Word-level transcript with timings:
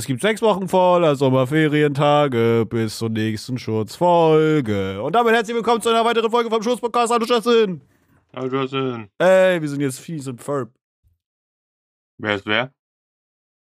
Es 0.00 0.06
gibt 0.06 0.22
sechs 0.22 0.40
Wochen 0.40 0.66
voller 0.66 1.14
Sommerferientage 1.14 2.64
bis 2.64 2.96
zur 2.96 3.10
nächsten 3.10 3.58
Schurzfolge. 3.58 5.02
Und 5.02 5.14
damit 5.14 5.34
herzlich 5.34 5.54
willkommen 5.54 5.82
zu 5.82 5.90
einer 5.90 6.06
weiteren 6.06 6.30
Folge 6.30 6.48
vom 6.48 6.62
Schurzpodcast. 6.62 7.12
Hallo 7.12 7.26
Justin. 7.26 7.82
Hallo 8.32 8.48
Justin. 8.48 9.10
Ey, 9.18 9.60
wir 9.60 9.68
sind 9.68 9.82
jetzt 9.82 10.00
fies 10.00 10.26
und 10.26 10.42
Ferb. 10.42 10.72
Wer 12.16 12.34
ist 12.34 12.46
wer? 12.46 12.72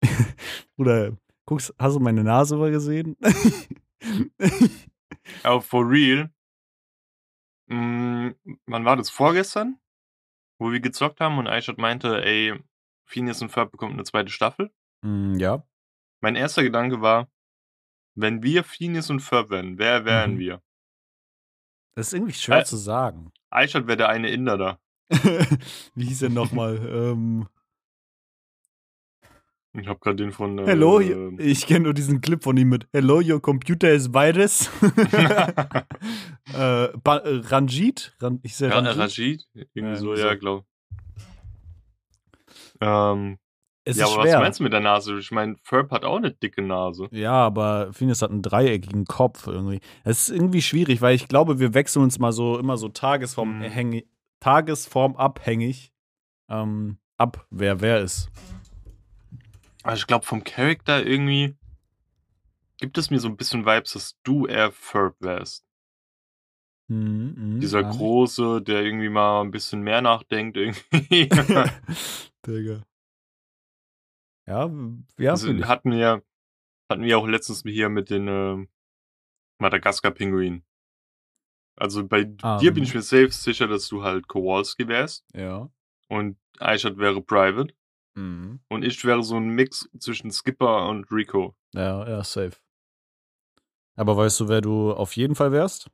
Bruder, 0.77 1.17
guckst, 1.45 1.75
hast 1.77 1.95
du 1.95 1.99
meine 1.99 2.23
Nase 2.23 2.55
mal 2.55 2.71
gesehen? 2.71 3.17
Aber 5.43 5.61
for 5.61 5.85
real. 5.85 6.29
Mm, 7.67 8.29
wann 8.67 8.85
war 8.85 8.95
das? 8.95 9.09
Vorgestern? 9.09 9.79
Wo 10.59 10.71
wir 10.71 10.79
gezockt 10.79 11.19
haben 11.19 11.39
und 11.39 11.47
Aishat 11.47 11.77
meinte, 11.77 12.23
ey, 12.23 12.57
Phineas 13.05 13.41
und 13.41 13.49
Ferb 13.49 13.69
bekommt 13.71 13.91
eine 13.91 14.05
zweite 14.05 14.31
Staffel. 14.31 14.71
Mm, 15.01 15.35
ja. 15.35 15.65
Mein 16.21 16.35
erster 16.35 16.63
Gedanke 16.63 17.01
war, 17.01 17.27
wenn 18.15 18.43
wir 18.43 18.63
Phineas 18.63 19.09
und 19.09 19.19
Ferb 19.21 19.49
wären, 19.49 19.77
wer 19.79 20.05
wären 20.05 20.35
Mhm. 20.35 20.39
wir? 20.39 20.61
Das 21.95 22.07
ist 22.07 22.13
irgendwie 22.13 22.33
schwer 22.33 22.59
Äh. 22.59 22.65
zu 22.65 22.77
sagen. 22.77 23.31
Aishat 23.49 23.87
wäre 23.87 23.97
der 23.97 24.09
eine 24.09 24.29
Inder 24.29 24.57
da. 24.57 24.79
Wie 25.95 26.05
hieß 26.05 26.21
er 26.21 26.29
nochmal? 26.29 26.77
ähm, 26.77 27.47
Ich 29.73 29.87
hab 29.87 29.99
gerade 30.01 30.17
den 30.17 30.31
von. 30.31 30.57
Äh, 30.59 30.65
Hello, 30.67 30.99
ich 31.37 31.65
kenne 31.65 31.81
nur 31.85 31.93
diesen 31.93 32.21
Clip 32.21 32.41
von 32.43 32.55
ihm 32.57 32.69
mit 32.69 32.87
Hello, 32.93 33.15
your 33.23 33.41
computer 33.41 33.91
is 33.91 34.13
virus. 34.13 34.69
äh, 36.53 36.85
äh, 36.85 36.91
Ranjit? 37.03 38.15
Ran 38.19 38.39
ich 38.43 38.55
sehe 38.55 38.69
Ja, 38.69 38.75
Ranjit. 38.75 38.97
Rashid? 38.97 39.47
Irgendwie 39.53 39.79
Ja, 39.81 39.95
so, 39.95 40.13
irgendwie 40.13 40.21
ja, 40.27 40.33
so. 40.33 40.39
glaub. 40.39 40.65
Ähm, 42.79 43.37
Es 43.83 43.97
ja, 43.97 44.05
ist 44.05 44.13
aber 44.13 44.23
schwer. 44.23 44.35
was 44.35 44.41
meinst 44.41 44.59
du 44.59 44.63
mit 44.63 44.73
der 44.73 44.79
Nase? 44.79 45.17
Ich 45.17 45.31
meine, 45.31 45.55
Ferb 45.63 45.89
hat 45.91 46.05
auch 46.05 46.17
eine 46.17 46.31
dicke 46.31 46.61
Nase. 46.61 47.07
Ja, 47.11 47.33
aber 47.33 47.91
Phineas 47.93 48.21
hat 48.21 48.29
einen 48.29 48.43
dreieckigen 48.43 49.05
Kopf 49.05 49.47
irgendwie. 49.47 49.79
Es 50.03 50.29
ist 50.29 50.35
irgendwie 50.35 50.61
schwierig, 50.61 51.01
weil 51.01 51.15
ich 51.15 51.27
glaube, 51.27 51.59
wir 51.59 51.73
wechseln 51.73 52.03
uns 52.03 52.19
mal 52.19 52.31
so 52.31 52.59
immer 52.59 52.77
so 52.77 52.89
Tagesform, 52.89 53.61
hängig, 53.61 54.07
Tagesform 54.39 55.15
abhängig 55.15 55.91
ähm, 56.47 56.97
ab, 57.17 57.47
wer 57.49 57.81
wer 57.81 58.01
ist. 58.01 58.29
Also 59.83 60.01
ich 60.01 60.07
glaube, 60.07 60.25
vom 60.25 60.43
Charakter 60.43 61.03
irgendwie 61.03 61.55
gibt 62.77 62.97
es 62.99 63.09
mir 63.09 63.19
so 63.19 63.29
ein 63.29 63.37
bisschen 63.37 63.65
Vibes, 63.65 63.93
dass 63.93 64.19
du 64.23 64.45
eher 64.45 64.71
Ferb 64.71 65.15
wärst. 65.21 65.65
Mhm, 66.87 67.35
mhm, 67.35 67.59
Dieser. 67.61 67.83
Große, 67.83 68.61
der 68.61 68.83
irgendwie 68.83 69.09
mal 69.09 69.41
ein 69.41 69.51
bisschen 69.51 69.81
mehr 69.81 70.01
nachdenkt 70.01 70.57
irgendwie. 70.57 71.29
Digga. 72.45 72.83
Ja, 74.51 74.69
ja, 75.17 75.31
also, 75.31 75.47
hatten 75.65 75.91
wir 75.91 76.21
hatten 76.89 77.03
wir 77.03 77.17
auch 77.17 77.25
letztens 77.25 77.61
hier 77.65 77.87
mit 77.87 78.09
den 78.09 78.27
äh, 78.27 78.67
Madagaskar-Pinguinen. 79.59 80.65
Also 81.77 82.05
bei 82.05 82.25
dir 82.25 82.67
Ähm. 82.69 82.73
bin 82.73 82.83
ich 82.83 82.93
mir 82.93 83.01
safe 83.01 83.31
sicher, 83.31 83.67
dass 83.67 83.87
du 83.87 84.03
halt 84.03 84.27
Kowalski 84.27 84.89
wärst 84.89 85.23
ja. 85.33 85.69
und 86.09 86.37
Aishat 86.59 86.97
wäre 86.97 87.21
Private 87.21 87.73
Mhm. 88.13 88.59
und 88.67 88.83
ich 88.83 89.05
wäre 89.05 89.23
so 89.23 89.37
ein 89.37 89.47
Mix 89.51 89.89
zwischen 89.97 90.31
Skipper 90.31 90.89
und 90.89 91.09
Rico. 91.11 91.55
Ja, 91.73 92.05
ja, 92.09 92.21
safe. 92.25 92.57
Aber 93.95 94.17
weißt 94.17 94.41
du, 94.41 94.49
wer 94.49 94.59
du 94.59 94.91
auf 94.91 95.15
jeden 95.15 95.35
Fall 95.35 95.53
wärst? 95.53 95.89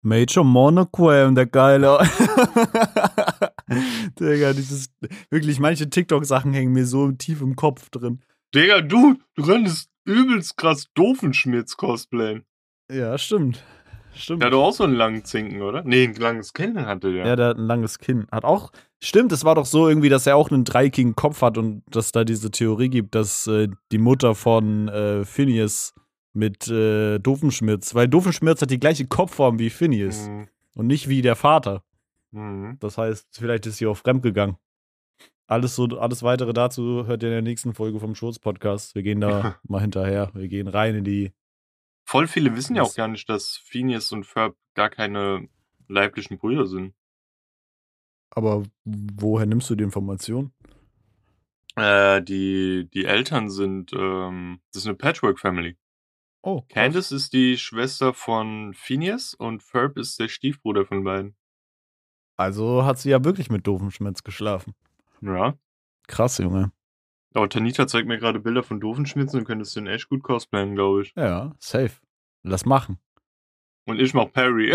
Major 0.00 0.44
Monoquam, 0.44 1.34
der 1.34 1.44
Geile. 1.46 1.98
Digga, 3.68 4.52
dieses, 4.52 4.90
wirklich, 5.30 5.58
manche 5.58 5.90
TikTok-Sachen 5.90 6.52
hängen 6.52 6.72
mir 6.72 6.86
so 6.86 7.10
tief 7.12 7.40
im 7.40 7.56
Kopf 7.56 7.90
drin. 7.90 8.20
Digga, 8.54 8.80
du, 8.80 9.16
du 9.34 9.42
könntest 9.42 9.90
übelst 10.04 10.56
krass 10.56 10.86
Doofenschmitz 10.94 11.76
cosplayen. 11.76 12.44
Ja, 12.90 13.18
stimmt. 13.18 13.62
Stimmt. 14.14 14.40
Der 14.40 14.46
hat 14.46 14.54
doch 14.54 14.62
auch 14.64 14.72
so 14.72 14.84
einen 14.84 14.94
langen 14.94 15.24
Zinken, 15.24 15.60
oder? 15.60 15.82
Nee, 15.84 16.04
ein 16.04 16.14
langes 16.14 16.54
Kinn 16.54 16.86
hatte 16.86 17.12
der. 17.12 17.26
Ja, 17.26 17.36
der 17.36 17.48
hat 17.48 17.58
ein 17.58 17.66
langes 17.66 17.98
Kinn. 17.98 18.26
Hat 18.32 18.44
auch, 18.44 18.70
stimmt, 19.02 19.30
es 19.32 19.44
war 19.44 19.54
doch 19.56 19.66
so 19.66 19.88
irgendwie, 19.88 20.08
dass 20.08 20.26
er 20.26 20.36
auch 20.36 20.50
einen 20.50 20.64
dreieckigen 20.64 21.14
Kopf 21.16 21.42
hat 21.42 21.58
und 21.58 21.82
dass 21.90 22.12
da 22.12 22.24
diese 22.24 22.50
Theorie 22.50 22.88
gibt, 22.88 23.14
dass 23.14 23.46
äh, 23.46 23.68
die 23.92 23.98
Mutter 23.98 24.34
von 24.34 24.88
äh, 24.88 25.24
Phineas 25.26 25.92
mit 26.32 26.66
äh, 26.68 27.18
Doofenschmitz, 27.18 27.94
weil 27.94 28.08
Doofenschmitz 28.08 28.62
hat 28.62 28.70
die 28.70 28.80
gleiche 28.80 29.06
Kopfform 29.06 29.58
wie 29.58 29.68
Phineas 29.70 30.28
Mhm. 30.28 30.48
und 30.76 30.86
nicht 30.86 31.08
wie 31.10 31.20
der 31.20 31.36
Vater. 31.36 31.82
Mhm. 32.32 32.76
Das 32.80 32.98
heißt, 32.98 33.28
vielleicht 33.32 33.66
ist 33.66 33.78
sie 33.78 33.86
auch 33.86 33.96
fremdgegangen. 33.96 34.56
Alles, 35.48 35.76
so, 35.76 35.84
alles 35.84 36.22
weitere 36.22 36.52
dazu 36.52 37.06
hört 37.06 37.22
ihr 37.22 37.28
in 37.28 37.34
der 37.34 37.42
nächsten 37.42 37.72
Folge 37.72 38.00
vom 38.00 38.14
Schurz-Podcast. 38.14 38.94
Wir 38.94 39.02
gehen 39.02 39.20
da 39.20 39.60
mal 39.68 39.80
hinterher. 39.80 40.30
Wir 40.34 40.48
gehen 40.48 40.66
rein 40.66 40.96
in 40.96 41.04
die. 41.04 41.32
Voll 42.04 42.26
viele 42.26 42.54
wissen 42.56 42.76
ja 42.76 42.82
auch 42.82 42.94
gar 42.94 43.08
nicht, 43.08 43.28
dass 43.28 43.56
Phineas 43.56 44.12
und 44.12 44.24
Ferb 44.24 44.56
gar 44.74 44.90
keine 44.90 45.48
leiblichen 45.88 46.38
Brüder 46.38 46.66
sind. 46.66 46.94
Aber 48.30 48.64
woher 48.84 49.46
nimmst 49.46 49.70
du 49.70 49.76
die 49.76 49.84
Information? 49.84 50.52
Äh, 51.76 52.22
die, 52.22 52.88
die 52.92 53.04
Eltern 53.04 53.50
sind, 53.50 53.92
ähm, 53.92 54.60
das 54.72 54.82
ist 54.82 54.88
eine 54.88 54.96
Patchwork-Family. 54.96 55.76
Oh, 56.42 56.62
krass. 56.62 56.72
Candace 56.72 57.12
ist 57.12 57.32
die 57.32 57.58
Schwester 57.58 58.14
von 58.14 58.72
Phineas 58.74 59.34
und 59.34 59.62
Ferb 59.62 59.96
ist 59.98 60.18
der 60.18 60.28
Stiefbruder 60.28 60.86
von 60.86 61.04
beiden. 61.04 61.36
Also 62.36 62.84
hat 62.84 62.98
sie 62.98 63.10
ja 63.10 63.24
wirklich 63.24 63.50
mit 63.50 63.66
Doofenschmitz 63.66 64.22
geschlafen. 64.22 64.74
Ja. 65.22 65.54
Krass, 66.06 66.38
Junge. 66.38 66.70
Aber 67.34 67.48
Tanita 67.48 67.86
zeigt 67.86 68.08
mir 68.08 68.18
gerade 68.18 68.40
Bilder 68.40 68.62
von 68.62 68.80
Doofenschmitzen 68.80 69.40
und 69.40 69.46
könntest 69.46 69.76
den 69.76 69.86
echt 69.86 70.08
gut 70.08 70.22
cosplayen, 70.22 70.74
glaube 70.74 71.02
ich. 71.02 71.12
Ja, 71.16 71.52
safe. 71.58 71.92
Lass 72.42 72.64
machen. 72.64 72.98
Und 73.86 74.00
ich 74.00 74.14
mach 74.14 74.32
Perry. 74.32 74.74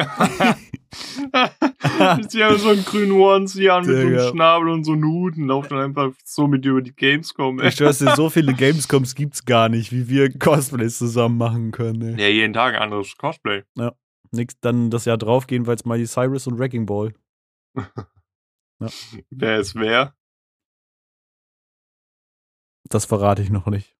ich 2.19 2.27
zieh 2.29 2.43
einfach 2.43 2.59
so 2.59 2.69
einen 2.69 2.85
grünen 2.85 3.11
Onesie 3.11 3.69
an 3.69 3.85
mit 3.85 3.95
so 3.95 4.01
einem 4.07 4.19
Schnabel 4.29 4.69
und 4.69 4.83
so 4.83 4.93
einen 4.93 5.03
Hut 5.03 5.37
und 5.37 5.47
lauf 5.47 5.67
dann 5.67 5.79
einfach 5.79 6.11
so 6.23 6.47
mit 6.47 6.63
dir 6.63 6.71
über 6.71 6.81
die 6.81 6.95
Gamescom. 6.95 7.59
ey. 7.59 7.69
Ich 7.69 7.75
schwör's 7.75 7.99
dir, 7.99 8.15
so 8.15 8.29
viele 8.29 8.53
Gamescoms 8.57 9.15
gibt's 9.15 9.43
gar 9.43 9.67
nicht, 9.67 9.91
wie 9.91 10.07
wir 10.07 10.31
Cosplays 10.37 10.97
zusammen 10.97 11.37
machen 11.37 11.71
können. 11.71 12.17
Ey. 12.17 12.21
Ja, 12.21 12.27
jeden 12.27 12.53
Tag 12.53 12.75
ein 12.75 12.81
anderes 12.81 13.17
Cosplay. 13.17 13.63
Nix, 14.31 14.53
dann 14.61 14.89
das 14.89 15.03
Jahr 15.05 15.17
drauf 15.17 15.45
gehen, 15.47 15.67
weil 15.67 15.75
es 15.75 15.83
Miley 15.83 16.05
Cyrus 16.05 16.47
und 16.47 16.57
Wrecking 16.57 16.85
Ball. 16.85 17.11
Wer 19.29 19.59
ist 19.59 19.75
wer? 19.75 20.15
Das 22.89 23.05
verrate 23.05 23.41
ich 23.41 23.49
noch 23.49 23.67
nicht. 23.67 23.95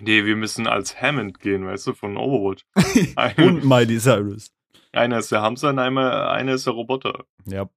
Nee, 0.00 0.24
wir 0.24 0.36
müssen 0.36 0.66
als 0.66 1.00
Hammond 1.00 1.38
gehen, 1.38 1.64
weißt 1.64 1.86
du, 1.86 1.94
von 1.94 2.16
Overwatch. 2.16 2.64
und 3.38 3.64
Miley 3.64 4.00
Cyrus. 4.00 4.50
einer 4.92 5.18
ist 5.18 5.30
der 5.30 5.42
Hamster 5.42 5.70
und 5.70 5.78
einmal, 5.78 6.28
einer 6.28 6.54
ist 6.54 6.66
der 6.66 6.72
Roboter. 6.72 7.24
Ja, 7.44 7.68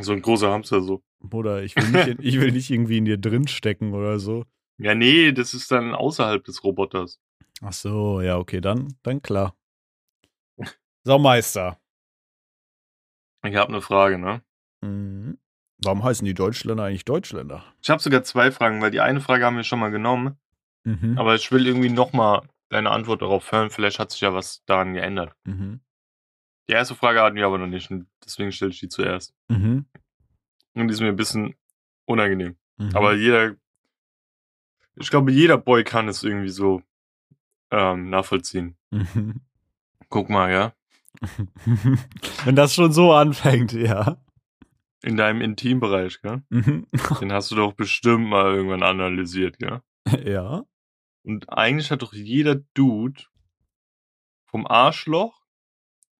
So 0.00 0.12
ein 0.12 0.22
großer 0.22 0.50
Hamster 0.50 0.80
so. 0.80 1.02
Bruder, 1.20 1.62
ich 1.62 1.76
will 1.76 1.88
nicht, 1.88 2.18
ich 2.24 2.40
will 2.40 2.52
nicht 2.52 2.70
irgendwie 2.70 2.98
in 2.98 3.04
dir 3.04 3.18
drin 3.18 3.46
stecken 3.46 3.94
oder 3.94 4.18
so. 4.18 4.44
Ja, 4.78 4.94
nee, 4.94 5.32
das 5.32 5.54
ist 5.54 5.70
dann 5.70 5.94
außerhalb 5.94 6.44
des 6.44 6.64
Roboters. 6.64 7.20
Ach 7.62 7.72
so, 7.72 8.20
ja, 8.20 8.38
okay, 8.38 8.60
dann, 8.60 8.96
dann 9.02 9.22
klar. 9.22 9.56
So, 11.04 11.18
Meister. 11.18 11.78
Ich 13.44 13.54
habe 13.54 13.68
eine 13.68 13.80
Frage, 13.80 14.18
ne? 14.18 14.42
Mhm. 14.86 15.38
Warum 15.78 16.04
heißen 16.04 16.24
die 16.24 16.34
Deutschländer 16.34 16.84
eigentlich 16.84 17.04
Deutschländer? 17.04 17.64
Ich 17.82 17.90
habe 17.90 18.02
sogar 18.02 18.22
zwei 18.24 18.50
Fragen, 18.50 18.80
weil 18.80 18.90
die 18.90 19.00
eine 19.00 19.20
Frage 19.20 19.44
haben 19.44 19.56
wir 19.56 19.64
schon 19.64 19.78
mal 19.78 19.90
genommen. 19.90 20.38
Mhm. 20.84 21.18
Aber 21.18 21.34
ich 21.34 21.52
will 21.52 21.66
irgendwie 21.66 21.90
nochmal 21.90 22.42
deine 22.70 22.90
Antwort 22.90 23.22
darauf 23.22 23.50
hören. 23.52 23.70
Vielleicht 23.70 23.98
hat 23.98 24.10
sich 24.10 24.20
ja 24.20 24.32
was 24.32 24.64
daran 24.64 24.94
geändert. 24.94 25.34
Mhm. 25.44 25.80
Die 26.68 26.72
erste 26.72 26.94
Frage 26.94 27.20
hatten 27.20 27.36
wir 27.36 27.46
aber 27.46 27.58
noch 27.58 27.66
nicht. 27.66 27.92
Deswegen 28.24 28.52
stelle 28.52 28.70
ich 28.70 28.80
die 28.80 28.88
zuerst. 28.88 29.34
Mhm. 29.48 29.86
Und 30.74 30.88
die 30.88 30.94
ist 30.94 31.00
mir 31.00 31.08
ein 31.08 31.16
bisschen 31.16 31.54
unangenehm. 32.06 32.56
Mhm. 32.78 32.90
Aber 32.94 33.14
jeder, 33.14 33.54
ich 34.96 35.10
glaube, 35.10 35.30
jeder 35.30 35.58
Boy 35.58 35.84
kann 35.84 36.08
es 36.08 36.22
irgendwie 36.22 36.48
so 36.48 36.82
ähm, 37.70 38.10
nachvollziehen. 38.10 38.76
Mhm. 38.90 39.40
Guck 40.08 40.30
mal, 40.30 40.50
ja. 40.50 40.72
Wenn 42.44 42.56
das 42.56 42.74
schon 42.74 42.92
so 42.92 43.12
anfängt, 43.12 43.72
ja. 43.72 44.18
In 45.06 45.16
deinem 45.16 45.40
Intimbereich, 45.40 46.20
gell? 46.20 46.42
Mhm. 46.48 46.88
Den 47.20 47.32
hast 47.32 47.52
du 47.52 47.54
doch 47.54 47.72
bestimmt 47.74 48.26
mal 48.26 48.54
irgendwann 48.54 48.82
analysiert, 48.82 49.56
gell? 49.58 49.80
ja. 50.24 50.64
Und 51.22 51.48
eigentlich 51.48 51.90
hat 51.92 52.02
doch 52.02 52.12
jeder 52.12 52.56
Dude 52.74 53.22
vom 54.46 54.66
Arschloch 54.66 55.40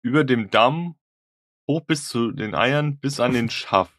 über 0.02 0.22
dem 0.22 0.50
Damm 0.50 0.94
hoch 1.68 1.80
bis 1.80 2.06
zu 2.08 2.30
den 2.30 2.54
Eiern 2.54 2.98
bis 2.98 3.18
an 3.18 3.32
den 3.32 3.50
Schaft. 3.50 3.92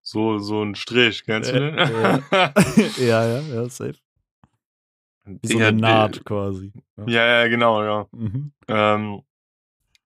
So, 0.00 0.38
so 0.38 0.62
ein 0.62 0.74
Strich, 0.74 1.24
kennst 1.24 1.52
du 1.52 1.56
Äh, 1.56 1.86
den? 1.86 2.24
ja, 3.06 3.26
ja, 3.26 3.40
ja, 3.40 3.68
safe. 3.68 3.98
Wie 5.26 5.46
so 5.46 5.58
eine 5.58 5.72
Naht 5.72 6.24
quasi. 6.24 6.72
Ja, 7.06 7.42
ja, 7.42 7.48
genau, 7.48 7.82
ja. 7.84 8.06
Mhm. 8.12 8.52
Ähm, 8.66 9.22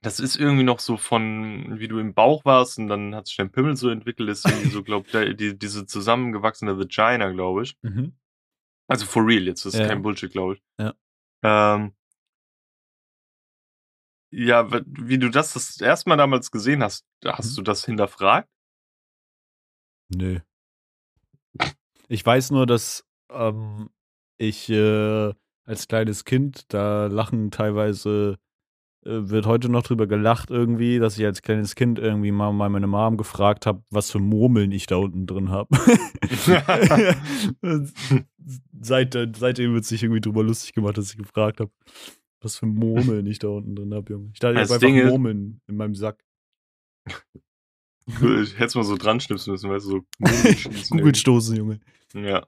das 0.03 0.21
ist 0.21 0.37
irgendwie 0.37 0.65
noch 0.65 0.81
so 0.81 0.97
von, 0.97 1.79
wie 1.79 1.89
du 1.89 1.99
im 1.99 2.13
Bauch 2.13 2.45
warst 2.45 2.79
und 2.79 2.89
dann 2.89 3.15
hat 3.15 3.27
sich 3.29 3.37
dein 3.37 3.51
Pimmel 3.53 3.77
so 3.77 3.89
entwickelt, 3.89 4.29
ist 4.29 4.45
irgendwie 4.47 4.71
so, 4.71 4.83
glaub, 4.83 5.07
die, 5.11 5.57
diese 5.59 5.87
zusammengewachsene 5.87 6.77
Vagina, 6.79 7.31
glaube 7.31 7.63
ich. 7.63 7.77
Mhm. 7.83 8.15
Also 8.89 9.07
for 9.07 9.25
real 9.27 9.45
jetzt, 9.45 9.65
das 9.65 9.75
ist 9.75 9.81
Ja. 9.81 9.87
kein 9.89 10.03
Bullshit, 10.03 10.31
glaube 10.33 10.55
ich. 10.55 10.63
Ja. 10.79 10.95
Ähm, 11.45 11.95
ja, 14.35 14.69
wie 14.87 15.19
du 15.19 15.29
das 15.29 15.53
das 15.53 15.81
erste 15.81 16.09
Mal 16.09 16.17
damals 16.17 16.51
gesehen 16.51 16.83
hast, 16.83 17.07
hast 17.25 17.53
Mhm. 17.53 17.57
du 17.57 17.63
das 17.63 17.85
hinterfragt? 17.85 18.49
Nö. 20.09 20.41
Ich 22.09 22.25
weiß 22.25 22.51
nur, 22.51 22.67
dass 22.67 23.05
ähm, 23.31 23.91
ich 24.39 24.69
äh, 24.69 25.33
als 25.65 25.87
kleines 25.89 26.25
Kind, 26.25 26.73
da 26.73 27.07
lachen 27.07 27.51
teilweise, 27.51 28.39
wird 29.05 29.47
heute 29.47 29.69
noch 29.69 29.83
drüber 29.83 30.07
gelacht 30.07 30.51
irgendwie, 30.51 30.99
dass 30.99 31.19
ich 31.19 31.25
als 31.25 31.43
kleines 31.43 31.75
Kind 31.75 31.99
irgendwie 31.99 32.31
mal, 32.31 32.53
meine 32.53 32.87
Mom 32.87 33.17
gefragt 33.17 33.67
habe, 33.67 33.83
was 33.91 34.11
für 34.11 34.21
Murmeln 34.21 34.71
ich 34.71 34.87
da 34.87 34.97
unten 34.97 35.27
drin 35.27 35.51
habe. 35.51 35.69
Seit, 38.81 39.17
seitdem 39.37 39.75
wird 39.75 39.85
sich 39.85 40.03
irgendwie 40.03 40.21
drüber 40.21 40.43
lustig 40.43 40.73
gemacht, 40.73 40.99
dass 40.99 41.11
ich 41.11 41.17
gefragt 41.17 41.61
habe, 41.61 41.71
was 42.41 42.59
für 42.59 42.67
Murmeln 42.67 43.27
ich 43.27 43.39
da 43.39 43.49
unten 43.49 43.77
drin 43.77 43.95
habe, 43.95 44.13
Junge. 44.13 44.31
Ich 44.33 44.41
dachte, 44.41 44.55
ich 44.55 44.61
habe 44.61 44.75
einfach 44.75 44.87
Ding 44.87 45.07
Murmeln 45.07 45.61
in 45.69 45.77
meinem 45.77 45.95
Sack. 45.95 46.25
ich 48.07 48.55
hätte 48.55 48.65
es 48.65 48.75
mal 48.75 48.83
so 48.83 48.97
dran 48.97 49.21
schnipsen 49.21 49.53
müssen, 49.53 49.71
weißt 49.71 49.87
du, 49.87 49.91
so 49.91 50.05
Kugelstoßen, 50.97 51.57
Junge. 51.57 51.81
Ja. 52.15 52.47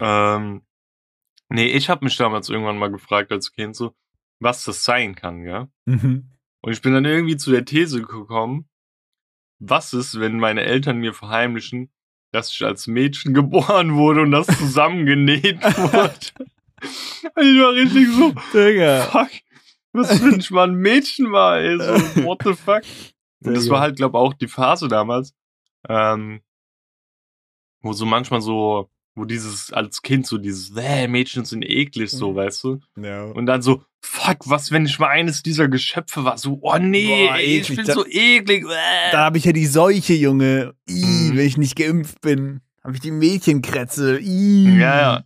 Ähm, 0.00 0.62
nee, 1.48 1.66
ich 1.66 1.88
habe 1.88 2.04
mich 2.04 2.16
damals 2.16 2.48
irgendwann 2.48 2.78
mal 2.78 2.90
gefragt 2.90 3.30
als 3.30 3.52
Kind 3.52 3.76
so, 3.76 3.94
was 4.40 4.64
das 4.64 4.84
sein 4.84 5.14
kann, 5.14 5.42
ja? 5.44 5.68
Mhm. 5.86 6.30
Und 6.60 6.72
ich 6.72 6.82
bin 6.82 6.92
dann 6.92 7.04
irgendwie 7.04 7.36
zu 7.36 7.50
der 7.50 7.64
These 7.64 8.02
gekommen, 8.02 8.68
was 9.60 9.92
ist, 9.92 10.18
wenn 10.20 10.38
meine 10.38 10.62
Eltern 10.64 10.98
mir 10.98 11.14
verheimlichen, 11.14 11.90
dass 12.32 12.50
ich 12.52 12.64
als 12.64 12.86
Mädchen 12.86 13.34
geboren 13.34 13.94
wurde 13.94 14.22
und 14.22 14.30
das 14.32 14.46
zusammengenäht 14.46 15.62
wurde. 15.62 16.14
Und 17.34 17.44
ich 17.44 17.60
war 17.60 17.72
richtig 17.72 18.08
so, 18.08 18.34
Digga. 18.52 19.02
fuck, 19.02 19.30
was 19.92 20.22
wenn 20.22 20.38
ich 20.38 20.50
mal 20.50 20.68
ein 20.68 20.74
Mädchen 20.76 21.32
war, 21.32 21.58
ey, 21.58 21.76
so, 21.78 21.84
what 22.24 22.42
the 22.44 22.54
fuck. 22.54 22.82
Und 23.44 23.54
das 23.54 23.68
war 23.68 23.80
halt, 23.80 23.96
glaube 23.96 24.18
auch 24.18 24.34
die 24.34 24.48
Phase 24.48 24.88
damals, 24.88 25.34
ähm, 25.88 26.40
wo 27.82 27.92
so 27.92 28.04
manchmal 28.06 28.40
so, 28.40 28.90
wo 29.14 29.24
dieses, 29.24 29.72
als 29.72 30.02
Kind 30.02 30.26
so 30.26 30.38
dieses, 30.38 30.76
äh, 30.76 31.08
Mädchen 31.08 31.44
sind 31.44 31.62
eklig, 31.62 32.10
so, 32.10 32.32
Mhm. 32.32 32.36
weißt 32.36 32.64
du? 32.64 32.80
Ja. 32.96 33.24
Und 33.24 33.46
dann 33.46 33.62
so, 33.62 33.84
fuck, 34.04 34.38
was, 34.48 34.70
wenn 34.70 34.86
ich 34.86 34.98
mal 34.98 35.08
eines 35.08 35.42
dieser 35.42 35.68
Geschöpfe 35.68 36.24
war? 36.24 36.38
So, 36.38 36.58
oh 36.62 36.78
nee, 36.78 37.26
Boah, 37.28 37.36
ey, 37.36 37.58
ich 37.60 37.74
bin 37.74 37.84
so 37.86 38.04
eklig. 38.06 38.64
Äh. 38.64 39.10
Da 39.12 39.24
habe 39.24 39.38
ich 39.38 39.44
ja 39.44 39.52
die 39.52 39.66
Seuche, 39.66 40.14
Junge. 40.14 40.74
Ih, 40.88 41.30
Mhm. 41.32 41.36
wenn 41.36 41.46
ich 41.46 41.56
nicht 41.56 41.76
geimpft 41.76 42.20
bin. 42.20 42.60
Habe 42.84 42.94
ich 42.94 43.00
die 43.00 43.10
Mädchenkrätze. 43.10 44.18
Ih. 44.18 44.78
Ja, 44.78 45.00
ja. 45.00 45.24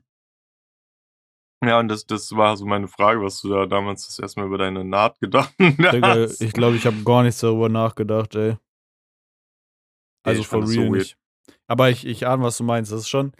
Ja, 1.64 1.78
und 1.78 1.86
das, 1.88 2.06
das 2.06 2.32
war 2.32 2.56
so 2.56 2.66
meine 2.66 2.88
Frage, 2.88 3.22
was 3.22 3.40
du 3.40 3.48
da 3.48 3.66
damals 3.66 4.06
das 4.06 4.18
erste 4.18 4.40
Mal 4.40 4.46
über 4.46 4.58
deine 4.58 4.84
Naht 4.84 5.20
gedacht 5.20 5.54
Digga, 5.60 6.16
hast. 6.16 6.40
ich 6.42 6.52
glaube, 6.52 6.76
ich 6.76 6.86
habe 6.86 7.04
gar 7.04 7.22
nichts 7.22 7.38
darüber 7.40 7.68
nachgedacht, 7.68 8.34
ey. 8.34 8.56
Also 10.24 10.40
ich 10.40 10.46
for 10.48 10.58
real 10.60 10.68
so 10.68 10.80
weird. 10.82 10.92
nicht. 10.92 11.16
Aber 11.68 11.88
ich, 11.90 12.04
ich 12.04 12.26
ahne, 12.26 12.42
was 12.42 12.56
du 12.56 12.64
meinst. 12.64 12.90
Das 12.90 13.00
ist 13.00 13.08
schon. 13.08 13.32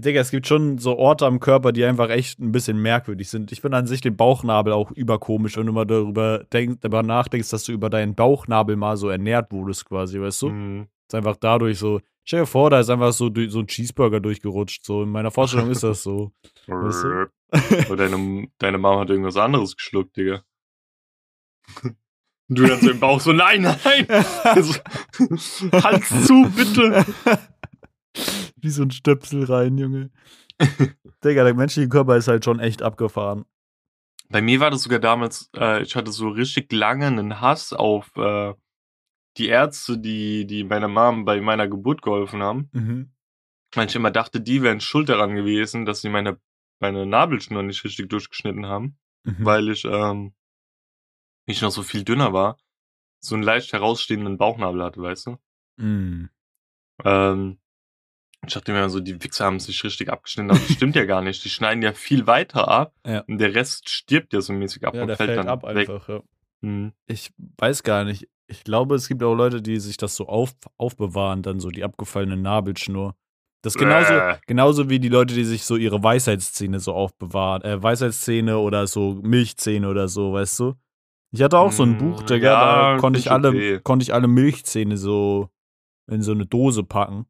Digga, 0.00 0.20
es 0.20 0.30
gibt 0.30 0.46
schon 0.46 0.78
so 0.78 0.96
Orte 0.96 1.26
am 1.26 1.40
Körper, 1.40 1.72
die 1.72 1.84
einfach 1.84 2.08
echt 2.10 2.38
ein 2.38 2.52
bisschen 2.52 2.80
merkwürdig 2.80 3.28
sind. 3.28 3.50
Ich 3.52 3.60
finde 3.60 3.78
an 3.78 3.86
sich 3.86 4.00
den 4.00 4.16
Bauchnabel 4.16 4.72
auch 4.72 4.90
überkomisch, 4.92 5.56
wenn 5.56 5.66
du 5.66 5.72
mal 5.72 5.86
darüber, 5.86 6.44
denk, 6.52 6.80
darüber 6.80 7.02
nachdenkst, 7.02 7.50
dass 7.50 7.64
du 7.64 7.72
über 7.72 7.90
deinen 7.90 8.14
Bauchnabel 8.14 8.76
mal 8.76 8.96
so 8.96 9.08
ernährt 9.08 9.50
wurdest, 9.50 9.86
quasi, 9.86 10.20
weißt 10.20 10.42
du? 10.42 10.50
Mhm. 10.50 10.86
ist 11.08 11.14
einfach 11.14 11.36
dadurch 11.36 11.78
so. 11.78 12.00
Stell 12.24 12.40
dir 12.40 12.46
vor, 12.46 12.70
da 12.70 12.80
ist 12.80 12.90
einfach 12.90 13.12
so, 13.12 13.30
so 13.48 13.60
ein 13.60 13.66
Cheeseburger 13.66 14.20
durchgerutscht. 14.20 14.84
So 14.84 15.02
in 15.02 15.08
meiner 15.08 15.30
Vorstellung 15.30 15.70
ist 15.70 15.82
das 15.82 16.02
so. 16.02 16.30
Weißt 16.66 17.04
du? 17.04 17.90
Oder 17.90 18.08
deine, 18.08 18.48
deine 18.58 18.76
Mama 18.76 19.00
hat 19.00 19.08
irgendwas 19.08 19.38
anderes 19.38 19.74
geschluckt, 19.74 20.14
Digga. 20.14 20.42
Und 21.82 22.58
du 22.58 22.66
dann 22.66 22.80
so 22.80 22.90
im 22.90 23.00
Bauch 23.00 23.20
so, 23.20 23.32
nein, 23.32 23.62
nein! 23.62 24.06
Hals 25.82 26.26
zu, 26.26 26.50
bitte! 26.54 27.06
Wie 28.60 28.70
so 28.70 28.82
ein 28.82 28.90
Stöpsel 28.90 29.44
rein, 29.44 29.78
Junge. 29.78 30.10
Digga, 31.24 31.44
der 31.44 31.54
menschliche 31.54 31.88
Körper 31.88 32.16
ist 32.16 32.28
halt 32.28 32.44
schon 32.44 32.60
echt 32.60 32.82
abgefahren. 32.82 33.44
Bei 34.30 34.42
mir 34.42 34.60
war 34.60 34.70
das 34.70 34.82
sogar 34.82 34.98
damals, 34.98 35.50
äh, 35.56 35.82
ich 35.82 35.96
hatte 35.96 36.10
so 36.12 36.28
richtig 36.28 36.72
lange 36.72 37.06
einen 37.06 37.40
Hass 37.40 37.72
auf 37.72 38.14
äh, 38.16 38.52
die 39.36 39.48
Ärzte, 39.48 39.98
die, 39.98 40.46
die 40.46 40.64
meiner 40.64 40.88
Mom 40.88 41.24
bei 41.24 41.40
meiner 41.40 41.68
Geburt 41.68 42.02
geholfen 42.02 42.42
haben. 42.42 42.68
Mhm. 42.72 43.12
Weil 43.74 43.86
ich 43.86 43.94
immer 43.96 44.10
dachte, 44.10 44.40
die 44.40 44.62
wären 44.62 44.80
schuld 44.80 45.08
daran 45.08 45.34
gewesen, 45.34 45.86
dass 45.86 46.00
sie 46.00 46.08
meine, 46.08 46.40
meine 46.80 47.06
Nabelschnur 47.06 47.62
nicht 47.62 47.84
richtig 47.84 48.08
durchgeschnitten 48.08 48.66
haben, 48.66 48.98
Mhm. 49.24 49.44
weil 49.44 49.68
ich, 49.70 49.84
ähm, 49.84 50.34
ich 51.46 51.62
noch 51.62 51.70
so 51.70 51.82
viel 51.82 52.04
dünner 52.04 52.32
war, 52.32 52.58
so 53.20 53.34
einen 53.34 53.44
leicht 53.44 53.72
herausstehenden 53.72 54.36
Bauchnabel 54.38 54.82
hatte, 54.82 55.00
weißt 55.00 55.26
du? 55.28 55.38
Mhm. 55.76 56.30
Ähm, 57.04 57.58
ich 58.48 58.54
dachte 58.54 58.72
mir 58.72 58.88
so, 58.90 59.00
die 59.00 59.22
Wichser 59.22 59.44
haben 59.44 59.60
sich 59.60 59.82
richtig 59.84 60.08
abgeschnitten, 60.10 60.50
aber 60.50 60.58
das 60.60 60.72
stimmt 60.72 60.96
ja 60.96 61.04
gar 61.04 61.22
nicht. 61.22 61.44
Die 61.44 61.50
schneiden 61.50 61.82
ja 61.82 61.92
viel 61.92 62.26
weiter 62.26 62.68
ab 62.68 62.92
Ja. 63.06 63.20
und 63.28 63.38
der 63.38 63.54
Rest 63.54 63.88
stirbt 63.88 64.32
ja 64.32 64.40
so 64.40 64.52
mäßig 64.52 64.86
ab 64.86 64.94
Ja, 64.94 65.02
und 65.02 65.08
der 65.08 65.16
fällt, 65.16 65.28
fällt 65.28 65.38
dann 65.38 65.48
ab 65.48 65.62
weg. 65.64 65.88
einfach, 65.88 66.08
ja. 66.08 66.20
Mhm. 66.62 66.92
Ich 67.06 67.30
weiß 67.58 67.82
gar 67.84 68.04
nicht. 68.04 68.28
Ich 68.48 68.64
glaube, 68.64 68.94
es 68.94 69.06
gibt 69.08 69.22
auch 69.22 69.34
Leute, 69.34 69.60
die 69.62 69.78
sich 69.78 69.96
das 69.98 70.16
so 70.16 70.26
auf, 70.26 70.52
aufbewahren, 70.78 71.42
dann 71.42 71.60
so 71.60 71.68
die 71.70 71.84
abgefallene 71.84 72.36
Nabelschnur. 72.36 73.14
Das 73.62 73.74
ist 73.74 73.78
genauso, 73.78 74.12
Äh. 74.14 74.38
genauso 74.46 74.88
wie 74.88 74.98
die 75.00 75.08
Leute, 75.08 75.34
die 75.34 75.44
sich 75.44 75.64
so 75.64 75.76
ihre 75.76 76.02
Weisheitszähne 76.02 76.80
so 76.80 76.94
aufbewahren. 76.94 77.62
Äh, 77.62 77.82
Weisheitszähne 77.82 78.58
oder 78.58 78.86
so 78.86 79.18
Milchzähne 79.22 79.88
oder 79.88 80.08
so, 80.08 80.32
weißt 80.32 80.60
du? 80.60 80.74
Ich 81.32 81.42
hatte 81.42 81.58
auch 81.58 81.72
so 81.72 81.82
ein 81.82 81.96
Mm, 81.96 81.98
Buch, 81.98 82.22
Digga, 82.22 82.46
ja, 82.52 82.92
da 82.94 82.98
konnte 82.98 83.18
ich, 83.18 83.30
alle, 83.30 83.48
okay. 83.50 83.80
konnte 83.82 84.02
ich 84.04 84.14
alle 84.14 84.28
Milchzähne 84.28 84.96
so 84.96 85.50
in 86.10 86.22
so 86.22 86.32
eine 86.32 86.46
Dose 86.46 86.84
packen. 86.84 87.26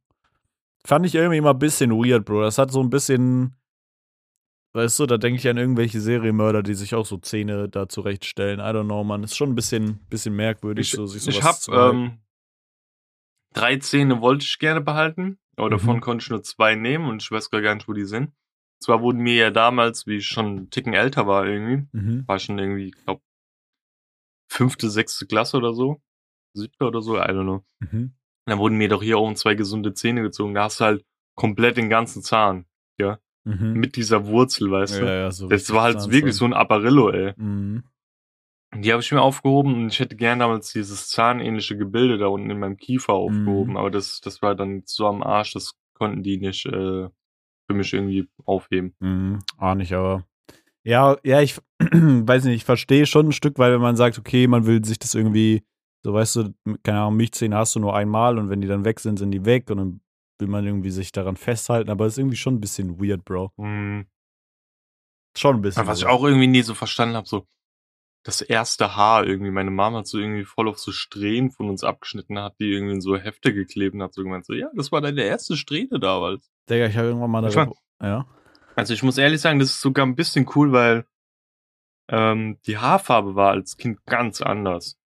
Fand 0.84 1.04
ich 1.06 1.14
irgendwie 1.14 1.38
immer 1.38 1.50
ein 1.50 1.58
bisschen 1.58 1.90
weird, 1.90 2.24
Bro. 2.24 2.42
Das 2.42 2.56
hat 2.58 2.70
so 2.70 2.80
ein 2.80 2.88
bisschen, 2.90 3.56
weißt 4.74 4.98
du, 5.00 5.06
da 5.06 5.18
denke 5.18 5.38
ich 5.38 5.48
an 5.48 5.56
irgendwelche 5.58 6.00
Serienmörder, 6.00 6.62
die 6.62 6.74
sich 6.74 6.94
auch 6.94 7.04
so 7.06 7.18
Zähne 7.18 7.68
da 7.68 7.88
zurechtstellen. 7.88 8.60
I 8.60 8.62
don't 8.62 8.84
know, 8.84 9.04
man. 9.04 9.22
Ist 9.24 9.36
schon 9.36 9.50
ein 9.50 9.54
bisschen, 9.54 9.98
bisschen 10.08 10.34
merkwürdig, 10.36 10.88
Ich, 10.88 10.92
so 10.92 11.06
sich 11.06 11.26
ich 11.26 11.34
sowas 11.34 11.44
habe 11.44 11.58
zu 11.58 11.72
halten. 11.72 11.96
ähm, 11.98 12.18
drei 13.54 13.76
Zähne 13.78 14.20
wollte 14.20 14.44
ich 14.44 14.58
gerne 14.58 14.80
behalten, 14.80 15.38
aber 15.56 15.70
davon 15.70 15.96
Mhm. 15.96 16.00
konnte 16.00 16.22
ich 16.22 16.30
nur 16.30 16.42
zwei 16.42 16.74
nehmen 16.74 17.06
und 17.08 17.22
ich 17.22 17.30
weiß 17.30 17.50
gar 17.50 17.74
nicht, 17.74 17.88
wo 17.88 17.92
die 17.92 18.04
sind. 18.04 18.32
Zwar 18.80 19.02
wurden 19.02 19.18
mir 19.20 19.34
ja 19.34 19.50
damals, 19.50 20.06
wie 20.06 20.18
ich 20.18 20.26
schon 20.28 20.46
einen 20.46 20.70
Ticken 20.70 20.94
älter 20.94 21.26
war 21.26 21.44
irgendwie, 21.46 21.88
Mhm. 21.92 22.28
war 22.28 22.38
schon 22.38 22.58
irgendwie, 22.58 22.86
ich 22.86 22.94
glaube, 23.04 23.20
fünfte, 24.50 24.88
sechste 24.88 25.26
Klasse 25.26 25.56
oder 25.56 25.74
so, 25.74 26.00
siebte 26.54 26.84
oder 26.86 27.02
so, 27.02 27.16
I 27.16 27.22
don't 27.22 27.42
know. 27.42 27.64
Mhm. 27.80 28.14
Und 28.48 28.52
dann 28.52 28.58
wurden 28.60 28.78
mir 28.78 28.88
doch 28.88 29.02
hier 29.02 29.18
oben 29.18 29.36
zwei 29.36 29.54
gesunde 29.54 29.92
Zähne 29.92 30.22
gezogen. 30.22 30.54
Da 30.54 30.64
hast 30.64 30.80
du 30.80 30.84
halt 30.86 31.04
komplett 31.36 31.76
den 31.76 31.90
ganzen 31.90 32.22
Zahn 32.22 32.64
Mhm. 33.44 33.72
mit 33.74 33.96
dieser 33.96 34.26
Wurzel, 34.26 34.70
weißt 34.70 34.96
ja, 34.98 35.00
du. 35.00 35.06
ja, 35.06 35.30
so 35.30 35.48
Das 35.48 35.72
war 35.72 35.84
halt 35.84 36.10
wirklich 36.10 36.34
so 36.34 36.44
ein 36.44 36.52
Apparillo, 36.52 37.08
ey. 37.10 37.32
Mhm. 37.36 37.82
Die 38.76 38.92
habe 38.92 39.00
ich 39.00 39.10
mir 39.10 39.22
aufgehoben 39.22 39.74
und 39.74 39.88
ich 39.88 40.00
hätte 40.00 40.16
gern 40.16 40.38
damals 40.40 40.72
dieses 40.72 41.08
zahnähnliche 41.08 41.78
Gebilde 41.78 42.18
da 42.18 42.26
unten 42.26 42.50
in 42.50 42.58
meinem 42.58 42.76
Kiefer 42.76 43.14
aufgehoben, 43.14 43.70
Mhm. 43.72 43.76
aber 43.78 43.90
das, 43.90 44.20
das 44.20 44.42
war 44.42 44.54
dann 44.54 44.82
so 44.84 45.06
am 45.06 45.22
Arsch, 45.22 45.54
das 45.54 45.74
konnten 45.94 46.22
die 46.22 46.36
nicht 46.38 46.66
äh, 46.66 47.08
für 47.66 47.74
mich 47.74 47.94
irgendwie 47.94 48.28
aufheben. 48.44 48.94
Mhm. 49.00 49.38
Auch 49.56 49.74
nicht, 49.74 49.94
aber. 49.94 50.26
Ja, 50.84 51.16
ja, 51.24 51.40
ich 51.40 51.58
weiß 51.80 52.44
nicht, 52.44 52.56
ich 52.56 52.64
verstehe 52.64 53.06
schon 53.06 53.28
ein 53.28 53.32
Stück, 53.32 53.58
weil 53.58 53.72
wenn 53.72 53.80
man 53.80 53.96
sagt, 53.96 54.18
okay, 54.18 54.46
man 54.46 54.66
will 54.66 54.84
sich 54.84 54.98
das 54.98 55.14
irgendwie, 55.14 55.62
so 56.02 56.14
weißt 56.14 56.36
du, 56.36 56.54
keine 56.82 57.00
Ahnung, 57.00 57.16
Milchzähne 57.16 57.56
hast 57.56 57.74
du 57.74 57.80
nur 57.80 57.96
einmal 57.96 58.38
und 58.38 58.50
wenn 58.50 58.60
die 58.60 58.68
dann 58.68 58.84
weg 58.84 59.00
sind, 59.00 59.18
sind 59.18 59.30
die 59.30 59.44
weg 59.44 59.70
und 59.70 59.76
dann 59.78 60.00
will 60.38 60.48
man 60.48 60.64
irgendwie 60.64 60.90
sich 60.90 61.10
daran 61.12 61.36
festhalten, 61.36 61.90
aber 61.90 62.06
es 62.06 62.14
ist 62.14 62.18
irgendwie 62.18 62.36
schon 62.36 62.54
ein 62.54 62.60
bisschen 62.60 63.00
weird, 63.00 63.24
Bro. 63.24 63.52
Mhm. 63.56 64.06
Schon 65.36 65.56
ein 65.56 65.62
bisschen. 65.62 65.80
Aber 65.80 65.90
was 65.90 65.98
ich 65.98 66.04
weird. 66.04 66.14
auch 66.14 66.24
irgendwie 66.24 66.46
nie 66.46 66.62
so 66.62 66.74
verstanden 66.74 67.16
habe, 67.16 67.26
so 67.26 67.46
das 68.24 68.40
erste 68.40 68.96
Haar 68.96 69.26
irgendwie, 69.26 69.50
meine 69.50 69.70
Mama 69.70 69.98
hat 69.98 70.06
so 70.06 70.18
irgendwie 70.18 70.44
voll 70.44 70.68
auf 70.68 70.78
so 70.78 70.92
Strähnen 70.92 71.50
von 71.50 71.68
uns 71.70 71.82
abgeschnitten, 71.84 72.38
hat 72.38 72.56
die 72.60 72.70
irgendwie 72.70 72.94
in 72.94 73.00
so 73.00 73.16
Hefte 73.16 73.54
geklebt 73.54 73.94
und 73.94 74.02
hat 74.02 74.12
so 74.12 74.22
gemeint, 74.22 74.44
so, 74.44 74.52
ja, 74.52 74.68
das 74.74 74.92
war 74.92 75.00
deine 75.00 75.22
erste 75.22 75.56
Strähne 75.56 75.98
damals. 75.98 76.50
Digga, 76.68 76.86
ich 76.86 76.96
habe 76.96 77.08
irgendwann 77.08 77.30
mal 77.30 77.38
eine. 77.38 77.48
Ich 77.48 77.56
mein- 77.56 77.72
ja. 78.02 78.26
Also 78.76 78.92
ich 78.94 79.02
muss 79.02 79.18
ehrlich 79.18 79.40
sagen, 79.40 79.58
das 79.58 79.70
ist 79.70 79.80
sogar 79.80 80.06
ein 80.06 80.14
bisschen 80.14 80.48
cool, 80.54 80.72
weil 80.72 81.06
ähm, 82.10 82.58
die 82.66 82.78
Haarfarbe 82.78 83.34
war 83.34 83.50
als 83.50 83.76
Kind 83.76 84.04
ganz 84.06 84.40
anders. 84.40 84.97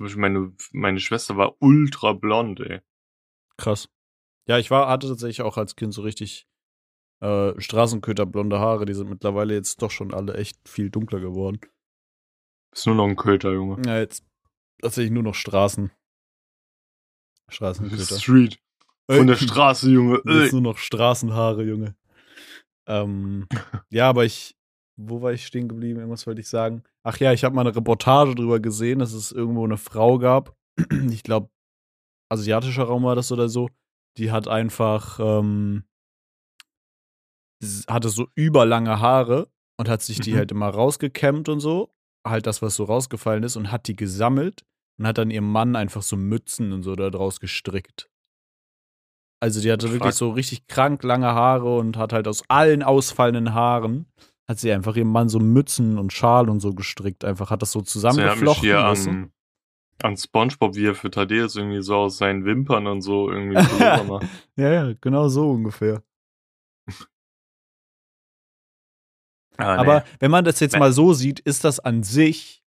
Zum 0.00 0.06
Beispiel 0.06 0.20
meine, 0.22 0.52
meine 0.72 0.98
Schwester 0.98 1.36
war 1.36 1.56
ultra 1.60 2.14
blond, 2.14 2.60
ey. 2.60 2.80
Krass. 3.58 3.90
Ja, 4.48 4.58
ich 4.58 4.70
war, 4.70 4.88
hatte 4.88 5.06
tatsächlich 5.06 5.42
auch 5.42 5.58
als 5.58 5.76
Kind 5.76 5.92
so 5.92 6.00
richtig 6.00 6.48
äh, 7.20 7.52
Straßenköter-blonde 7.60 8.58
Haare. 8.58 8.86
Die 8.86 8.94
sind 8.94 9.10
mittlerweile 9.10 9.52
jetzt 9.52 9.82
doch 9.82 9.90
schon 9.90 10.14
alle 10.14 10.38
echt 10.38 10.66
viel 10.66 10.88
dunkler 10.88 11.20
geworden. 11.20 11.60
Ist 12.72 12.86
nur 12.86 12.94
noch 12.94 13.08
ein 13.08 13.16
Köter, 13.16 13.52
Junge. 13.52 13.76
Ja, 13.84 13.98
jetzt 13.98 14.24
tatsächlich 14.80 15.12
nur 15.12 15.22
noch 15.22 15.34
Straßen. 15.34 15.90
Straßenköter. 17.50 18.18
Street. 18.18 18.58
Von 19.06 19.26
der 19.26 19.36
Straße, 19.36 19.90
Junge. 19.90 20.14
Jetzt 20.24 20.46
Ey. 20.46 20.52
nur 20.52 20.62
noch 20.62 20.78
Straßenhaare, 20.78 21.62
Junge. 21.64 21.94
Ähm, 22.86 23.48
ja, 23.90 24.08
aber 24.08 24.24
ich, 24.24 24.56
wo 24.96 25.20
war 25.20 25.34
ich 25.34 25.44
stehen 25.44 25.68
geblieben? 25.68 25.98
Irgendwas 25.98 26.26
wollte 26.26 26.40
ich 26.40 26.48
sagen. 26.48 26.84
Ach 27.02 27.16
ja, 27.18 27.32
ich 27.32 27.44
habe 27.44 27.54
mal 27.54 27.62
eine 27.62 27.74
Reportage 27.74 28.34
drüber 28.34 28.60
gesehen, 28.60 28.98
dass 28.98 29.12
es 29.12 29.32
irgendwo 29.32 29.64
eine 29.64 29.78
Frau 29.78 30.18
gab. 30.18 30.54
ich 31.10 31.22
glaube, 31.22 31.50
asiatischer 32.30 32.84
Raum 32.84 33.04
war 33.04 33.16
das 33.16 33.32
oder 33.32 33.48
so. 33.48 33.68
Die 34.18 34.30
hat 34.30 34.48
einfach, 34.48 35.18
ähm, 35.20 35.84
hatte 37.88 38.08
so 38.08 38.28
überlange 38.34 39.00
Haare 39.00 39.50
und 39.78 39.88
hat 39.88 40.02
sich 40.02 40.20
die 40.20 40.32
Mhm. 40.32 40.36
halt 40.36 40.50
immer 40.52 40.68
rausgekämmt 40.68 41.48
und 41.48 41.60
so. 41.60 41.94
Halt 42.26 42.46
das, 42.46 42.60
was 42.60 42.74
so 42.76 42.84
rausgefallen 42.84 43.44
ist 43.44 43.56
und 43.56 43.70
hat 43.72 43.86
die 43.88 43.96
gesammelt 43.96 44.64
und 44.98 45.06
hat 45.06 45.16
dann 45.18 45.30
ihrem 45.30 45.50
Mann 45.50 45.76
einfach 45.76 46.02
so 46.02 46.16
Mützen 46.16 46.72
und 46.72 46.82
so 46.82 46.94
da 46.96 47.08
draus 47.10 47.40
gestrickt. 47.40 48.10
Also 49.42 49.62
die 49.62 49.72
hatte 49.72 49.86
Fuck. 49.86 49.94
wirklich 49.94 50.14
so 50.14 50.30
richtig 50.30 50.66
krank 50.66 51.02
lange 51.02 51.28
Haare 51.28 51.78
und 51.78 51.96
hat 51.96 52.12
halt 52.12 52.28
aus 52.28 52.42
allen 52.48 52.82
ausfallenden 52.82 53.54
Haaren 53.54 54.06
hat 54.50 54.58
sie 54.58 54.72
einfach 54.72 54.96
ihrem 54.96 55.12
Mann 55.12 55.28
so 55.28 55.38
Mützen 55.38 55.96
und 55.96 56.12
Schal 56.12 56.50
und 56.50 56.58
so 56.58 56.74
gestrickt. 56.74 57.24
Einfach 57.24 57.50
hat 57.50 57.62
das 57.62 57.70
so 57.70 57.82
Das 57.82 57.94
erinnert 57.94 58.40
mich 58.40 58.50
zusammengeflochten. 58.50 58.62
hier 58.64 58.78
du? 58.78 59.10
an, 59.10 59.32
an 60.02 60.16
Spongebob, 60.16 60.74
wie 60.74 60.86
er 60.86 60.96
für 60.96 61.08
Thaddeus 61.08 61.54
irgendwie 61.54 61.82
so 61.82 61.94
aus 61.94 62.18
seinen 62.18 62.44
Wimpern 62.44 62.88
und 62.88 63.00
so 63.00 63.30
irgendwie. 63.30 63.54
Ja, 64.56 64.72
ja, 64.72 64.92
genau 65.00 65.28
so 65.28 65.52
ungefähr. 65.52 66.02
Ah, 69.56 69.74
nee. 69.74 69.80
Aber 69.80 70.04
wenn 70.18 70.32
man 70.32 70.44
das 70.44 70.58
jetzt 70.58 70.76
mal 70.76 70.92
so 70.92 71.12
sieht, 71.12 71.38
ist 71.38 71.62
das 71.62 71.78
an 71.78 72.02
sich 72.02 72.64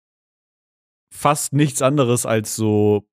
fast 1.12 1.52
nichts 1.52 1.82
anderes 1.82 2.24
als 2.24 2.56
so. 2.56 3.06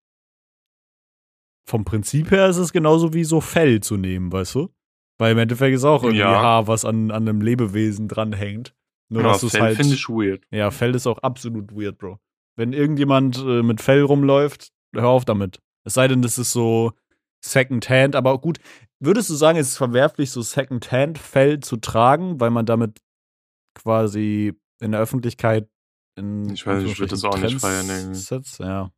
Vom 1.67 1.83
Prinzip 1.83 2.31
her 2.31 2.47
ist 2.47 2.57
es 2.57 2.71
genauso 2.71 3.13
wie 3.13 3.25
so 3.25 3.41
Fell 3.41 3.81
zu 3.81 3.97
nehmen, 3.97 4.31
weißt 4.31 4.55
du? 4.55 4.73
Weil 5.21 5.33
im 5.33 5.37
Endeffekt 5.37 5.75
ist 5.75 5.83
auch 5.83 6.01
irgendwie 6.01 6.21
Ja. 6.21 6.41
Haar, 6.41 6.65
was 6.65 6.83
an, 6.83 7.11
an 7.11 7.29
einem 7.29 7.41
Lebewesen 7.41 8.07
dranhängt. 8.07 8.73
Nur, 9.07 9.21
ja, 9.21 9.27
dass 9.27 9.41
du 9.41 9.45
es 9.45 9.51
Fell 9.51 9.61
halt. 9.61 9.77
finde 9.77 9.93
ich 9.93 10.09
weird. 10.09 10.43
Ja, 10.49 10.71
Fell 10.71 10.95
ist 10.95 11.05
auch 11.05 11.19
absolut 11.19 11.75
weird, 11.75 11.99
Bro. 11.99 12.17
Wenn 12.55 12.73
irgendjemand 12.73 13.37
äh, 13.37 13.61
mit 13.61 13.81
Fell 13.81 14.01
rumläuft, 14.01 14.71
hör 14.95 15.09
auf 15.09 15.23
damit. 15.23 15.59
Es 15.83 15.93
sei 15.93 16.07
denn, 16.07 16.23
das 16.23 16.39
ist 16.39 16.51
so 16.51 16.93
Secondhand, 17.45 18.15
aber 18.15 18.39
gut, 18.39 18.57
würdest 18.99 19.29
du 19.29 19.35
sagen, 19.35 19.59
es 19.59 19.67
ist 19.67 19.77
verwerflich, 19.77 20.31
so 20.31 20.41
Secondhand-Fell 20.41 21.59
zu 21.59 21.77
tragen, 21.77 22.39
weil 22.39 22.49
man 22.49 22.65
damit 22.65 22.97
quasi 23.75 24.53
in 24.79 24.91
der 24.91 25.01
Öffentlichkeit 25.01 25.69
in 26.17 26.49
Ich 26.49 26.65
weiß, 26.65 26.83
ich 26.83 26.99
würd 26.99 27.11
das 27.11 27.23
auch 27.25 27.37
nicht 27.37 27.59
Trends 27.59 27.61
feiern, 27.61 27.89
irgendwie. 27.89 28.63
Ja. 28.63 28.91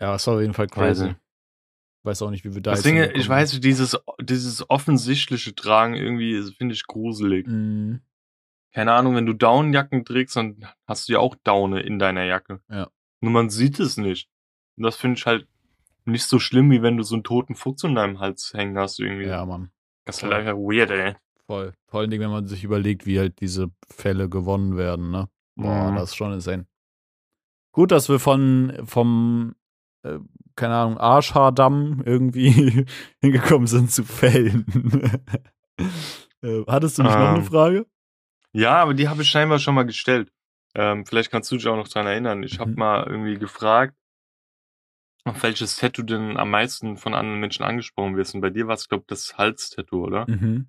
Ja, 0.00 0.14
ist 0.14 0.28
auf 0.28 0.40
jeden 0.40 0.54
Fall 0.54 0.68
crazy. 0.68 1.16
Weiß 2.04 2.20
auch 2.22 2.30
nicht, 2.30 2.44
wie 2.44 2.54
wir 2.54 2.62
da 2.62 2.74
Ding, 2.74 2.96
ich 3.14 3.28
weiß, 3.28 3.60
dieses, 3.60 3.96
dieses 4.20 4.68
offensichtliche 4.68 5.54
Tragen 5.54 5.94
irgendwie 5.94 6.42
finde 6.58 6.74
ich 6.74 6.86
gruselig. 6.86 7.46
Mhm. 7.46 8.00
Keine 8.72 8.92
Ahnung, 8.92 9.14
wenn 9.14 9.26
du 9.26 9.34
Daunenjacken 9.34 10.04
trägst, 10.04 10.34
dann 10.36 10.66
hast 10.86 11.08
du 11.08 11.12
ja 11.12 11.18
auch 11.20 11.36
Daune 11.44 11.80
in 11.80 11.98
deiner 11.98 12.24
Jacke. 12.24 12.60
Ja. 12.70 12.88
Nur 13.20 13.30
man 13.32 13.50
sieht 13.50 13.78
es 13.78 13.96
nicht. 13.98 14.28
Und 14.76 14.84
das 14.84 14.96
finde 14.96 15.18
ich 15.18 15.26
halt 15.26 15.46
nicht 16.04 16.24
so 16.24 16.38
schlimm, 16.40 16.70
wie 16.70 16.82
wenn 16.82 16.96
du 16.96 17.02
so 17.04 17.14
einen 17.14 17.22
toten 17.22 17.54
Fuchs 17.54 17.84
um 17.84 17.94
deinem 17.94 18.18
Hals 18.18 18.52
hängen 18.54 18.76
hast 18.78 18.98
irgendwie. 18.98 19.26
Ja, 19.26 19.44
Mann. 19.44 19.70
Das 20.04 20.16
ist 20.16 20.22
halt 20.24 20.32
einfach 20.32 20.54
weird, 20.54 20.90
ey. 20.90 21.14
Voll. 21.46 21.74
Vor 21.86 22.00
allen 22.00 22.10
Dingen, 22.10 22.22
wenn 22.22 22.30
man 22.30 22.46
sich 22.48 22.64
überlegt, 22.64 23.06
wie 23.06 23.18
halt 23.20 23.40
diese 23.40 23.70
Fälle 23.86 24.28
gewonnen 24.28 24.76
werden, 24.76 25.10
ne? 25.10 25.28
Boah, 25.54 25.90
Mhm. 25.92 25.96
das 25.96 26.10
ist 26.10 26.16
schon 26.16 26.32
insane. 26.32 26.66
Gut, 27.72 27.92
dass 27.92 28.08
wir 28.08 28.18
von, 28.18 28.72
vom, 28.84 29.54
äh, 30.02 30.18
keine 30.56 30.74
Ahnung, 30.74 30.98
Arschhaardamm 30.98 32.02
irgendwie 32.04 32.86
hingekommen 33.20 33.66
sind 33.66 33.90
zu 33.90 34.04
Fällen. 34.04 34.66
äh, 36.42 36.62
hattest 36.66 36.98
du 36.98 37.02
nicht 37.02 37.18
noch 37.18 37.28
eine 37.28 37.38
Ähm. 37.38 37.44
Frage? 37.44 37.86
Ja, 38.54 38.82
aber 38.82 38.94
die 38.94 39.08
habe 39.08 39.22
ich 39.22 39.28
scheinbar 39.30 39.58
schon 39.58 39.74
mal 39.74 39.84
gestellt. 39.86 40.30
Ähm, 40.74 41.06
vielleicht 41.06 41.30
kannst 41.30 41.50
du 41.50 41.56
dich 41.56 41.66
auch 41.68 41.76
noch 41.76 41.88
dran 41.88 42.06
erinnern. 42.06 42.42
Ich 42.42 42.58
habe 42.60 42.70
Mhm. 42.70 42.76
mal 42.76 43.06
irgendwie 43.06 43.38
gefragt, 43.38 43.94
auf 45.24 45.42
welches 45.42 45.76
Tattoo 45.76 46.02
denn 46.02 46.36
am 46.36 46.50
meisten 46.50 46.96
von 46.96 47.14
anderen 47.14 47.40
Menschen 47.40 47.62
angesprochen 47.64 48.16
wirst. 48.16 48.34
Und 48.34 48.40
bei 48.40 48.50
dir 48.50 48.66
war 48.66 48.74
es, 48.74 48.88
glaube 48.88 49.02
ich, 49.02 49.06
das 49.08 49.38
Hals-Tattoo, 49.38 50.04
oder? 50.04 50.28
Mhm. 50.28 50.68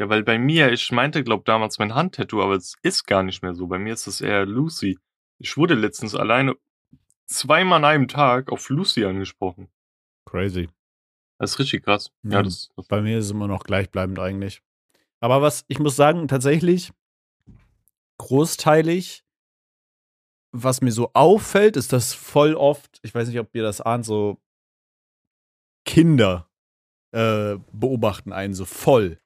Ja, 0.00 0.08
weil 0.08 0.22
bei 0.22 0.38
mir, 0.38 0.70
ich 0.72 0.92
meinte, 0.92 1.24
glaube 1.24 1.42
damals 1.44 1.78
mein 1.80 1.94
Handtattoo, 1.94 2.40
aber 2.40 2.54
es 2.54 2.76
ist 2.82 3.06
gar 3.06 3.22
nicht 3.24 3.42
mehr 3.42 3.54
so. 3.54 3.66
Bei 3.66 3.78
mir 3.78 3.92
ist 3.92 4.06
es 4.06 4.20
eher 4.20 4.46
Lucy. 4.46 4.98
Ich 5.40 5.56
wurde 5.56 5.74
letztens 5.74 6.14
alleine 6.14 6.54
zweimal 7.28 7.78
an 7.78 7.84
einem 7.84 8.08
Tag 8.08 8.50
auf 8.50 8.68
Lucy 8.68 9.04
angesprochen. 9.04 9.68
Crazy. 10.26 10.68
Das 11.38 11.52
ist 11.52 11.58
richtig 11.58 11.84
krass. 11.84 12.10
Mhm. 12.22 12.32
Ja, 12.32 12.42
das, 12.42 12.70
das 12.76 12.88
Bei 12.88 13.00
mir 13.00 13.18
ist 13.18 13.26
es 13.26 13.30
immer 13.30 13.46
noch 13.46 13.64
gleichbleibend 13.64 14.18
eigentlich. 14.18 14.62
Aber 15.20 15.42
was, 15.42 15.64
ich 15.68 15.78
muss 15.78 15.96
sagen, 15.96 16.28
tatsächlich, 16.28 16.92
großteilig, 18.18 19.24
was 20.52 20.80
mir 20.80 20.92
so 20.92 21.10
auffällt, 21.12 21.76
ist, 21.76 21.92
dass 21.92 22.14
voll 22.14 22.54
oft, 22.54 22.98
ich 23.02 23.14
weiß 23.14 23.28
nicht, 23.28 23.38
ob 23.38 23.54
ihr 23.54 23.62
das 23.62 23.80
ahnt, 23.80 24.04
so 24.04 24.40
Kinder 25.84 26.50
äh, 27.12 27.56
beobachten 27.72 28.32
einen 28.32 28.54
so 28.54 28.64
voll. 28.64 29.20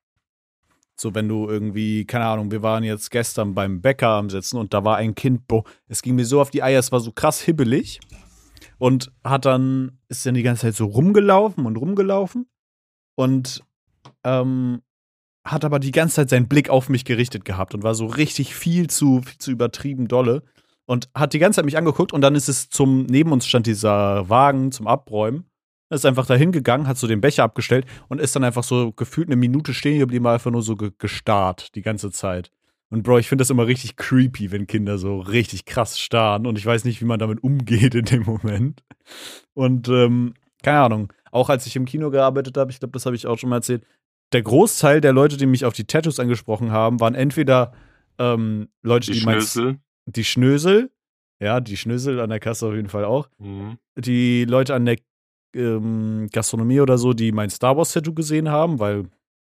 So, 1.03 1.17
wenn 1.17 1.29
du 1.29 1.49
irgendwie, 1.49 2.05
keine 2.05 2.27
Ahnung, 2.27 2.53
wir 2.53 2.63
waren 2.63 2.85
jetzt 2.85 3.11
gestern 3.11 3.55
beim 3.55 3.81
Bäcker 3.81 4.11
am 4.11 4.31
Sitzen 4.31 4.57
und 4.57 4.73
da 4.73 4.85
war 4.85 4.99
ein 4.99 5.17
Kind, 5.17 5.49
boah, 5.49 5.65
es 5.89 6.01
ging 6.01 6.15
mir 6.15 6.25
so 6.25 6.41
auf 6.41 6.51
die 6.51 6.63
Eier, 6.63 6.79
es 6.79 6.93
war 6.93 7.01
so 7.01 7.11
krass 7.11 7.41
hibbelig 7.41 7.99
und 8.79 9.11
hat 9.25 9.45
dann, 9.45 9.99
ist 10.09 10.25
dann 10.25 10.35
die 10.35 10.45
ganze 10.45 10.63
Zeit 10.63 10.77
so 10.77 10.85
rumgelaufen 10.85 11.67
und 11.67 11.75
rumgelaufen 11.75 12.47
und 13.17 13.65
ähm, 14.23 14.83
hat 15.45 15.65
aber 15.65 15.81
die 15.81 15.91
ganze 15.91 16.15
Zeit 16.15 16.31
seinen 16.31 16.47
Blick 16.47 16.71
auf 16.71 16.89
mich 16.89 17.05
gerichtet 17.05 17.45
gehabt 17.45 17.75
und 17.75 17.83
war 17.83 17.97
so 17.97 18.07
richtig 18.07 18.55
viel 18.55 18.89
zu, 18.89 19.23
viel 19.23 19.39
zu 19.39 19.51
übertrieben 19.51 20.07
dolle 20.07 20.45
und 20.87 21.11
hat 21.17 21.33
die 21.33 21.41
ganze 21.41 21.57
Zeit 21.57 21.65
mich 21.65 21.77
angeguckt 21.77 22.13
und 22.13 22.21
dann 22.21 22.37
ist 22.37 22.49
es 22.49 22.71
zum, 22.71 23.07
neben 23.07 23.33
uns 23.33 23.49
stand 23.49 23.67
dieser 23.67 24.29
Wagen 24.29 24.71
zum 24.71 24.87
Abräumen, 24.87 25.51
ist 25.93 26.07
einfach 26.07 26.27
dahin 26.27 26.53
gegangen, 26.53 26.87
hat 26.87 26.97
so 26.99 27.07
den 27.07 27.21
Becher 27.21 27.45
abgestellt 27.45 27.87
und 28.09 28.21
ist 28.21 28.35
dann 28.37 28.45
einfach 28.45 28.65
so 28.65 28.93
gefühlt 28.93 29.29
eine 29.29 29.37
Minute 29.37 29.75
stehen 29.75 29.99
geblieben, 29.99 30.27
einfach 30.27 30.51
nur 30.51 30.63
so 30.63 30.77
ge 30.77 30.91
gestarrt 30.99 31.75
die 31.75 31.83
ganze 31.83 32.11
Zeit. 32.11 32.51
Und 32.91 33.03
Bro, 33.05 33.19
ich 33.19 33.29
finde 33.29 33.43
das 33.43 33.51
immer 33.51 33.67
richtig 33.67 33.97
creepy, 33.97 34.53
wenn 34.53 34.67
Kinder 34.67 34.99
so 34.99 35.19
richtig 35.21 35.65
krass 35.65 35.99
starren 35.99 36.47
und 36.47 36.59
ich 36.59 36.67
weiß 36.67 36.85
nicht, 36.85 37.01
wie 37.01 37.07
man 37.07 37.19
damit 37.19 37.43
umgeht 37.43 37.95
in 37.95 38.05
dem 38.05 38.23
Moment. 38.25 38.83
Und 39.55 39.89
ähm, 39.89 40.35
keine 40.63 40.81
Ahnung, 40.81 41.13
auch 41.31 41.49
als 41.49 41.67
ich 41.67 41.75
im 41.77 41.85
Kino 41.87 42.11
gearbeitet 42.11 42.57
habe, 42.57 42.71
ich 42.71 42.79
glaube, 42.81 42.93
das 42.93 43.07
habe 43.07 43.17
ich 43.17 43.27
auch 43.27 43.39
schon 43.39 43.51
mal 43.51 43.57
erzählt, 43.57 43.85
der 44.33 44.43
Großteil 44.43 45.01
der 45.01 45.13
Leute, 45.13 45.37
die 45.37 45.47
mich 45.47 45.65
auf 45.65 45.75
die 45.75 45.85
Tattoos 45.85 46.19
angesprochen 46.21 46.71
haben, 46.71 47.01
waren 47.01 47.15
entweder 47.15 47.73
ähm, 48.19 48.69
Leute, 48.83 49.07
die 49.07 49.13
die, 49.15 49.21
Schnösel. 49.21 49.79
die 50.07 50.25
Schnösel, 50.25 50.91
ja, 51.41 51.61
die 51.61 51.77
Schnösel 51.77 52.21
an 52.21 52.31
der 52.31 52.41
Kasse 52.41 52.67
auf 52.67 52.75
jeden 52.75 52.89
Fall 52.89 53.05
auch, 53.05 53.29
Mhm. 53.39 53.79
die 53.97 54.45
Leute 54.45 54.75
an 54.75 54.85
der 54.87 54.97
ähm, 55.55 56.29
Gastronomie 56.33 56.81
oder 56.81 56.99
so, 56.99 57.13
die 57.13 57.33
mein 57.33 57.51
Star 57.51 57.77
Wars 57.77 57.93
Tattoo 57.93 58.15
gesehen 58.15 58.49
haben, 58.49 58.79
weil 58.79 59.05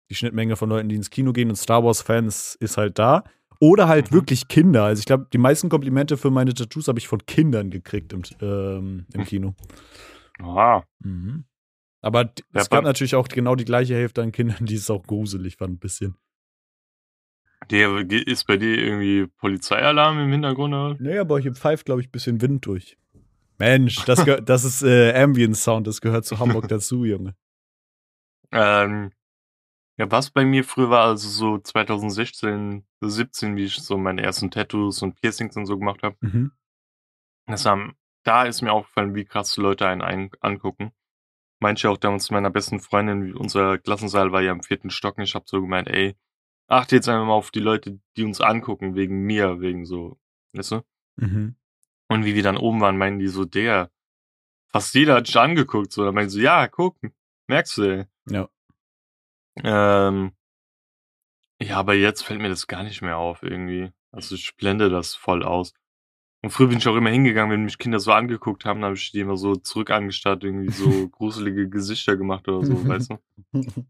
die 0.09 0.15
Schnittmenge 0.15 0.55
von 0.55 0.69
Leuten, 0.69 0.89
die 0.89 0.95
ins 0.95 1.09
Kino 1.09 1.33
gehen 1.33 1.49
und 1.49 1.55
Star 1.55 1.83
Wars 1.83 2.01
Fans 2.01 2.55
ist 2.59 2.77
halt 2.77 2.97
da. 2.99 3.23
Oder 3.59 3.87
halt 3.87 4.11
Mhm. 4.11 4.15
wirklich 4.15 4.47
Kinder. 4.47 4.83
Also 4.83 4.99
ich 4.99 5.05
glaube, 5.05 5.27
die 5.33 5.37
meisten 5.39 5.67
Komplimente 5.69 6.15
für 6.17 6.29
meine 6.29 6.53
Tattoos 6.53 6.87
habe 6.87 6.99
ich 6.99 7.07
von 7.07 7.25
Kindern 7.25 7.69
gekriegt 7.71 8.13
im, 8.13 8.21
ähm, 8.41 9.05
im 9.13 9.23
Kino. 9.25 9.55
Ah, 10.39 10.83
Mhm. 10.99 11.45
Aber 12.01 12.21
Ja, 12.53 12.61
es 12.61 12.69
gab 12.69 12.83
natürlich 12.83 13.15
auch 13.15 13.27
genau 13.27 13.55
die 13.55 13.65
gleiche 13.65 13.95
Hälfte 13.95 14.21
an 14.21 14.31
Kindern, 14.31 14.65
die 14.67 14.75
es 14.75 14.89
auch 14.91 15.01
gruselig 15.03 15.57
fanden, 15.57 15.75
ein 15.77 15.79
bisschen. 15.79 16.15
der 17.71 18.09
ist 18.09 18.45
bei 18.47 18.55
dir 18.57 18.77
irgendwie 18.77 19.27
Polizeialarm 19.39 20.19
im 20.19 20.31
Hintergrund? 20.31 20.73
Oder? 20.73 20.95
Nee, 20.99 21.17
aber 21.17 21.39
hier 21.39 21.53
pfeift, 21.53 21.85
glaube 21.85 22.01
ich, 22.01 22.07
ein 22.07 22.11
bisschen 22.11 22.39
Wind 22.41 22.65
durch. 22.65 22.97
Mensch, 23.57 24.05
das, 24.05 24.23
das 24.43 24.63
ist 24.63 24.83
äh, 24.83 25.13
Ambient 25.13 25.57
Sound, 25.57 25.87
das 25.87 26.01
gehört 26.01 26.25
zu 26.25 26.39
Hamburg 26.39 26.67
dazu, 26.67 27.05
Junge. 27.05 27.35
Ähm, 28.51 29.11
ja, 29.97 30.09
was 30.11 30.29
bei 30.29 30.45
mir 30.45 30.63
früher 30.63 30.89
war, 30.89 31.07
also 31.07 31.27
so 31.27 31.57
2016, 31.57 32.85
17, 33.01 33.55
wie 33.55 33.65
ich 33.65 33.75
so 33.77 33.97
meine 33.97 34.21
ersten 34.21 34.51
Tattoos 34.51 35.01
und 35.01 35.19
Piercings 35.19 35.57
und 35.57 35.65
so 35.65 35.77
gemacht 35.77 36.03
habe, 36.03 36.15
Mhm. 36.21 36.51
das 37.47 37.65
haben, 37.65 37.95
da 38.23 38.43
ist 38.43 38.61
mir 38.61 38.71
aufgefallen, 38.71 39.15
wie 39.15 39.25
krass 39.25 39.53
die 39.53 39.61
Leute 39.61 39.87
einen 39.87 40.01
ein, 40.01 40.29
angucken. 40.39 40.91
Meinte 41.59 41.79
ich 41.79 41.87
auch 41.87 41.97
damals 41.97 42.25
zu 42.25 42.33
meiner 42.33 42.51
besten 42.51 42.79
Freundin, 42.79 43.25
wie 43.25 43.33
unser 43.33 43.79
Klassensaal 43.79 44.31
war 44.31 44.41
ja 44.43 44.51
im 44.51 44.61
vierten 44.61 44.91
Stock 44.91 45.17
und 45.17 45.23
ich 45.23 45.33
habe 45.33 45.45
so 45.47 45.59
gemeint, 45.61 45.87
ey, 45.87 46.15
achte 46.67 46.95
jetzt 46.95 47.09
einfach 47.09 47.25
mal 47.25 47.33
auf 47.33 47.49
die 47.49 47.59
Leute, 47.59 47.99
die 48.15 48.23
uns 48.23 48.39
angucken, 48.41 48.95
wegen 48.95 49.23
mir, 49.23 49.59
wegen 49.59 49.85
so, 49.85 50.19
weißt 50.53 50.71
du? 50.73 50.81
Mhm. 51.15 51.55
Und 52.09 52.25
wie 52.25 52.35
wir 52.35 52.43
dann 52.43 52.57
oben 52.57 52.81
waren, 52.81 52.97
meinen 52.97 53.19
die 53.19 53.27
so, 53.27 53.45
der, 53.45 53.91
fast 54.67 54.93
jeder 54.93 55.15
hat 55.15 55.27
dich 55.27 55.37
angeguckt, 55.37 55.91
so, 55.91 56.05
dann 56.05 56.15
meinen 56.15 56.29
so, 56.29 56.39
ja, 56.39 56.67
guck, 56.67 56.97
merkst 57.47 57.77
du, 57.77 57.83
ey. 57.83 58.05
Ja. 58.29 58.49
Ähm, 59.63 60.31
ja, 61.61 61.77
aber 61.77 61.95
jetzt 61.95 62.21
fällt 62.21 62.41
mir 62.41 62.49
das 62.49 62.67
gar 62.67 62.83
nicht 62.83 63.01
mehr 63.01 63.17
auf 63.17 63.43
irgendwie. 63.43 63.91
Also 64.11 64.35
ich 64.35 64.55
blende 64.55 64.89
das 64.89 65.15
voll 65.15 65.43
aus. 65.43 65.73
Und 66.43 66.51
früher 66.51 66.67
bin 66.67 66.77
ich 66.77 66.87
auch 66.87 66.95
immer 66.95 67.09
hingegangen, 67.09 67.51
wenn 67.51 67.63
mich 67.63 67.79
Kinder 67.79 67.99
so 67.99 68.11
angeguckt 68.11 68.63
haben, 68.63 68.81
dann 68.81 68.89
habe 68.89 68.97
ich 68.97 69.11
die 69.11 69.19
immer 69.19 69.37
so 69.37 69.55
zurück 69.55 69.89
angestarrt, 69.89 70.43
irgendwie 70.43 70.71
so 70.71 71.09
gruselige 71.09 71.67
Gesichter 71.67 72.15
gemacht 72.15 72.47
oder 72.47 72.65
so, 72.65 72.73
weißt 72.87 73.11
du? 73.11 73.85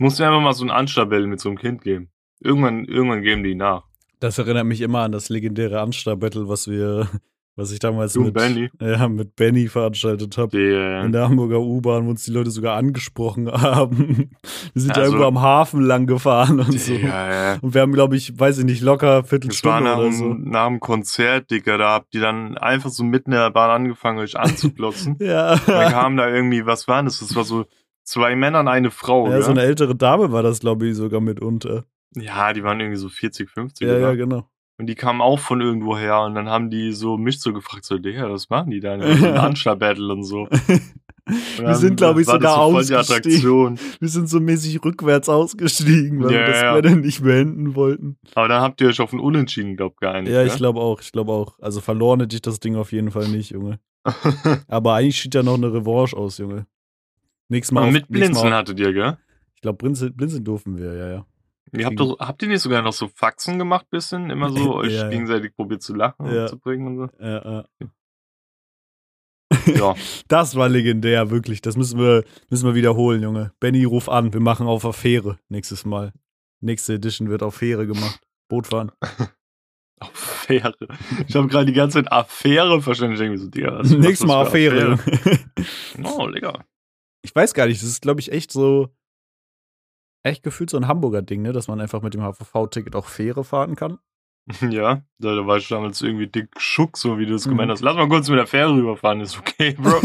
Muss 0.00 0.18
mir 0.18 0.26
einfach 0.26 0.40
mal 0.40 0.52
so 0.52 0.64
ein 0.64 0.70
Anstabell 0.70 1.26
mit 1.26 1.40
so 1.40 1.48
einem 1.48 1.58
Kind 1.58 1.82
geben. 1.82 2.10
Irgendwann, 2.40 2.84
irgendwann 2.86 3.22
geben 3.22 3.42
die 3.42 3.54
nach. 3.54 3.88
Das 4.20 4.38
erinnert 4.38 4.64
mich 4.66 4.80
immer 4.80 5.00
an 5.00 5.12
das 5.12 5.28
legendäre 5.28 5.80
Anstar-Battle, 5.80 6.48
was 6.48 6.68
wir, 6.68 7.08
was 7.56 7.70
ich 7.72 7.78
damals 7.78 8.16
mit 8.16 8.32
Benny? 8.34 8.70
Ja, 8.80 9.08
mit 9.08 9.36
Benny 9.36 9.68
veranstaltet 9.68 10.36
habe. 10.38 10.58
In 11.04 11.12
der 11.12 11.28
Hamburger 11.28 11.60
U-Bahn, 11.60 12.06
wo 12.06 12.10
uns 12.10 12.24
die 12.24 12.30
Leute 12.30 12.50
sogar 12.50 12.76
angesprochen 12.76 13.50
haben. 13.52 14.30
Wir 14.72 14.82
sind 14.82 14.96
ja, 14.96 15.02
Ja, 15.02 15.08
irgendwo 15.08 15.24
am 15.26 15.40
Hafen 15.40 15.82
lang 15.82 16.06
gefahren 16.06 16.60
und 16.60 16.78
so. 16.80 16.92
ja, 16.94 17.30
ja. 17.54 17.58
Und 17.60 17.74
wir 17.74 17.80
haben, 17.82 17.92
glaube 17.92 18.16
ich, 18.16 18.38
weiß 18.38 18.58
ich 18.58 18.64
nicht, 18.64 18.80
locker 18.82 19.24
Viertelstunde 19.24 19.82
nach, 19.84 19.98
oder 19.98 20.12
so. 20.12 20.34
nach 20.34 20.66
dem 20.68 20.80
Konzert, 20.80 21.50
Digga. 21.50 21.76
Da 21.76 21.90
habt 21.92 22.14
ihr 22.14 22.20
dann 22.22 22.56
einfach 22.58 22.90
so 22.90 23.04
mitten 23.04 23.32
in 23.32 23.38
der 23.38 23.50
Bahn 23.50 23.70
angefangen, 23.70 24.18
euch 24.18 24.38
anzuklotzen. 24.38 25.16
Ja. 25.20 25.56
da 25.66 25.90
kam 25.90 26.16
da 26.16 26.28
irgendwie, 26.28 26.64
was 26.66 26.88
war 26.88 27.02
das? 27.02 27.20
Das 27.20 27.34
war 27.36 27.44
so 27.44 27.64
zwei 28.02 28.34
Männer 28.36 28.60
und 28.60 28.68
eine 28.68 28.90
Frau. 28.90 29.28
ja, 29.28 29.36
Ja, 29.36 29.42
so 29.42 29.50
eine 29.50 29.62
ältere 29.62 29.94
Dame 29.94 30.30
war 30.32 30.42
das, 30.42 30.60
glaube 30.60 30.86
ich, 30.86 30.94
sogar 30.96 31.20
mitunter. 31.20 31.84
Ja, 32.14 32.52
die 32.52 32.62
waren 32.62 32.80
irgendwie 32.80 32.98
so 32.98 33.08
40, 33.08 33.50
50. 33.50 33.86
Ja, 33.86 33.94
oder? 33.94 34.00
ja, 34.08 34.14
genau. 34.14 34.48
Und 34.78 34.86
die 34.88 34.94
kamen 34.94 35.22
auch 35.22 35.38
von 35.38 35.60
irgendwo 35.62 35.96
her 35.96 36.20
und 36.22 36.34
dann 36.34 36.48
haben 36.50 36.68
die 36.68 36.92
so 36.92 37.16
mich 37.16 37.40
so 37.40 37.52
gefragt, 37.54 37.84
so, 37.86 37.96
Digga, 37.98 38.30
was 38.30 38.50
machen 38.50 38.70
die 38.70 38.80
da? 38.80 38.92
Ein 38.92 39.02
Anstar-Battle 39.36 40.12
und 40.12 40.22
so. 40.24 40.48
Wir 41.58 41.74
sind, 41.74 41.96
glaube 41.96 42.20
ich, 42.20 42.26
so 42.28 42.38
die 42.38 42.46
ausgestiegen. 42.46 43.80
Wir 44.00 44.08
sind 44.08 44.28
so 44.28 44.38
mäßig 44.38 44.84
rückwärts 44.84 45.28
ausgestiegen, 45.28 46.22
weil 46.22 46.32
Ja, 46.32 46.38
wir 46.38 46.46
das 46.46 46.62
ja. 46.62 46.74
Battle 46.74 46.96
nicht 46.96 47.22
beenden 47.24 47.74
wollten. 47.74 48.16
Aber 48.36 48.46
dann 48.46 48.62
habt 48.62 48.80
ihr 48.80 48.86
euch 48.88 49.00
auf 49.00 49.12
ein 49.12 49.18
Unentschieden, 49.18 49.76
glaub 49.76 49.96
geeinigt. 49.96 50.32
Ja, 50.32 50.44
ich 50.44 50.54
glaube 50.54 50.78
auch, 50.80 51.00
ich 51.00 51.10
glaube 51.10 51.32
auch. 51.32 51.58
Also 51.58 51.80
verloren 51.80 52.20
hätte 52.20 52.36
ich 52.36 52.42
das 52.42 52.60
Ding 52.60 52.76
auf 52.76 52.92
jeden 52.92 53.10
Fall 53.10 53.26
nicht, 53.28 53.50
Junge. 53.50 53.80
Aber 54.68 54.94
eigentlich 54.94 55.18
steht 55.18 55.34
ja 55.34 55.42
noch 55.42 55.54
eine 55.54 55.72
Revanche 55.72 56.16
aus, 56.16 56.38
Junge. 56.38 56.66
Nächstes 57.48 57.72
Mal 57.72 57.80
Und 57.80 57.86
auf- 57.88 57.92
mit 57.94 58.08
Blinzeln 58.08 58.54
hattet 58.54 58.78
ihr, 58.78 58.92
gell? 58.92 59.16
Ich 59.56 59.62
glaube, 59.62 59.78
blinzeln, 59.78 60.14
blinzeln 60.14 60.44
durften 60.44 60.78
wir, 60.78 60.94
ja, 60.94 61.08
ja. 61.10 61.26
Ihr 61.72 61.86
habt, 61.86 61.98
doch, 61.98 62.18
habt 62.18 62.42
ihr 62.42 62.48
nicht 62.48 62.60
sogar 62.60 62.82
noch 62.82 62.92
so 62.92 63.08
Faxen 63.08 63.58
gemacht, 63.58 63.88
bisschen? 63.90 64.30
Immer 64.30 64.50
so 64.50 64.74
euch 64.76 64.92
Ja, 64.92 65.08
gegenseitig 65.08 65.54
probiert 65.56 65.82
zu 65.82 65.94
lachen 65.94 66.26
Ja. 66.32 66.42
und 66.42 66.48
zu 66.48 66.58
bringen 66.58 66.86
und 66.86 66.96
so? 66.96 67.08
Ja, 67.24 67.44
ja. 67.44 67.64
Ja. 69.66 69.94
Das 70.28 70.54
war 70.56 70.68
legendär, 70.68 71.30
wirklich. 71.30 71.60
Das 71.60 71.76
müssen 71.76 71.98
wir, 71.98 72.24
müssen 72.50 72.66
wir 72.66 72.74
wiederholen, 72.74 73.22
Junge. 73.22 73.52
Benny, 73.60 73.84
ruf 73.84 74.08
an. 74.08 74.32
Wir 74.32 74.40
machen 74.40 74.66
auf 74.66 74.84
Affäre 74.84 75.38
nächstes 75.48 75.84
Mal. 75.84 76.12
Nächste 76.60 76.94
Edition 76.94 77.28
wird 77.28 77.42
auf 77.42 77.56
Fähre 77.56 77.86
gemacht. 77.86 78.20
Boot 78.48 78.66
fahren. 78.68 78.92
Affäre. 80.00 80.74
Ich 81.28 81.34
habe 81.34 81.48
gerade 81.48 81.66
die 81.66 81.72
ganze 81.72 81.98
Zeit 82.02 82.12
Affäre 82.12 82.80
verstanden. 82.82 83.14
Ich 83.14 83.18
denke 83.20 83.32
mir 83.34 83.38
so, 83.38 83.48
Digga, 83.50 83.82
Nächstes 83.82 84.26
Mal 84.26 84.42
Affäre. 84.46 84.98
Junge. 85.94 86.04
Oh, 86.04 86.28
Digga. 86.28 86.64
Ich 87.22 87.34
weiß 87.34 87.54
gar 87.54 87.66
nicht, 87.66 87.82
das 87.82 87.88
ist, 87.88 88.02
glaube 88.02 88.20
ich, 88.20 88.30
echt 88.30 88.52
so, 88.52 88.88
echt 90.26 90.42
gefühlt 90.42 90.70
so 90.70 90.76
ein 90.76 90.88
Hamburger 90.88 91.22
Ding, 91.22 91.42
ne, 91.42 91.52
dass 91.52 91.68
man 91.68 91.80
einfach 91.80 92.02
mit 92.02 92.14
dem 92.14 92.22
HVV-Ticket 92.22 92.94
auch 92.96 93.06
Fähre 93.06 93.44
fahren 93.44 93.76
kann. 93.76 93.98
Ja, 94.70 95.02
da, 95.18 95.44
war 95.46 95.56
ich 95.56 95.66
damals 95.68 96.02
irgendwie 96.02 96.28
dick 96.28 96.50
schuck, 96.60 96.96
so 96.98 97.18
wie 97.18 97.26
du 97.26 97.34
es 97.34 97.46
Mhm. 97.46 97.50
gemeint 97.50 97.70
hast. 97.72 97.80
Lass 97.80 97.96
mal 97.96 98.08
kurz 98.08 98.28
mit 98.28 98.38
der 98.38 98.46
Fähre 98.46 98.72
rüberfahren, 98.74 99.20
ist 99.20 99.36
okay, 99.36 99.72
Bro. 99.78 100.00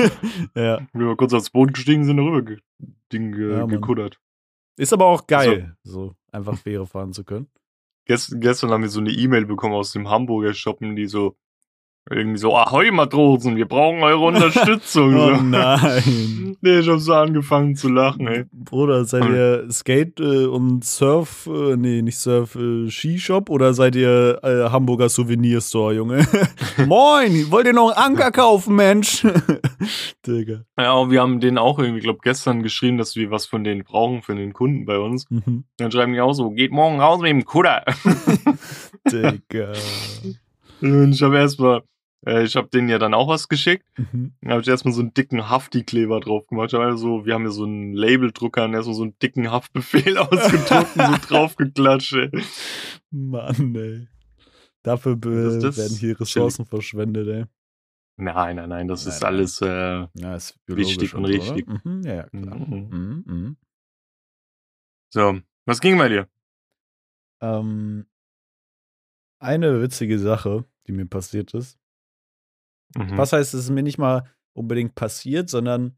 ja. 0.56 0.80
wir 0.94 1.06
mal 1.06 1.16
kurz 1.16 1.34
aufs 1.34 1.52
Boot 1.52 1.74
gestiegen, 1.76 2.06
sind 2.06 2.18
rüber 2.20 2.42
ge 2.42 2.58
Ding 3.14 3.34
ge 3.34 3.52
Ja, 3.52 3.66
gekuddert. 3.66 4.20
Ist 4.78 4.94
aber 4.94 5.06
auch 5.06 5.28
geil, 5.28 5.76
so 5.84 6.16
einfach 6.32 6.58
Fähre 6.58 6.88
fahren 6.88 7.14
zu 7.14 7.24
können. 7.24 7.50
Gest 8.06 8.34
gestern 8.42 8.72
haben 8.72 8.82
wir 8.82 8.90
so 8.90 9.00
eine 9.00 9.12
E-Mail 9.12 9.46
bekommen 9.46 9.76
aus 9.76 9.92
dem 9.92 10.10
Hamburger 10.10 10.56
Shoppen, 10.56 10.96
die 10.96 11.06
so 11.06 11.36
irgendwie 12.10 12.40
so, 12.40 12.56
Ahoi 12.56 12.92
Matrosen, 12.92 13.56
wir 13.56 13.68
brauchen 13.68 14.02
eure 14.04 14.20
Unterstützung. 14.26 15.16
Oh 15.16 15.36
so. 15.36 15.42
nein. 15.44 16.38
Nee, 16.64 16.78
ich 16.80 16.90
hab 16.90 17.00
so 17.00 17.14
angefangen 17.16 17.76
zu 17.76 17.90
lachen, 17.90 18.28
ey. 18.28 18.46
Bruder, 18.52 19.04
seid 19.06 19.26
ihr 19.28 19.66
Skate- 19.72 20.20
äh, 20.20 20.46
und 20.46 20.86
Surf, 20.86 21.48
äh, 21.52 21.76
nee, 21.76 22.04
nicht 22.04 22.20
Surf, 22.20 22.54
äh, 22.56 22.88
Skishop 22.92 23.50
oder 23.50 23.74
seid 23.74 23.96
ihr 23.96 24.38
äh, 24.44 24.70
Hamburger 24.70 25.10
Souvenirstore, 25.10 25.96
Junge? 25.96 26.28
Moin, 26.86 27.50
wollt 27.50 27.66
ihr 27.66 27.74
noch 27.74 27.90
einen 27.90 28.14
Anker 28.16 28.32
kaufen, 28.32 28.76
Mensch? 28.76 29.26
Digga. 30.28 30.66
Ja, 30.78 30.94
und 30.94 31.10
wir 31.10 31.20
haben 31.20 31.40
denen 31.40 31.58
auch 31.58 31.80
irgendwie, 31.80 32.02
glaub, 32.02 32.22
gestern 32.22 32.62
geschrieben, 32.62 33.00
dass 33.00 33.16
wir 33.16 33.32
was 33.32 33.48
von 33.48 33.64
denen 33.64 33.84
brauchen 33.84 34.22
für 34.22 34.36
den 34.36 34.54
Kunden 34.54 34.86
bei 34.86 35.00
uns. 35.00 35.28
Mhm. 35.32 35.64
Dann 35.78 35.92
schreiben 35.92 36.14
die 36.14 36.22
auch 36.22 36.34
so, 36.34 36.52
geht 36.52 36.72
morgen 36.72 37.00
raus 37.02 37.22
mit 37.22 37.32
dem 37.32 37.44
Kudder. 37.44 37.84
Digga. 39.12 39.74
Und 40.82 41.14
ich 41.14 41.22
habe 41.24 41.38
erstmal, 41.38 41.84
äh, 42.26 42.44
ich 42.44 42.56
habe 42.56 42.68
denen 42.70 42.90
ja 42.90 42.98
dann 43.00 43.14
auch 43.14 43.28
was 43.28 43.48
geschickt. 43.48 43.86
Mhm. 43.98 44.34
Dann 44.42 44.52
habe 44.52 44.62
ich 44.62 44.68
erstmal 44.68 44.94
so 44.94 45.02
einen 45.02 45.14
dicken 45.14 45.50
Hafti-Kleber 45.50 46.20
drauf 46.20 46.48
gemacht. 46.48 46.70
Ich 46.70 46.74
hab 46.74 46.82
einfach 46.82 46.98
so, 46.98 47.26
wir 47.26 47.34
haben 47.34 47.44
ja 47.46 47.52
so 47.52 47.64
einen 47.66 47.94
Labeldrucker 47.94 48.66
und 48.66 48.74
erstmal 48.74 48.96
so 48.96 49.04
einen 49.04 49.18
dicken 49.20 49.50
Haftbefehl 49.52 50.18
ausgedruckt 50.18 50.96
und 50.98 51.06
so 51.06 51.18
draufgeklatscht. 51.28 52.14
Ey. 52.14 52.32
Mann, 53.12 53.76
ey. 53.76 54.08
Dafür 54.84 55.16
Das- 55.16 55.60
das 55.60 55.78
werden 55.78 55.98
hier 55.98 56.20
Ressourcen 56.20 56.66
verschwendet, 56.66 57.28
ey. 57.28 57.46
Nein, 58.18 58.56
nein, 58.58 58.70
nein, 58.70 58.88
das 58.88 59.06
Nein, 59.06 59.14
ist 59.16 59.22
nein. 59.24 59.34
alles, 59.34 59.62
äh, 59.62 60.08
Ja, 60.14 60.36
ist 60.36 60.56
Wichtig 60.68 61.16
und 61.16 61.26
so, 61.26 61.32
richtig. 61.32 61.68
Mhm, 61.68 62.02
ja, 62.04 62.14
ja, 62.16 62.24
klar. 62.24 62.56
Mhm. 62.56 62.88
Mhm, 62.90 63.24
mhm. 63.26 63.58
so. 65.10 65.40
Was 65.66 65.80
ging 65.82 65.98
bei 65.98 66.10
dir? 66.10 66.28
Ähm, 67.42 68.06
eine 69.40 69.82
witzige 69.82 70.20
Sache, 70.20 70.66
die 70.92 70.98
mir 70.98 71.08
passiert 71.08 71.54
ist. 71.54 71.80
Mhm. 72.96 73.18
Was 73.18 73.34
heißt, 73.34 73.54
es 73.54 73.66
ist 73.66 73.70
mir 73.70 73.84
nicht 73.84 73.98
mal 73.98 74.30
unbedingt 74.54 74.96
passiert, 74.96 75.50
sondern 75.50 75.98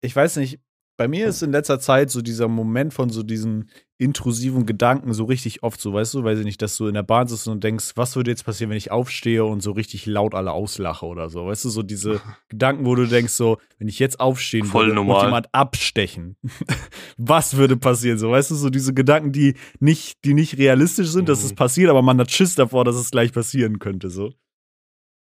ich 0.00 0.14
weiß 0.14 0.36
nicht, 0.36 0.60
bei 0.98 1.06
mir 1.08 1.28
ist 1.28 1.42
in 1.42 1.52
letzter 1.52 1.78
Zeit 1.78 2.10
so 2.10 2.20
dieser 2.22 2.48
Moment 2.48 2.92
von 2.92 3.08
so 3.08 3.22
diesen 3.22 3.70
intrusiven 3.98 4.66
Gedanken 4.66 5.14
so 5.14 5.24
richtig 5.24 5.62
oft 5.62 5.80
so, 5.80 5.92
weißt 5.92 6.14
du, 6.14 6.24
weiß 6.24 6.40
ich 6.40 6.44
nicht, 6.44 6.60
dass 6.60 6.76
du 6.76 6.88
in 6.88 6.94
der 6.94 7.04
Bahn 7.04 7.28
sitzt 7.28 7.46
und 7.48 7.62
denkst, 7.64 7.92
was 7.94 8.16
würde 8.16 8.30
jetzt 8.32 8.44
passieren, 8.44 8.70
wenn 8.70 8.76
ich 8.76 8.90
aufstehe 8.90 9.44
und 9.44 9.60
so 9.62 9.70
richtig 9.72 10.06
laut 10.06 10.34
alle 10.34 10.50
auslache 10.52 11.06
oder 11.06 11.30
so, 11.30 11.46
weißt 11.46 11.64
du, 11.64 11.68
so 11.70 11.82
diese 11.82 12.20
Gedanken, 12.48 12.84
wo 12.84 12.94
du 12.96 13.06
denkst 13.06 13.32
so, 13.32 13.58
wenn 13.78 13.86
ich 13.88 13.98
jetzt 14.00 14.18
aufstehen 14.20 14.66
Voll 14.66 14.88
würde 14.88 15.00
und 15.00 15.06
normal. 15.06 15.24
jemand 15.26 15.54
abstechen, 15.54 16.36
was 17.16 17.56
würde 17.56 17.76
passieren, 17.76 18.18
so, 18.18 18.30
weißt 18.32 18.50
du, 18.50 18.56
so 18.56 18.68
diese 18.68 18.92
Gedanken, 18.92 19.30
die 19.32 19.54
nicht, 19.78 20.24
die 20.24 20.34
nicht 20.34 20.58
realistisch 20.58 21.08
sind, 21.08 21.28
dass 21.28 21.40
Mhm. 21.40 21.46
es 21.46 21.54
passiert, 21.54 21.90
aber 21.90 22.02
man 22.02 22.18
hat 22.18 22.30
Schiss 22.32 22.56
davor, 22.56 22.84
dass 22.84 22.96
es 22.96 23.10
gleich 23.12 23.32
passieren 23.32 23.78
könnte, 23.78 24.10
so. 24.10 24.32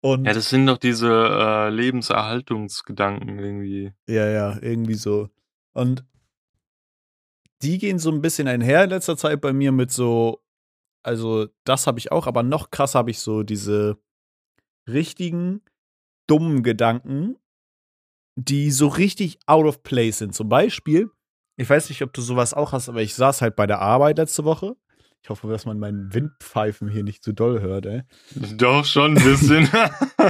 Und 0.02 0.26
Ja, 0.26 0.34
das 0.34 0.50
sind 0.50 0.66
doch 0.66 0.76
diese 0.76 1.08
äh, 1.10 1.70
Lebenserhaltungsgedanken 1.70 3.38
irgendwie. 3.38 3.92
Ja, 4.06 4.28
ja, 4.28 4.58
irgendwie 4.60 4.94
so. 4.94 5.30
Und 5.74 6.04
die 7.62 7.78
gehen 7.78 7.98
so 7.98 8.10
ein 8.10 8.22
bisschen 8.22 8.48
einher 8.48 8.84
in 8.84 8.90
letzter 8.90 9.16
Zeit 9.16 9.40
bei 9.40 9.52
mir 9.52 9.72
mit 9.72 9.90
so, 9.90 10.42
also 11.02 11.48
das 11.64 11.86
habe 11.86 11.98
ich 11.98 12.12
auch, 12.12 12.26
aber 12.26 12.42
noch 12.42 12.70
krasser 12.70 13.00
habe 13.00 13.10
ich 13.10 13.18
so 13.18 13.42
diese 13.42 13.98
richtigen 14.88 15.62
dummen 16.26 16.62
Gedanken, 16.62 17.36
die 18.36 18.70
so 18.70 18.88
richtig 18.88 19.38
out 19.46 19.66
of 19.66 19.82
place 19.82 20.18
sind. 20.18 20.34
Zum 20.34 20.48
Beispiel, 20.48 21.10
ich 21.56 21.68
weiß 21.68 21.88
nicht, 21.88 22.02
ob 22.02 22.12
du 22.12 22.20
sowas 22.20 22.54
auch 22.54 22.72
hast, 22.72 22.88
aber 22.88 23.02
ich 23.02 23.14
saß 23.14 23.42
halt 23.42 23.56
bei 23.56 23.66
der 23.66 23.80
Arbeit 23.80 24.18
letzte 24.18 24.44
Woche. 24.44 24.76
Ich 25.22 25.30
hoffe, 25.30 25.48
dass 25.48 25.64
man 25.64 25.78
meinen 25.78 26.12
Windpfeifen 26.12 26.88
hier 26.88 27.02
nicht 27.02 27.24
zu 27.24 27.32
doll 27.32 27.60
hört, 27.62 27.86
ey. 27.86 28.02
Doch, 28.56 28.84
schon 28.84 29.16
ein 29.16 29.24
bisschen. 29.24 29.68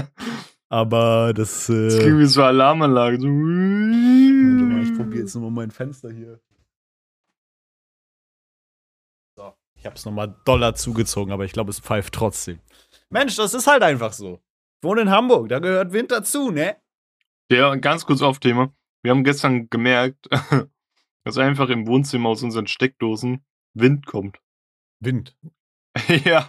Aber 0.69 1.33
das, 1.35 1.69
äh, 1.69 1.89
Das 1.89 1.99
klingt 1.99 2.19
wie 2.19 2.27
so 2.27 2.41
eine 2.41 2.49
Alarmanlage. 2.51 3.21
So. 3.21 3.27
Warte 4.65 4.77
mal, 4.77 4.83
ich 4.83 4.97
probiere 4.97 5.21
jetzt 5.21 5.35
nochmal 5.35 5.51
mein 5.51 5.71
Fenster 5.71 6.11
hier. 6.11 6.41
So, 9.37 9.53
ich 9.77 9.85
habe 9.85 9.95
es 9.95 10.07
nochmal 10.07 10.35
doller 10.47 10.75
zugezogen, 10.75 11.33
aber 11.33 11.45
ich 11.45 11.53
glaube, 11.53 11.69
es 11.69 11.81
pfeift 11.81 12.15
trotzdem. 12.15 12.61
Mensch, 13.11 13.37
das 13.37 13.53
ist 13.53 13.67
halt 13.67 13.83
einfach 13.83 14.15
so. 14.15 14.41
Ich 14.81 14.89
wohne 14.89 15.03
in 15.03 15.11
Hamburg, 15.11 15.51
da 15.51 15.59
gehört 15.59 15.93
Wind 15.93 16.11
dazu, 16.11 16.51
ne? 16.51 16.77
Ja, 17.51 17.75
ganz 17.75 18.07
kurz 18.07 18.23
auf 18.23 18.39
Thema. 18.39 18.75
Wir 19.03 19.11
haben 19.11 19.23
gestern 19.23 19.69
gemerkt, 19.69 20.31
dass 21.25 21.37
einfach 21.37 21.69
im 21.69 21.87
Wohnzimmer 21.87 22.31
aus 22.31 22.43
unseren 22.43 22.67
Steckdosen 22.67 23.45
Wind 23.75 24.07
kommt. 24.07 24.39
Wind. 24.99 25.37
ja. 26.25 26.49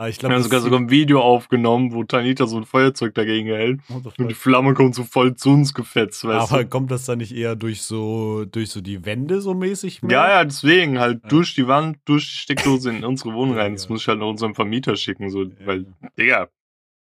Aber 0.00 0.08
ich 0.08 0.16
Wir 0.16 0.20
glaube, 0.20 0.34
haben 0.36 0.42
sogar 0.44 0.60
sogar 0.60 0.78
ein 0.78 0.90
Video 0.90 1.20
aufgenommen, 1.20 1.92
wo 1.92 2.04
Tanita 2.04 2.46
so 2.46 2.56
ein 2.56 2.64
Feuerzeug 2.64 3.14
dagegen 3.14 3.48
hält. 3.48 3.80
Und 3.90 4.30
die 4.30 4.34
Flamme 4.34 4.72
kommt 4.74 4.94
so 4.94 5.02
voll 5.02 5.34
zu 5.34 5.50
uns 5.50 5.74
gefetzt, 5.74 6.24
weißt 6.24 6.52
aber 6.52 6.62
du? 6.62 6.70
kommt 6.70 6.92
das 6.92 7.04
dann 7.04 7.18
nicht 7.18 7.34
eher 7.34 7.56
durch 7.56 7.82
so, 7.82 8.44
durch 8.44 8.70
so 8.70 8.80
die 8.80 9.04
Wände 9.04 9.40
so 9.40 9.54
mäßig? 9.54 10.02
mehr? 10.02 10.12
Ja, 10.12 10.28
ja, 10.30 10.44
deswegen 10.44 11.00
halt 11.00 11.22
Ja. 11.24 11.28
durch 11.30 11.56
die 11.56 11.66
Wand, 11.66 11.98
durch 12.04 12.24
die 12.30 12.36
Steckdose 12.36 12.90
in 12.90 13.04
unsere 13.04 13.34
Wohnung 13.34 13.56
rein. 13.58 13.72
Das 13.72 13.84
ja. 13.86 13.90
muss 13.90 14.02
ich 14.02 14.08
halt 14.08 14.20
noch 14.20 14.30
unserem 14.30 14.54
Vermieter 14.54 14.94
schicken, 14.94 15.30
so, 15.30 15.42
Ja. 15.42 15.50
weil, 15.66 15.86
Digga, 16.16 16.48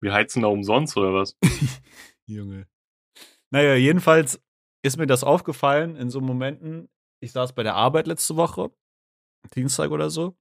wir 0.00 0.14
heizen 0.14 0.40
da 0.40 0.48
umsonst 0.48 0.96
oder 0.96 1.12
was? 1.12 1.36
Junge. 2.26 2.66
Naja, 3.50 3.74
jedenfalls 3.74 4.40
ist 4.82 4.96
mir 4.96 5.06
das 5.06 5.24
aufgefallen 5.24 5.94
in 5.96 6.08
so 6.08 6.22
Momenten. 6.22 6.88
Ich 7.20 7.32
saß 7.32 7.52
bei 7.52 7.62
der 7.64 7.74
Arbeit 7.74 8.06
letzte 8.06 8.36
Woche, 8.36 8.70
Dienstag 9.54 9.90
oder 9.90 10.08
so. 10.08 10.36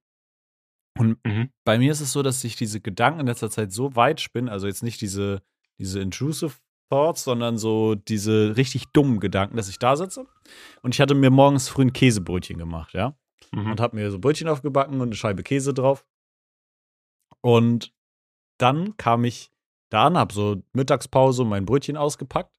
Und 0.98 1.18
Mhm. 1.24 1.50
bei 1.64 1.78
mir 1.78 1.92
ist 1.92 2.00
es 2.00 2.12
so, 2.12 2.22
dass 2.22 2.40
sich 2.40 2.56
diese 2.56 2.80
Gedanken 2.80 3.20
in 3.20 3.26
letzter 3.26 3.50
Zeit 3.50 3.72
so 3.72 3.94
weit 3.96 4.20
spinnen, 4.20 4.48
also 4.48 4.66
jetzt 4.66 4.82
nicht 4.82 5.00
diese, 5.00 5.42
diese 5.78 6.00
intrusive 6.00 6.54
Thoughts, 6.90 7.24
sondern 7.24 7.58
so 7.58 7.94
diese 7.94 8.56
richtig 8.56 8.86
dummen 8.92 9.20
Gedanken, 9.20 9.56
dass 9.56 9.68
ich 9.68 9.78
da 9.78 9.94
sitze. 9.96 10.26
Und 10.82 10.94
ich 10.94 11.00
hatte 11.00 11.14
mir 11.14 11.30
morgens 11.30 11.68
früh 11.68 11.82
ein 11.82 11.92
Käsebrötchen 11.92 12.58
gemacht, 12.58 12.94
ja. 12.94 13.16
Mhm. 13.52 13.72
Und 13.72 13.80
habe 13.80 13.96
mir 13.96 14.10
so 14.10 14.18
Brötchen 14.18 14.48
aufgebacken 14.48 14.94
und 14.94 15.08
eine 15.08 15.14
Scheibe 15.14 15.42
Käse 15.42 15.72
drauf. 15.74 16.04
Und 17.40 17.92
dann 18.58 18.96
kam 18.96 19.24
ich 19.24 19.50
da 19.90 20.06
an, 20.06 20.18
hab 20.18 20.32
so 20.32 20.62
Mittagspause 20.72 21.44
mein 21.44 21.64
Brötchen 21.64 21.96
ausgepackt 21.96 22.54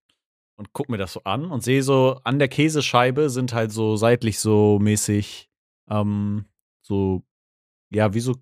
und 0.56 0.74
guck 0.74 0.90
mir 0.90 0.98
das 0.98 1.14
so 1.14 1.24
an 1.24 1.46
und 1.52 1.64
sehe 1.64 1.84
so, 1.84 2.20
an 2.24 2.40
der 2.40 2.48
Käsescheibe 2.48 3.30
sind 3.30 3.54
halt 3.54 3.72
so 3.72 3.98
seitlich 3.98 4.40
so 4.40 4.80
mäßig, 4.80 5.50
ähm, 5.90 6.46
so, 6.82 7.24
ja, 7.90 8.14
wie 8.14 8.20
so 8.20 8.36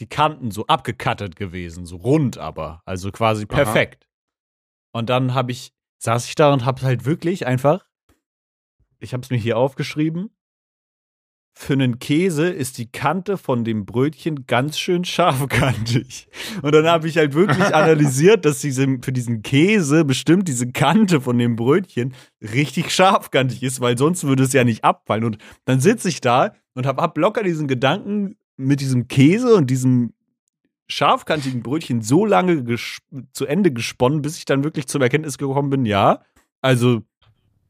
die 0.00 0.08
Kanten 0.08 0.50
so 0.50 0.66
abgekattet 0.66 1.36
gewesen, 1.36 1.86
so 1.86 1.96
rund 1.96 2.38
aber, 2.38 2.82
also 2.84 3.10
quasi 3.12 3.46
Aha. 3.48 3.62
perfekt. 3.62 4.08
Und 4.92 5.10
dann 5.10 5.34
habe 5.34 5.52
ich, 5.52 5.72
saß 5.98 6.26
ich 6.26 6.34
da 6.34 6.52
und 6.52 6.64
hab 6.64 6.82
halt 6.82 7.04
wirklich 7.04 7.46
einfach, 7.46 7.86
ich 8.98 9.12
habe 9.12 9.22
es 9.22 9.30
mir 9.30 9.36
hier 9.36 9.56
aufgeschrieben, 9.56 10.30
für 11.56 11.74
einen 11.74 12.00
Käse 12.00 12.48
ist 12.48 12.78
die 12.78 12.90
Kante 12.90 13.38
von 13.38 13.62
dem 13.62 13.86
Brötchen 13.86 14.46
ganz 14.46 14.76
schön 14.76 15.04
scharfkantig. 15.04 16.26
Und 16.62 16.72
dann 16.74 16.86
habe 16.86 17.06
ich 17.06 17.16
halt 17.16 17.34
wirklich 17.34 17.64
analysiert, 17.74 18.44
dass 18.44 18.58
diese, 18.58 18.98
für 19.02 19.12
diesen 19.12 19.42
Käse 19.42 20.04
bestimmt 20.04 20.48
diese 20.48 20.72
Kante 20.72 21.20
von 21.20 21.38
dem 21.38 21.54
Brötchen 21.54 22.12
richtig 22.40 22.92
scharfkantig 22.92 23.62
ist, 23.62 23.80
weil 23.80 23.96
sonst 23.96 24.24
würde 24.24 24.42
es 24.42 24.52
ja 24.52 24.64
nicht 24.64 24.82
abfallen. 24.82 25.22
Und 25.22 25.38
dann 25.64 25.78
sitze 25.78 26.08
ich 26.08 26.20
da 26.20 26.54
und 26.74 26.86
habe 26.86 27.00
hab 27.00 27.16
locker 27.16 27.44
diesen 27.44 27.68
Gedanken 27.68 28.36
mit 28.56 28.80
diesem 28.80 29.08
Käse 29.08 29.54
und 29.54 29.68
diesem 29.68 30.12
scharfkantigen 30.88 31.62
Brötchen 31.62 32.02
so 32.02 32.26
lange 32.26 32.64
zu 33.32 33.46
Ende 33.46 33.72
gesponnen, 33.72 34.22
bis 34.22 34.36
ich 34.36 34.44
dann 34.44 34.64
wirklich 34.64 34.86
zur 34.86 35.00
Erkenntnis 35.00 35.38
gekommen 35.38 35.70
bin, 35.70 35.86
ja, 35.86 36.22
also 36.60 37.02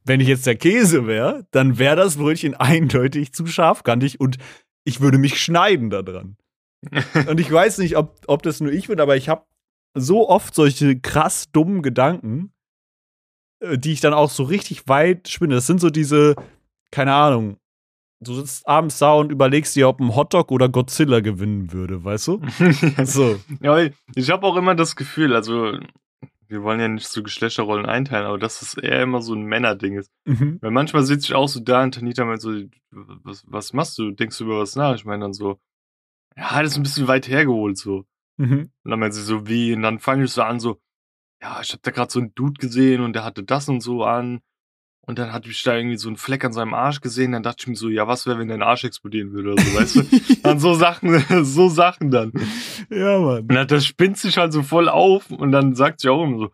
wenn 0.04 0.20
ich 0.20 0.28
jetzt 0.28 0.46
der 0.46 0.56
Käse 0.56 1.06
wäre, 1.06 1.46
dann 1.50 1.78
wäre 1.78 1.96
das 1.96 2.16
Brötchen 2.16 2.54
eindeutig 2.58 3.32
zu 3.32 3.46
scharfkantig 3.46 4.20
und 4.20 4.38
ich 4.84 5.00
würde 5.00 5.18
mich 5.18 5.40
schneiden 5.40 5.90
da 5.90 6.02
dran. 6.02 6.36
Und 7.28 7.40
ich 7.40 7.50
weiß 7.50 7.78
nicht, 7.78 7.96
ob, 7.96 8.20
ob 8.26 8.42
das 8.42 8.60
nur 8.60 8.70
ich 8.70 8.88
bin, 8.88 9.00
aber 9.00 9.16
ich 9.16 9.30
habe 9.30 9.46
so 9.94 10.28
oft 10.28 10.54
solche 10.54 11.00
krass 11.00 11.50
dummen 11.50 11.80
Gedanken, 11.80 12.52
äh, 13.60 13.78
die 13.78 13.92
ich 13.92 14.00
dann 14.00 14.12
auch 14.12 14.28
so 14.28 14.42
richtig 14.42 14.86
weit 14.86 15.28
spinne. 15.28 15.54
Das 15.54 15.66
sind 15.66 15.80
so 15.80 15.88
diese, 15.88 16.34
keine 16.90 17.14
Ahnung, 17.14 17.56
du 18.28 18.34
sitzt 18.34 18.66
abends 18.66 18.98
da 18.98 19.14
und 19.14 19.30
überlegst 19.30 19.76
dir, 19.76 19.88
ob 19.88 20.00
ein 20.00 20.14
Hotdog 20.14 20.50
oder 20.50 20.68
Godzilla 20.68 21.20
gewinnen 21.20 21.72
würde, 21.72 22.04
weißt 22.04 22.28
du? 22.28 22.40
So. 23.04 23.38
Ja, 23.60 23.88
ich 24.14 24.30
habe 24.30 24.46
auch 24.46 24.56
immer 24.56 24.74
das 24.74 24.96
Gefühl, 24.96 25.34
also 25.34 25.78
wir 26.48 26.62
wollen 26.62 26.80
ja 26.80 26.88
nicht 26.88 27.08
so 27.08 27.22
Geschlechterrollen 27.22 27.86
einteilen, 27.86 28.26
aber 28.26 28.38
dass 28.38 28.62
es 28.62 28.74
eher 28.74 29.02
immer 29.02 29.22
so 29.22 29.34
ein 29.34 29.42
Männerding 29.42 29.98
ist. 29.98 30.10
Mhm. 30.24 30.58
Weil 30.60 30.70
manchmal 30.70 31.02
sitze 31.04 31.26
ich 31.26 31.34
auch 31.34 31.48
so 31.48 31.60
da 31.60 31.82
und 31.82 31.94
Tanita 31.94 32.24
meint 32.24 32.40
so, 32.40 32.52
was, 32.90 33.44
was 33.46 33.72
machst 33.72 33.98
du? 33.98 34.10
Denkst 34.10 34.38
du 34.38 34.44
über 34.44 34.60
was 34.60 34.76
nach? 34.76 34.94
Ich 34.94 35.04
meine 35.04 35.22
dann 35.22 35.32
so, 35.32 35.58
ja, 36.36 36.62
das 36.62 36.72
ist 36.72 36.76
ein 36.76 36.82
bisschen 36.82 37.08
weit 37.08 37.28
hergeholt 37.28 37.78
so. 37.78 38.04
Mhm. 38.36 38.70
Und 38.82 38.90
dann 38.90 38.98
meint 38.98 39.14
sie 39.14 39.22
so, 39.22 39.46
wie? 39.46 39.72
Und 39.74 39.82
dann 39.82 39.98
fange 39.98 40.24
ich 40.24 40.32
so 40.32 40.42
an 40.42 40.60
so, 40.60 40.80
ja, 41.40 41.60
ich 41.60 41.70
habe 41.70 41.80
da 41.82 41.90
gerade 41.90 42.12
so 42.12 42.20
einen 42.20 42.34
Dude 42.34 42.58
gesehen 42.60 43.02
und 43.02 43.14
der 43.14 43.24
hatte 43.24 43.42
das 43.42 43.68
und 43.68 43.80
so 43.80 44.04
an. 44.04 44.40
Und 45.06 45.18
dann 45.18 45.32
hatte 45.32 45.50
ich 45.50 45.62
da 45.62 45.76
irgendwie 45.76 45.98
so 45.98 46.08
einen 46.08 46.16
Fleck 46.16 46.44
an 46.44 46.52
seinem 46.52 46.72
Arsch 46.72 47.00
gesehen. 47.00 47.32
Dann 47.32 47.42
dachte 47.42 47.58
ich 47.60 47.66
mir 47.66 47.76
so, 47.76 47.88
ja, 47.88 48.06
was 48.06 48.26
wäre, 48.26 48.38
wenn 48.38 48.48
dein 48.48 48.62
Arsch 48.62 48.84
explodieren 48.84 49.32
würde 49.32 49.52
oder 49.52 49.62
so, 49.62 49.74
weißt 49.74 49.96
du? 49.96 50.02
Dann 50.42 50.58
so 50.58 50.74
Sachen, 50.74 51.22
so 51.44 51.68
Sachen 51.68 52.10
dann. 52.10 52.32
Ja, 52.90 53.18
Mann. 53.18 53.40
Und 53.40 53.52
dann, 53.52 53.68
das 53.68 53.86
spinnt 53.86 54.18
sich 54.18 54.38
halt 54.38 54.52
so 54.52 54.62
voll 54.62 54.88
auf 54.88 55.30
und 55.30 55.52
dann 55.52 55.74
sagt 55.74 56.00
sie 56.00 56.08
auch 56.08 56.24
immer 56.24 56.38
so, 56.38 56.50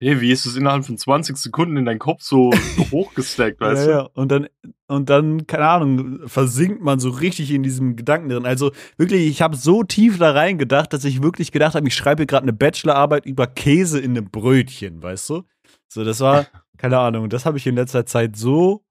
hey, 0.00 0.20
wie 0.20 0.30
ist 0.30 0.46
es 0.46 0.56
innerhalb 0.56 0.84
von 0.84 0.96
20 0.96 1.36
Sekunden 1.36 1.76
in 1.76 1.84
deinen 1.84 1.98
Kopf 1.98 2.22
so 2.22 2.50
hochgesteckt, 2.90 3.60
weißt 3.60 3.86
ja, 3.86 3.92
ja. 3.92 4.08
Und 4.14 4.30
dann, 4.30 4.48
und 4.86 5.10
dann, 5.10 5.46
keine 5.46 5.68
Ahnung, 5.68 6.28
versinkt 6.28 6.82
man 6.82 7.00
so 7.00 7.10
richtig 7.10 7.50
in 7.50 7.62
diesem 7.62 7.96
Gedanken 7.96 8.28
drin. 8.28 8.46
Also 8.46 8.72
wirklich, 8.96 9.28
ich 9.28 9.42
habe 9.42 9.56
so 9.56 9.82
tief 9.82 10.18
da 10.18 10.30
rein 10.32 10.58
gedacht, 10.58 10.92
dass 10.92 11.04
ich 11.04 11.22
wirklich 11.22 11.52
gedacht 11.52 11.74
habe, 11.74 11.86
ich 11.88 11.94
schreibe 11.94 12.26
gerade 12.26 12.44
eine 12.44 12.52
Bachelorarbeit 12.52 13.26
über 13.26 13.46
Käse 13.46 13.98
in 13.98 14.16
einem 14.16 14.30
Brötchen, 14.30 15.02
weißt 15.02 15.30
du? 15.30 15.42
So, 15.88 16.04
das 16.04 16.20
war, 16.20 16.46
keine 16.78 16.98
Ahnung, 16.98 17.28
das 17.28 17.44
habe 17.44 17.58
ich 17.58 17.66
in 17.66 17.74
letzter 17.74 18.06
Zeit 18.06 18.36
so, 18.36 18.84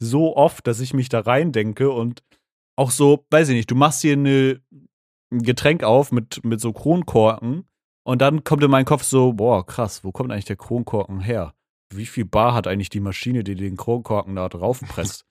so 0.00 0.36
oft, 0.36 0.66
dass 0.66 0.80
ich 0.80 0.92
mich 0.94 1.08
da 1.08 1.20
rein 1.20 1.52
denke 1.52 1.90
und 1.90 2.22
auch 2.76 2.90
so, 2.90 3.24
weiß 3.30 3.50
ich 3.50 3.54
nicht, 3.54 3.70
du 3.70 3.74
machst 3.76 4.02
hier 4.02 4.14
eine, 4.14 4.60
ein 5.32 5.42
Getränk 5.42 5.84
auf 5.84 6.10
mit, 6.10 6.44
mit 6.44 6.60
so 6.60 6.72
Kronkorken 6.72 7.64
und 8.04 8.20
dann 8.20 8.42
kommt 8.44 8.62
in 8.64 8.70
meinen 8.70 8.84
Kopf 8.84 9.04
so, 9.04 9.32
boah, 9.34 9.64
krass, 9.64 10.02
wo 10.04 10.10
kommt 10.12 10.32
eigentlich 10.32 10.44
der 10.46 10.56
Kronkorken 10.56 11.20
her? 11.20 11.54
Wie 11.94 12.06
viel 12.06 12.24
Bar 12.24 12.54
hat 12.54 12.66
eigentlich 12.66 12.88
die 12.90 13.00
Maschine, 13.00 13.44
die 13.44 13.54
den 13.54 13.76
Kronkorken 13.76 14.34
da 14.34 14.48
draufpresst? 14.48 15.24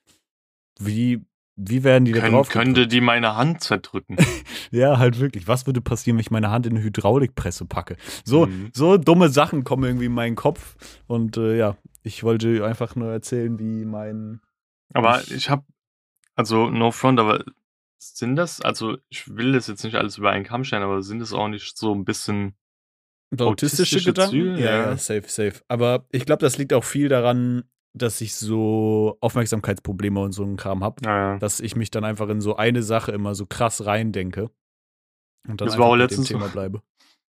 Wie, 0.79 1.21
wie 1.55 1.83
werden 1.83 2.05
die 2.05 2.13
da 2.13 2.21
Können, 2.21 2.33
drauf? 2.35 2.49
könnte 2.49 2.87
die 2.87 3.01
meine 3.01 3.35
Hand 3.35 3.61
zerdrücken. 3.61 4.17
Ja, 4.71 4.97
halt 4.97 5.19
wirklich. 5.19 5.47
Was 5.47 5.67
würde 5.67 5.81
passieren, 5.81 6.17
wenn 6.17 6.21
ich 6.21 6.31
meine 6.31 6.49
Hand 6.49 6.65
in 6.65 6.73
eine 6.73 6.83
Hydraulikpresse 6.83 7.65
packe? 7.65 7.95
So, 8.25 8.47
Mhm. 8.47 8.71
so 8.73 8.97
dumme 8.97 9.29
Sachen 9.29 9.63
kommen 9.63 9.83
irgendwie 9.83 10.05
in 10.07 10.13
meinen 10.13 10.35
Kopf. 10.35 10.75
Und 11.05 11.37
äh, 11.37 11.55
ja, 11.59 11.77
ich 12.03 12.23
wollte 12.23 12.65
einfach 12.65 12.95
nur 12.95 13.11
erzählen, 13.11 13.57
wie 13.59 13.85
mein. 13.85 14.41
Aber 14.93 15.21
ich 15.31 15.49
habe, 15.49 15.63
also 16.35 16.69
no 16.69 16.91
front, 16.91 17.19
aber 17.19 17.43
sind 17.97 18.35
das, 18.35 18.61
also 18.61 18.97
ich 19.09 19.35
will 19.35 19.53
das 19.53 19.67
jetzt 19.67 19.83
nicht 19.83 19.95
alles 19.95 20.17
über 20.17 20.29
einen 20.29 20.43
Kamm 20.43 20.63
stellen, 20.63 20.83
aber 20.83 21.01
sind 21.01 21.19
das 21.19 21.33
auch 21.33 21.47
nicht 21.47 21.77
so 21.77 21.95
ein 21.95 22.05
bisschen 22.05 22.55
autistische, 23.31 23.45
Autistische 23.45 24.05
Gedanken? 24.05 24.31
Züge, 24.31 24.59
ja, 24.59 24.65
ja. 24.65 24.89
ja, 24.89 24.97
safe, 24.97 25.23
safe. 25.27 25.61
Aber 25.67 26.05
ich 26.11 26.25
glaube, 26.25 26.41
das 26.41 26.57
liegt 26.57 26.73
auch 26.73 26.83
viel 26.83 27.09
daran, 27.09 27.63
dass 27.93 28.21
ich 28.21 28.35
so 28.35 29.17
Aufmerksamkeitsprobleme 29.21 30.19
und 30.19 30.33
so 30.33 30.43
einen 30.43 30.57
Kram 30.57 30.83
habe. 30.83 31.03
naja. 31.03 31.37
dass 31.39 31.59
ich 31.59 31.75
mich 31.75 31.91
dann 31.91 32.03
einfach 32.03 32.27
in 32.29 32.41
so 32.41 32.55
eine 32.55 32.83
Sache 32.83 33.11
immer 33.11 33.35
so 33.35 33.45
krass 33.45 33.85
reindenke 33.85 34.49
und 35.47 35.61
dann 35.61 35.67
Das 35.67 35.77
war 35.77 35.87
auch 35.87 35.93
einfach 35.93 36.09
bei 36.09 36.15
dem. 36.15 36.25
Thema 36.25 36.47
bleibe. 36.47 36.81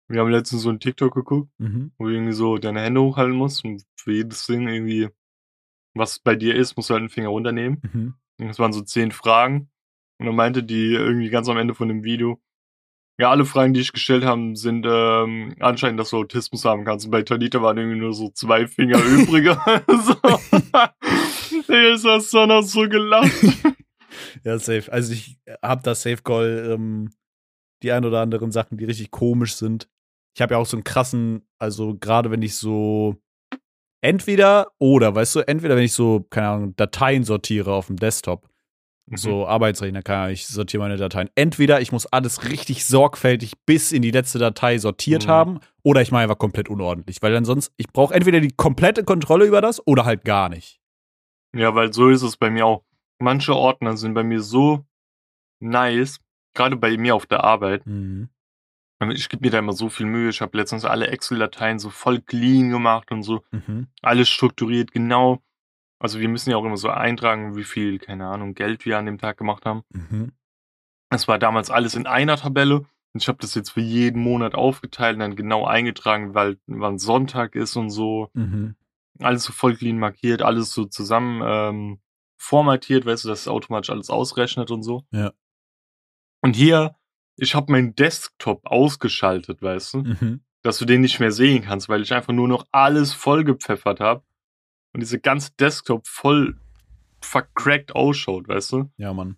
Wir 0.08 0.20
haben 0.20 0.30
letztens 0.30 0.62
so 0.62 0.70
ein 0.70 0.80
TikTok 0.80 1.14
geguckt, 1.14 1.50
Mhm. 1.58 1.92
wo 1.98 2.06
du 2.06 2.12
irgendwie 2.12 2.32
so 2.32 2.56
deine 2.58 2.80
Hände 2.80 3.02
hochhalten 3.02 3.36
musst 3.36 3.64
und 3.64 3.82
für 3.96 4.12
jedes 4.12 4.46
Ding 4.46 4.66
irgendwie, 4.68 5.08
was 5.94 6.18
bei 6.18 6.34
dir 6.34 6.54
ist, 6.54 6.76
musst 6.76 6.88
du 6.90 6.94
halt 6.94 7.02
einen 7.02 7.10
Finger 7.10 7.28
runternehmen. 7.28 7.80
Mhm. 7.92 8.14
Und 8.40 8.48
das 8.48 8.58
waren 8.58 8.72
so 8.72 8.80
zehn 8.82 9.10
Fragen. 9.12 9.70
Und 10.18 10.26
dann 10.26 10.34
meinte 10.36 10.62
die 10.62 10.92
irgendwie 10.94 11.28
ganz 11.30 11.48
am 11.48 11.58
Ende 11.58 11.74
von 11.74 11.88
dem 11.88 12.04
Video, 12.04 12.40
ja, 13.20 13.30
alle 13.30 13.44
Fragen, 13.44 13.74
die 13.74 13.80
ich 13.80 13.92
gestellt 13.92 14.24
habe, 14.24 14.54
sind 14.54 14.86
ähm, 14.88 15.56
anscheinend, 15.58 15.98
dass 15.98 16.10
du 16.10 16.18
Autismus 16.18 16.64
haben 16.64 16.84
kannst. 16.84 17.04
Und 17.06 17.10
bei 17.10 17.22
Tanita 17.22 17.60
waren 17.60 17.76
irgendwie 17.76 17.98
nur 17.98 18.14
so 18.14 18.30
zwei 18.30 18.66
Finger 18.68 18.98
übrige. 19.04 19.54
so. 19.88 20.14
Ey, 21.72 21.94
ist 21.94 22.04
das 22.04 22.30
dann 22.30 22.50
auch 22.50 22.62
so 22.62 22.88
gelacht. 22.88 23.32
Ja, 24.42 24.58
safe. 24.58 24.90
Also 24.92 25.12
ich 25.12 25.38
habe 25.62 25.82
da 25.82 25.94
Safe 25.94 26.22
Call 26.22 26.70
ähm, 26.72 27.10
die 27.82 27.92
ein 27.92 28.04
oder 28.04 28.20
anderen 28.20 28.50
Sachen, 28.50 28.76
die 28.78 28.84
richtig 28.84 29.10
komisch 29.10 29.54
sind. 29.54 29.88
Ich 30.34 30.42
habe 30.42 30.54
ja 30.54 30.58
auch 30.58 30.66
so 30.66 30.76
einen 30.76 30.84
krassen, 30.84 31.46
also 31.58 31.96
gerade 31.98 32.30
wenn 32.30 32.42
ich 32.42 32.56
so 32.56 33.16
entweder 34.00 34.68
oder, 34.78 35.14
weißt 35.14 35.36
du, 35.36 35.40
entweder 35.40 35.76
wenn 35.76 35.84
ich 35.84 35.92
so, 35.92 36.20
keine 36.30 36.48
Ahnung, 36.48 36.76
Dateien 36.76 37.24
sortiere 37.24 37.72
auf 37.72 37.86
dem 37.88 37.96
Desktop, 37.96 38.48
so 39.14 39.46
Arbeitsrechner, 39.46 40.02
keine 40.02 40.18
Ahnung, 40.20 40.32
ich 40.34 40.46
sortiere 40.46 40.82
meine 40.82 40.98
Dateien. 40.98 41.30
Entweder 41.34 41.80
ich 41.80 41.92
muss 41.92 42.04
alles 42.06 42.44
richtig 42.48 42.84
sorgfältig 42.84 43.54
bis 43.64 43.90
in 43.90 44.02
die 44.02 44.10
letzte 44.10 44.38
Datei 44.38 44.76
sortiert 44.78 45.24
Mhm. 45.26 45.30
haben, 45.30 45.60
oder 45.82 46.02
ich 46.02 46.12
mache 46.12 46.22
einfach 46.24 46.38
komplett 46.38 46.68
unordentlich, 46.68 47.22
weil 47.22 47.32
dann 47.32 47.46
sonst, 47.46 47.72
ich 47.78 47.88
brauche 47.88 48.12
entweder 48.14 48.40
die 48.40 48.52
komplette 48.54 49.04
Kontrolle 49.04 49.46
über 49.46 49.62
das 49.62 49.84
oder 49.86 50.04
halt 50.04 50.24
gar 50.24 50.50
nicht. 50.50 50.78
Ja, 51.56 51.74
weil 51.74 51.92
so 51.94 52.10
ist 52.10 52.22
es 52.22 52.36
bei 52.36 52.50
mir 52.50 52.66
auch. 52.66 52.84
Manche 53.18 53.56
Ordner 53.56 53.96
sind 53.96 54.12
bei 54.14 54.22
mir 54.22 54.42
so 54.42 54.84
nice, 55.60 56.20
gerade 56.54 56.76
bei 56.76 56.96
mir 56.98 57.14
auf 57.14 57.24
der 57.26 57.42
Arbeit. 57.42 57.86
Mhm. 57.86 58.28
Ich 59.12 59.28
gebe 59.28 59.44
mir 59.44 59.50
da 59.50 59.58
immer 59.58 59.72
so 59.72 59.88
viel 59.88 60.06
Mühe. 60.06 60.30
Ich 60.30 60.40
habe 60.40 60.56
letztens 60.56 60.84
alle 60.84 61.08
Excel-Dateien 61.08 61.78
so 61.78 61.90
voll 61.90 62.20
clean 62.20 62.70
gemacht 62.70 63.12
und 63.12 63.22
so. 63.22 63.44
Mhm. 63.52 63.86
Alles 64.02 64.28
strukturiert, 64.28 64.90
genau. 64.92 65.40
Also 66.00 66.20
wir 66.20 66.28
müssen 66.28 66.50
ja 66.50 66.56
auch 66.56 66.64
immer 66.64 66.76
so 66.76 66.90
eintragen, 66.90 67.56
wie 67.56 67.64
viel, 67.64 67.98
keine 67.98 68.26
Ahnung, 68.26 68.54
Geld 68.54 68.84
wir 68.84 68.98
an 68.98 69.06
dem 69.06 69.18
Tag 69.18 69.36
gemacht 69.36 69.64
haben. 69.64 69.82
Mhm. 69.90 70.32
Das 71.10 71.28
war 71.28 71.38
damals 71.38 71.70
alles 71.70 71.94
in 71.94 72.06
einer 72.06 72.36
Tabelle. 72.36 72.86
Und 73.14 73.22
ich 73.22 73.28
habe 73.28 73.38
das 73.40 73.54
jetzt 73.54 73.70
für 73.70 73.80
jeden 73.80 74.22
Monat 74.22 74.54
aufgeteilt 74.54 75.14
und 75.14 75.20
dann 75.20 75.36
genau 75.36 75.64
eingetragen, 75.64 76.34
weil 76.34 76.58
wann 76.66 76.98
Sonntag 76.98 77.54
ist 77.54 77.76
und 77.76 77.90
so. 77.90 78.30
Mhm. 78.34 78.74
Alles 79.20 79.44
so 79.44 79.52
voll 79.52 79.74
clean 79.76 79.98
markiert, 79.98 80.42
alles 80.42 80.72
so 80.72 80.84
zusammen 80.84 81.42
ähm, 81.44 82.00
formatiert, 82.36 83.06
weißt 83.06 83.24
du, 83.24 83.28
dass 83.28 83.40
es 83.42 83.48
automatisch 83.48 83.90
alles 83.90 84.10
ausrechnet 84.10 84.70
und 84.70 84.82
so. 84.82 85.04
Ja. 85.10 85.32
Und 86.40 86.54
hier, 86.54 86.94
ich 87.38 87.54
habe 87.54 87.72
meinen 87.72 87.94
Desktop 87.94 88.66
ausgeschaltet, 88.66 89.62
weißt 89.62 89.94
du, 89.94 89.98
Mhm. 90.02 90.40
dass 90.62 90.78
du 90.78 90.84
den 90.84 91.00
nicht 91.00 91.20
mehr 91.20 91.32
sehen 91.32 91.62
kannst, 91.62 91.88
weil 91.88 92.02
ich 92.02 92.12
einfach 92.12 92.32
nur 92.32 92.48
noch 92.48 92.66
alles 92.72 93.12
vollgepfeffert 93.14 94.00
habe 94.00 94.22
und 94.92 95.00
diese 95.00 95.18
ganze 95.20 95.52
Desktop 95.58 96.06
voll 96.06 96.58
vercrackt 97.20 97.94
ausschaut, 97.94 98.48
weißt 98.48 98.72
du. 98.72 98.90
Ja, 98.96 99.12
Mann. 99.12 99.36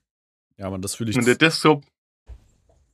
Ja, 0.56 0.68
Mann, 0.70 0.82
das 0.82 0.94
fühle 0.96 1.10
ich. 1.10 1.16
Und 1.16 1.26
der 1.26 1.36
Desktop, 1.36 1.84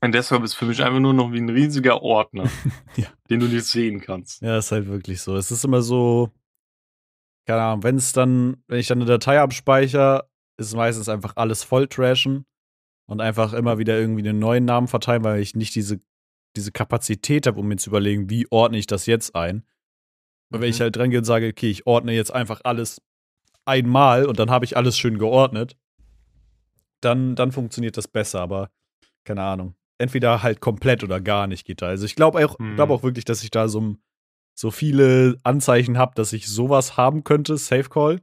Und 0.02 0.12
deshalb 0.14 0.42
ist 0.44 0.54
für 0.54 0.66
mich 0.66 0.82
einfach 0.84 1.00
nur 1.00 1.14
noch 1.14 1.32
wie 1.32 1.38
ein 1.40 1.48
riesiger 1.48 2.02
Ordner, 2.02 2.44
Ja. 2.96 3.06
den 3.30 3.40
du 3.40 3.46
nicht 3.46 3.64
sehen 3.64 4.00
kannst. 4.00 4.42
Ja, 4.42 4.58
ist 4.58 4.70
halt 4.70 4.86
wirklich 4.86 5.20
so. 5.22 5.36
Es 5.36 5.50
ist 5.50 5.64
immer 5.64 5.80
so, 5.82 6.30
keine 7.46 7.62
Ahnung, 7.62 7.82
wenn 7.82 7.96
es 7.96 8.12
dann, 8.12 8.62
wenn 8.68 8.78
ich 8.78 8.86
dann 8.88 8.98
eine 8.98 9.06
Datei 9.06 9.40
abspeichere, 9.40 10.28
ist 10.58 10.66
es 10.68 10.74
meistens 10.74 11.08
einfach 11.08 11.34
alles 11.36 11.64
voll 11.64 11.88
trashen 11.88 12.44
und 13.06 13.20
einfach 13.20 13.52
immer 13.52 13.78
wieder 13.78 13.98
irgendwie 13.98 14.28
einen 14.28 14.38
neuen 14.38 14.64
Namen 14.64 14.88
verteilen, 14.88 15.24
weil 15.24 15.40
ich 15.40 15.54
nicht 15.54 15.74
diese, 15.74 16.00
diese 16.56 16.72
Kapazität 16.72 17.46
habe, 17.46 17.60
um 17.60 17.68
mir 17.68 17.76
zu 17.76 17.90
überlegen, 17.90 18.30
wie 18.30 18.46
ordne 18.50 18.78
ich 18.78 18.86
das 18.86 19.06
jetzt 19.06 19.34
ein. 19.34 19.64
Und 20.50 20.60
wenn 20.60 20.70
ich 20.70 20.78
Mhm. 20.78 20.82
halt 20.84 20.96
dran 20.96 21.10
gehe 21.10 21.18
und 21.18 21.24
sage, 21.24 21.48
okay, 21.48 21.70
ich 21.70 21.86
ordne 21.86 22.12
jetzt 22.12 22.32
einfach 22.32 22.60
alles 22.64 23.00
einmal 23.64 24.26
und 24.26 24.38
dann 24.38 24.50
habe 24.50 24.64
ich 24.64 24.76
alles 24.76 24.96
schön 24.96 25.18
geordnet, 25.18 25.76
dann, 27.00 27.34
dann 27.36 27.52
funktioniert 27.52 27.96
das 27.96 28.08
besser, 28.08 28.40
aber 28.40 28.70
keine 29.24 29.42
Ahnung. 29.42 29.74
Entweder 29.98 30.42
halt 30.42 30.60
komplett 30.60 31.02
oder 31.04 31.20
gar 31.20 31.46
nicht 31.46 31.64
geht 31.66 31.82
da. 31.82 31.86
Also 31.88 32.04
ich 32.06 32.14
glaube 32.16 32.44
auch, 32.46 32.58
Mhm. 32.58 32.76
glaub 32.76 32.90
auch 32.90 33.02
wirklich, 33.02 33.24
dass 33.24 33.42
ich 33.42 33.50
da 33.50 33.68
so, 33.68 33.96
so 34.54 34.70
viele 34.70 35.36
Anzeichen 35.42 35.98
habe, 35.98 36.14
dass 36.14 36.32
ich 36.32 36.46
sowas 36.48 36.96
haben 36.96 37.24
könnte, 37.24 37.56
Safe 37.58 37.88
Call. 37.88 38.20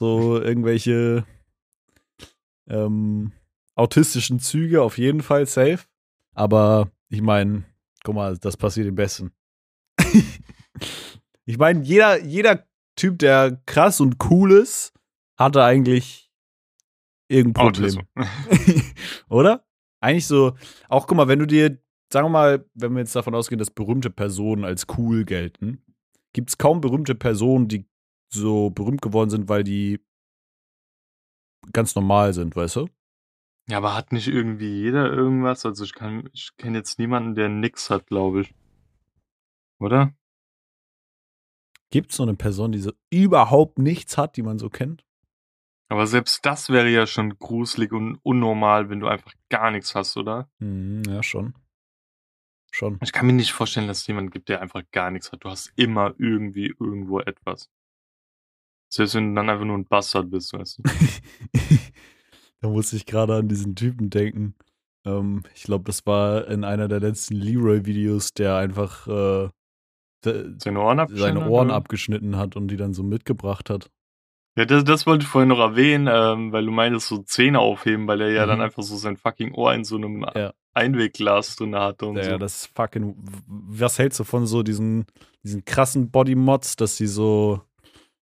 So 0.00 0.40
irgendwelche 0.40 1.24
ähm, 2.68 3.32
autistischen 3.74 4.40
Züge 4.40 4.82
auf 4.82 4.98
jeden 4.98 5.22
Fall 5.22 5.46
safe. 5.46 5.80
Aber 6.34 6.90
ich 7.08 7.22
meine, 7.22 7.64
guck 8.04 8.14
mal, 8.14 8.36
das 8.38 8.56
passiert 8.56 8.86
dem 8.86 8.94
Besten. 8.94 9.32
ich 11.44 11.58
meine, 11.58 11.82
jeder, 11.82 12.22
jeder 12.22 12.66
Typ, 12.96 13.18
der 13.18 13.60
krass 13.66 14.00
und 14.00 14.16
cool 14.30 14.52
ist, 14.52 14.92
hatte 15.36 15.62
eigentlich 15.64 16.30
irgendein 17.28 17.72
Problem. 17.72 18.06
Oder? 19.28 19.64
Eigentlich 20.00 20.26
so, 20.26 20.54
auch 20.88 21.06
guck 21.06 21.16
mal, 21.16 21.28
wenn 21.28 21.38
du 21.38 21.46
dir, 21.46 21.78
sagen 22.12 22.26
wir 22.26 22.30
mal, 22.30 22.64
wenn 22.74 22.92
wir 22.92 23.00
jetzt 23.00 23.16
davon 23.16 23.34
ausgehen, 23.34 23.58
dass 23.58 23.70
berühmte 23.70 24.10
Personen 24.10 24.64
als 24.64 24.86
cool 24.98 25.24
gelten, 25.24 25.82
gibt 26.32 26.50
es 26.50 26.58
kaum 26.58 26.80
berühmte 26.80 27.14
Personen, 27.14 27.68
die 27.68 27.86
so 28.28 28.70
berühmt 28.70 29.00
geworden 29.00 29.30
sind, 29.30 29.48
weil 29.48 29.64
die 29.64 30.00
ganz 31.72 31.94
normal 31.94 32.34
sind, 32.34 32.54
weißt 32.54 32.76
du? 32.76 32.88
Ja, 33.68 33.78
aber 33.78 33.94
hat 33.94 34.12
nicht 34.12 34.28
irgendwie 34.28 34.82
jeder 34.82 35.10
irgendwas? 35.10 35.64
Also 35.64 35.84
ich 35.84 35.94
kann, 35.94 36.28
ich 36.32 36.56
kenne 36.56 36.78
jetzt 36.78 36.98
niemanden, 36.98 37.34
der 37.34 37.48
nix 37.48 37.88
hat, 37.88 38.06
glaube 38.06 38.42
ich. 38.42 38.54
Oder? 39.78 40.14
Gibt 41.90 42.10
es 42.10 42.16
so 42.16 42.24
eine 42.24 42.34
Person, 42.34 42.72
die 42.72 42.80
so 42.80 42.92
überhaupt 43.10 43.78
nichts 43.78 44.18
hat, 44.18 44.36
die 44.36 44.42
man 44.42 44.58
so 44.58 44.68
kennt? 44.68 45.04
Aber 45.88 46.06
selbst 46.06 46.44
das 46.44 46.70
wäre 46.70 46.88
ja 46.88 47.06
schon 47.06 47.38
gruselig 47.38 47.92
und 47.92 48.18
unnormal, 48.22 48.90
wenn 48.90 49.00
du 49.00 49.06
einfach 49.06 49.32
gar 49.48 49.70
nichts 49.70 49.94
hast, 49.94 50.16
oder? 50.16 50.50
Hm, 50.58 51.02
ja, 51.04 51.22
schon. 51.22 51.54
Schon. 52.72 52.98
Ich 53.02 53.12
kann 53.12 53.26
mir 53.26 53.32
nicht 53.32 53.52
vorstellen, 53.52 53.86
dass 53.86 54.00
es 54.00 54.06
jemanden 54.08 54.30
gibt, 54.30 54.48
der 54.48 54.60
einfach 54.60 54.82
gar 54.90 55.10
nichts 55.10 55.30
hat. 55.30 55.44
Du 55.44 55.48
hast 55.48 55.72
immer 55.76 56.14
irgendwie 56.18 56.66
irgendwo 56.66 57.20
etwas. 57.20 57.70
Selbst 58.92 59.14
wenn 59.14 59.28
du 59.30 59.34
dann 59.36 59.48
einfach 59.48 59.64
nur 59.64 59.78
ein 59.78 59.86
Bastard 59.86 60.30
bist, 60.30 60.52
weißt 60.52 60.78
du. 60.78 60.82
da 62.60 62.68
musste 62.68 62.96
ich 62.96 63.06
gerade 63.06 63.34
an 63.34 63.48
diesen 63.48 63.74
Typen 63.76 64.10
denken. 64.10 64.54
Ähm, 65.06 65.42
ich 65.54 65.64
glaube, 65.64 65.84
das 65.84 66.06
war 66.06 66.46
in 66.48 66.64
einer 66.64 66.88
der 66.88 67.00
letzten 67.00 67.34
Leroy-Videos, 67.34 68.32
der 68.34 68.56
einfach 68.56 69.06
äh, 69.06 69.48
de- 70.24 70.54
Seine 70.58 70.80
Ohren 70.80 70.98
abgeschnitten 71.00 71.34
seine 71.34 71.44
hat, 71.44 71.50
Ohren 71.50 71.70
abgeschnitten 71.70 72.36
hat 72.36 72.56
und 72.56 72.68
die 72.68 72.76
dann 72.76 72.94
so 72.94 73.02
mitgebracht 73.02 73.68
hat. 73.70 73.90
Ja, 74.56 74.64
das, 74.64 74.84
das 74.84 75.04
wollte 75.06 75.24
ich 75.24 75.28
vorhin 75.28 75.48
noch 75.48 75.58
erwähnen, 75.58 76.08
ähm, 76.10 76.52
weil 76.52 76.64
du 76.64 76.70
meintest, 76.70 77.08
so 77.08 77.18
Zähne 77.18 77.58
aufheben, 77.58 78.06
weil 78.06 78.20
er 78.20 78.30
ja 78.30 78.44
Mhm. 78.44 78.50
dann 78.50 78.60
einfach 78.60 78.82
so 78.84 78.96
sein 78.96 79.16
fucking 79.16 79.52
Ohr 79.52 79.74
in 79.74 79.84
so 79.84 79.96
einem 79.96 80.24
Ja. 80.34 80.52
Einwegglas 80.72 81.56
drin 81.56 81.74
hatte 81.74 82.06
und 82.06 82.16
Ja, 82.16 82.32
so. 82.32 82.38
das 82.38 82.66
fucking. 82.66 83.16
Was 83.46 83.98
hältst 83.98 84.20
du 84.20 84.24
von 84.24 84.46
so 84.46 84.62
diesen, 84.62 85.06
diesen 85.42 85.64
krassen 85.64 86.10
Body-Mods, 86.10 86.76
dass 86.76 86.96
die 86.96 87.06
so, 87.08 87.60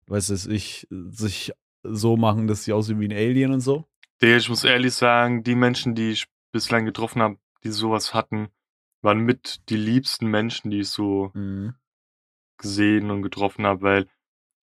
weiß 0.07 0.29
es 0.29 0.47
ich, 0.47 0.85
sich 0.89 1.53
so 1.83 2.17
machen, 2.17 2.47
dass 2.47 2.65
sie 2.65 2.73
aussehen 2.73 2.99
wie 2.99 3.07
ein 3.07 3.13
Alien 3.13 3.53
und 3.53 3.61
so? 3.61 3.85
Der, 4.21 4.37
ich 4.37 4.49
muss 4.49 4.63
ehrlich 4.63 4.93
sagen, 4.93 5.43
die 5.43 5.55
Menschen, 5.55 5.95
die 5.95 6.11
ich 6.11 6.27
bislang 6.51 6.85
getroffen 6.85 7.21
habe, 7.21 7.37
die 7.63 7.69
sowas 7.69 8.13
hatten, 8.13 8.49
waren 9.01 9.19
mit 9.19 9.69
die 9.69 9.77
liebsten 9.77 10.27
Menschen, 10.27 10.71
die 10.71 10.79
ich 10.79 10.89
so 10.89 11.31
Mhm. 11.33 11.75
gesehen 12.57 13.11
und 13.11 13.21
getroffen 13.21 13.65
habe, 13.65 13.81
weil 13.81 14.07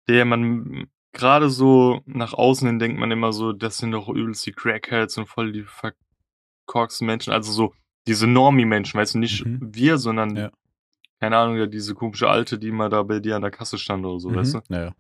der 0.09 0.25
man 0.25 0.87
gerade 1.13 1.51
so 1.51 2.03
nach 2.07 2.33
außen 2.33 2.67
hin 2.67 2.79
denkt 2.79 2.99
man 2.99 3.11
immer 3.11 3.33
so, 3.33 3.53
das 3.53 3.79
sind 3.79 3.93
doch 3.93 4.09
übelst 4.09 4.47
die 4.47 4.53
Crackheads 4.53 5.19
und 5.19 5.27
voll 5.29 5.53
die 5.53 5.65
verkorksten 5.65 7.07
Menschen, 7.07 7.33
also 7.33 7.53
so 7.53 7.75
diese 8.07 8.27
Normie-Menschen, 8.27 8.99
weißt 8.99 9.15
du, 9.15 9.19
nicht 9.19 9.45
Mhm. 9.45 9.59
wir, 9.75 9.99
sondern 9.99 10.37
Ja. 10.37 10.51
keine 11.21 11.37
Ahnung, 11.37 11.57
ja, 11.57 11.67
diese 11.67 11.95
komische 11.95 12.29
Alte, 12.29 12.59
die 12.59 12.69
immer 12.69 12.89
da 12.89 13.03
bei 13.03 13.21
dir 13.21 13.37
an 13.37 13.43
der 13.43 13.51
Kasse 13.51 13.79
stand 13.79 14.05
oder 14.05 14.21
so, 14.21 14.35
weißt 14.35 14.55
du? 14.55 14.59
Mhm. 14.59 14.65
Naja. 14.69 14.95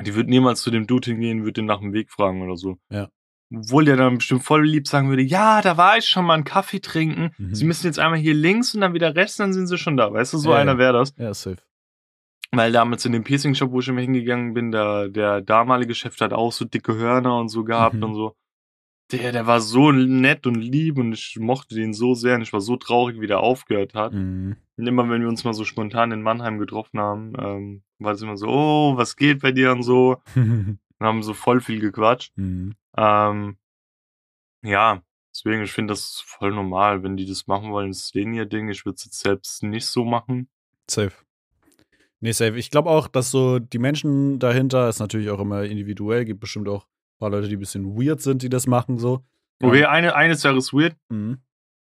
Die 0.00 0.14
wird 0.14 0.28
niemals 0.28 0.62
zu 0.62 0.70
dem 0.70 0.86
Dude 0.86 1.10
hingehen, 1.10 1.44
wird 1.44 1.58
den 1.58 1.66
nach 1.66 1.80
dem 1.80 1.92
Weg 1.92 2.10
fragen 2.10 2.42
oder 2.42 2.56
so. 2.56 2.78
Ja. 2.90 3.08
Obwohl 3.54 3.84
der 3.84 3.96
dann 3.96 4.18
bestimmt 4.18 4.44
voll 4.44 4.66
lieb 4.66 4.86
sagen 4.88 5.08
würde, 5.10 5.22
ja, 5.22 5.60
da 5.62 5.76
war 5.76 5.98
ich 5.98 6.06
schon 6.06 6.24
mal 6.24 6.34
einen 6.34 6.44
Kaffee 6.44 6.80
trinken. 6.80 7.30
Mhm. 7.38 7.54
Sie 7.54 7.64
müssen 7.64 7.86
jetzt 7.86 7.98
einmal 7.98 8.18
hier 8.18 8.34
links 8.34 8.74
und 8.74 8.80
dann 8.80 8.94
wieder 8.94 9.14
rechts, 9.14 9.36
dann 9.36 9.52
sind 9.52 9.66
sie 9.66 9.78
schon 9.78 9.96
da. 9.96 10.12
Weißt 10.12 10.32
du, 10.32 10.38
so 10.38 10.50
Ja, 10.52 10.56
einer 10.58 10.78
wäre 10.78 10.92
das. 10.94 11.14
Ja, 11.18 11.34
safe. 11.34 11.58
Weil 12.54 12.72
damals 12.72 13.04
in 13.06 13.12
dem 13.12 13.24
Piercing-Shop, 13.24 13.70
wo 13.72 13.80
ich 13.80 13.88
immer 13.88 14.00
hingegangen 14.02 14.52
bin, 14.54 14.72
der, 14.72 15.08
der 15.08 15.40
damalige 15.40 15.94
Chef 15.94 16.18
hat 16.20 16.32
auch 16.32 16.52
so 16.52 16.64
dicke 16.66 16.94
Hörner 16.94 17.38
und 17.38 17.48
so 17.48 17.64
gehabt 17.64 17.94
Mhm. 17.96 18.02
und 18.02 18.14
so. 18.14 18.36
Der, 19.10 19.32
der 19.32 19.46
war 19.46 19.60
so 19.60 19.92
nett 19.92 20.46
und 20.46 20.54
lieb 20.54 20.96
und 20.98 21.12
ich 21.12 21.36
mochte 21.38 21.74
den 21.74 21.92
so 21.92 22.14
sehr 22.14 22.36
und 22.36 22.42
ich 22.42 22.52
war 22.54 22.60
so 22.62 22.76
traurig, 22.76 23.20
wie 23.20 23.26
der 23.26 23.40
aufgehört 23.40 23.94
hat. 23.94 24.12
Mhm. 24.14 24.56
Und 24.78 24.86
immer 24.86 25.08
wenn 25.10 25.20
wir 25.20 25.28
uns 25.28 25.44
mal 25.44 25.52
so 25.52 25.64
spontan 25.64 26.12
in 26.12 26.22
Mannheim 26.22 26.58
getroffen 26.58 26.98
haben, 26.98 27.32
ähm, 27.38 27.82
war 27.98 28.12
es 28.12 28.22
immer 28.22 28.36
so, 28.38 28.46
oh, 28.48 28.96
was 28.96 29.16
geht 29.16 29.40
bei 29.42 29.52
dir 29.52 29.72
und 29.72 29.82
so. 29.82 30.16
Und 31.02 31.08
haben 31.08 31.22
so 31.24 31.34
voll 31.34 31.60
viel 31.60 31.80
gequatscht. 31.80 32.32
mhm. 32.36 32.74
Ähm, 32.96 33.56
ja, 34.62 35.02
deswegen, 35.34 35.62
ich 35.62 35.72
finde 35.72 35.92
das 35.92 36.22
voll 36.24 36.52
normal, 36.52 37.02
wenn 37.02 37.16
die 37.16 37.26
das 37.26 37.46
machen 37.48 37.72
wollen, 37.72 37.88
das 37.90 38.02
ist 38.02 38.14
denen 38.14 38.34
ihr 38.34 38.46
Ding. 38.46 38.68
Ich 38.68 38.84
würde 38.84 38.94
es 38.96 39.04
jetzt 39.04 39.18
selbst 39.18 39.62
nicht 39.64 39.86
so 39.86 40.04
machen. 40.04 40.48
Safe. 40.88 41.12
Nee, 42.20 42.30
safe. 42.32 42.56
Ich 42.56 42.70
glaube 42.70 42.88
auch, 42.90 43.08
dass 43.08 43.32
so 43.32 43.58
die 43.58 43.80
Menschen 43.80 44.38
dahinter 44.38 44.88
ist 44.88 45.00
natürlich 45.00 45.30
auch 45.30 45.40
immer 45.40 45.64
individuell. 45.64 46.24
Gibt 46.24 46.38
bestimmt 46.38 46.68
auch 46.68 46.84
ein 46.84 47.18
paar 47.18 47.30
Leute, 47.30 47.48
die 47.48 47.56
ein 47.56 47.60
bisschen 47.60 47.96
weird 47.96 48.20
sind, 48.20 48.42
die 48.42 48.48
das 48.48 48.68
machen 48.68 48.98
so. 48.98 49.24
Okay, 49.60 49.84
eine, 49.86 50.14
eine 50.14 50.36
Sache 50.36 50.56
ist 50.56 50.72
weird, 50.72 50.94
Mhm. 51.08 51.38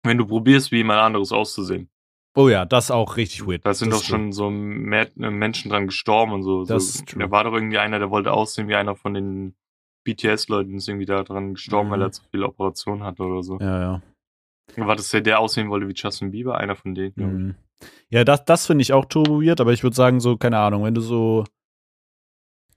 wenn 0.03 0.19
du 0.19 0.27
probierst, 0.27 0.73
wie 0.73 0.79
jemand 0.79 1.01
anderes 1.01 1.31
auszusehen. 1.31 1.89
Oh 2.37 2.49
ja, 2.49 2.65
das 2.65 2.87
ist 2.87 2.91
auch 2.91 3.17
richtig 3.17 3.47
weird. 3.47 3.65
Da 3.65 3.75
sind 3.75 3.91
Das 3.93 4.01
doch 4.01 4.07
schon 4.07 4.33
so 4.33 4.49
äh, 4.49 4.51
Menschen 4.51 5.71
dran 5.71 5.87
gestorben 5.87 6.33
und 6.33 6.43
so. 6.43 6.65
Das 6.65 6.69
so 6.69 6.77
ist 7.01 7.09
true. 7.09 7.23
Da 7.23 7.31
war 7.31 7.45
doch 7.45 7.53
irgendwie 7.53 7.79
einer, 7.79 7.99
der 7.99 8.11
wollte 8.11 8.33
aussehen 8.33 8.69
wie 8.69 8.75
einer 8.75 8.97
von 8.97 9.15
den 9.15 9.55
BTS-Leuten, 10.05 10.75
ist 10.75 10.89
irgendwie 10.89 11.07
da 11.07 11.23
dran 11.23 11.55
gestorben, 11.55 11.89
Mhm. 11.89 11.93
weil 11.93 12.03
er 12.03 12.13
zu 12.13 12.23
viele 12.31 12.47
Operationen 12.47 13.05
hatte 13.05 13.23
oder 13.23 13.43
so. 13.43 13.59
Ja, 13.61 13.81
ja. 13.81 14.03
War 14.77 14.97
das 14.97 15.11
der, 15.11 15.21
der 15.21 15.39
aussehen 15.39 15.71
wollte 15.71 15.87
wie 15.89 15.95
Justin 15.95 16.31
Bieber? 16.33 16.59
Einer 16.59 16.75
von 16.75 16.95
denen, 16.95 17.15
glaub 17.15 17.29
ich. 17.31 17.35
Mhm. 17.39 17.55
Ja, 18.11 18.25
das, 18.25 18.45
das 18.45 18.67
finde 18.67 18.83
ich 18.83 18.93
auch 18.93 19.05
turbo 19.05 19.41
weird, 19.43 19.61
aber 19.61 19.73
ich 19.73 19.83
würde 19.83 19.95
sagen, 19.97 20.21
so, 20.21 20.37
keine 20.37 20.59
Ahnung, 20.59 20.85
wenn 20.85 20.95
du 20.95 21.01
so. 21.01 21.45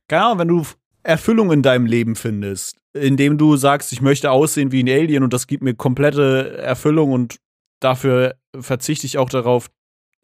Keine 0.07 0.25
Ahnung, 0.25 0.39
wenn 0.39 0.47
du 0.49 0.63
Erfüllung 1.03 1.51
in 1.51 1.61
deinem 1.61 1.85
Leben 1.85 2.15
findest, 2.15 2.77
indem 2.93 3.37
du 3.37 3.55
sagst, 3.55 3.91
ich 3.93 4.01
möchte 4.01 4.31
aussehen 4.31 4.71
wie 4.71 4.83
ein 4.83 4.89
Alien 4.89 5.23
und 5.23 5.33
das 5.33 5.47
gibt 5.47 5.63
mir 5.63 5.73
komplette 5.75 6.57
Erfüllung 6.57 7.11
und 7.11 7.37
dafür 7.79 8.35
verzichte 8.59 9.05
ich 9.05 9.17
auch 9.17 9.29
darauf, 9.29 9.69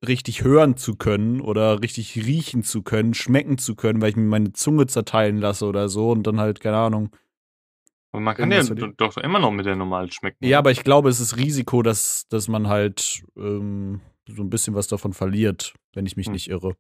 richtig 0.05 0.43
hören 0.43 0.75
zu 0.75 0.95
können 0.95 1.39
oder 1.41 1.81
richtig 1.81 2.15
riechen 2.15 2.63
zu 2.63 2.81
können, 2.81 3.13
schmecken 3.13 3.57
zu 3.57 3.75
können, 3.75 4.01
weil 4.01 4.09
ich 4.09 4.15
mir 4.15 4.23
meine 4.23 4.51
Zunge 4.53 4.85
zerteilen 4.87 5.37
lasse 5.37 5.65
oder 5.65 5.87
so 5.87 6.11
und 6.11 6.27
dann 6.27 6.39
halt, 6.39 6.59
keine 6.59 6.77
Ahnung. 6.77 7.15
Aber 8.11 8.21
man 8.21 8.35
kann 8.35 8.51
ja 8.51 8.61
doch 8.63 9.17
immer 9.17 9.39
noch 9.39 9.51
mit 9.51 9.65
der 9.65 9.75
normalen 9.75 10.11
schmecken. 10.11 10.45
Ja, 10.45 10.59
aber 10.59 10.71
ich 10.71 10.83
glaube, 10.83 11.09
es 11.09 11.19
ist 11.19 11.37
Risiko, 11.37 11.81
dass, 11.81 12.27
dass 12.29 12.47
man 12.47 12.67
halt 12.67 13.23
ähm, 13.37 14.01
so 14.27 14.43
ein 14.43 14.49
bisschen 14.49 14.75
was 14.75 14.87
davon 14.87 15.13
verliert, 15.13 15.73
wenn 15.93 16.05
ich 16.05 16.15
mich 16.15 16.27
Hm. 16.27 16.33
nicht 16.33 16.49
irre. 16.49 16.75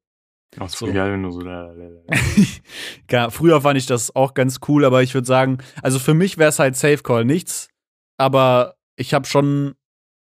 Ach, 0.59 0.69
so. 0.69 0.85
geil, 0.85 1.13
wenn 1.13 1.23
du 1.23 1.31
so. 1.31 1.41
lalalala. 1.41 2.01
Ja, 3.09 3.29
früher 3.31 3.61
fand 3.61 3.77
ich 3.77 3.85
das 3.85 4.15
auch 4.15 4.33
ganz 4.33 4.59
cool, 4.67 4.85
aber 4.85 5.01
ich 5.01 5.13
würde 5.13 5.25
sagen, 5.27 5.57
also 5.81 5.97
für 5.97 6.13
mich 6.13 6.37
wäre 6.37 6.49
es 6.49 6.59
halt 6.59 6.75
Safe 6.75 7.01
Call 7.01 7.25
nichts, 7.25 7.69
aber 8.17 8.75
ich 8.95 9.13
habe 9.13 9.25
schon 9.25 9.75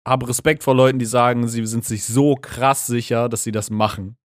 habe 0.07 0.29
Respekt 0.29 0.63
vor 0.63 0.75
Leuten, 0.77 0.99
die 0.99 1.05
sagen, 1.05 1.49
sie 1.49 1.67
sind 1.67 1.85
sich 1.85 2.05
so 2.05 2.37
krass 2.37 2.87
sicher, 2.87 3.29
dass 3.29 3.43
sie 3.45 3.53
das 3.53 3.71
machen. 3.71 4.17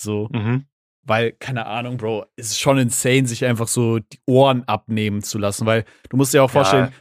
So, 0.00 0.28
mhm. 0.32 0.64
weil 1.06 1.32
keine 1.32 1.66
Ahnung, 1.66 1.96
Bro, 1.96 2.26
es 2.36 2.48
ist 2.52 2.60
schon 2.60 2.78
insane, 2.78 3.26
sich 3.26 3.44
einfach 3.44 3.68
so 3.68 3.98
die 3.98 4.18
Ohren 4.26 4.64
abnehmen 4.64 5.22
zu 5.22 5.38
lassen, 5.38 5.66
weil 5.66 5.84
du 6.08 6.16
musst 6.16 6.32
dir 6.34 6.42
auch 6.42 6.50
vorstellen, 6.50 6.92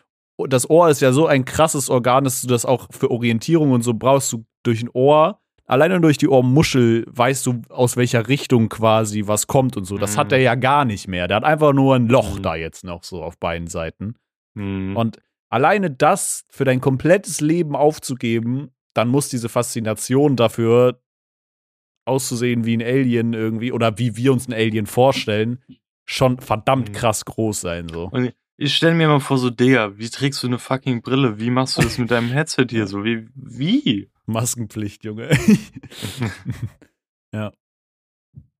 das 0.47 0.69
Ohr 0.69 0.89
ist 0.89 1.01
ja 1.01 1.11
so 1.11 1.27
ein 1.27 1.45
krasses 1.45 1.89
Organ, 1.89 2.23
dass 2.23 2.41
du 2.41 2.47
das 2.47 2.65
auch 2.65 2.87
für 2.91 3.11
Orientierung 3.11 3.71
und 3.71 3.81
so 3.83 3.93
brauchst 3.93 4.31
du 4.33 4.45
durch 4.63 4.81
ein 4.81 4.89
Ohr. 4.93 5.39
Alleine 5.65 6.01
durch 6.01 6.17
die 6.17 6.27
Ohrmuschel 6.27 7.05
weißt 7.07 7.45
du, 7.45 7.61
aus 7.69 7.95
welcher 7.95 8.27
Richtung 8.27 8.69
quasi 8.69 9.27
was 9.27 9.47
kommt 9.47 9.77
und 9.77 9.85
so. 9.85 9.97
Das 9.97 10.15
Mhm. 10.15 10.19
hat 10.19 10.31
er 10.31 10.39
ja 10.39 10.55
gar 10.55 10.83
nicht 10.85 11.07
mehr. 11.07 11.27
Der 11.27 11.37
hat 11.37 11.43
einfach 11.43 11.73
nur 11.73 11.95
ein 11.95 12.07
Loch 12.07 12.37
Mhm. 12.37 12.43
da 12.43 12.55
jetzt 12.55 12.83
noch 12.83 13.03
so 13.03 13.21
auf 13.23 13.37
beiden 13.37 13.67
Seiten. 13.67 14.15
Mhm. 14.55 14.95
Und 14.97 15.19
alleine 15.49 15.91
das 15.91 16.45
für 16.49 16.65
dein 16.65 16.81
komplettes 16.81 17.41
Leben 17.41 17.75
aufzugeben, 17.75 18.71
dann 18.93 19.07
muss 19.09 19.29
diese 19.29 19.49
Faszination 19.49 20.35
dafür 20.35 21.01
auszusehen 22.05 22.65
wie 22.65 22.75
ein 22.77 22.81
Alien 22.81 23.33
irgendwie 23.33 23.71
oder 23.71 23.97
wie 23.97 24.15
wir 24.15 24.31
uns 24.33 24.47
ein 24.47 24.53
Alien 24.53 24.87
vorstellen, 24.87 25.63
schon 26.05 26.39
verdammt 26.39 26.89
Mhm. 26.89 26.93
krass 26.93 27.25
groß 27.25 27.61
sein 27.61 27.87
so. 27.89 28.09
Und 28.09 28.33
ich 28.57 28.75
stelle 28.75 28.95
mir 28.95 29.07
mal 29.07 29.19
vor, 29.19 29.37
so, 29.37 29.49
Digga, 29.49 29.97
wie 29.97 30.09
trägst 30.09 30.41
du 30.43 30.47
eine 30.47 30.59
fucking 30.59 31.01
Brille? 31.01 31.39
Wie 31.39 31.49
machst 31.49 31.77
du 31.77 31.81
das 31.81 31.97
mit 31.97 32.11
deinem 32.11 32.29
Headset 32.29 32.65
hier 32.69 32.87
so? 32.87 33.03
Wie? 33.03 33.27
Wie? 33.35 34.09
Maskenpflicht, 34.25 35.03
Junge. 35.05 35.29
ja. 37.33 37.51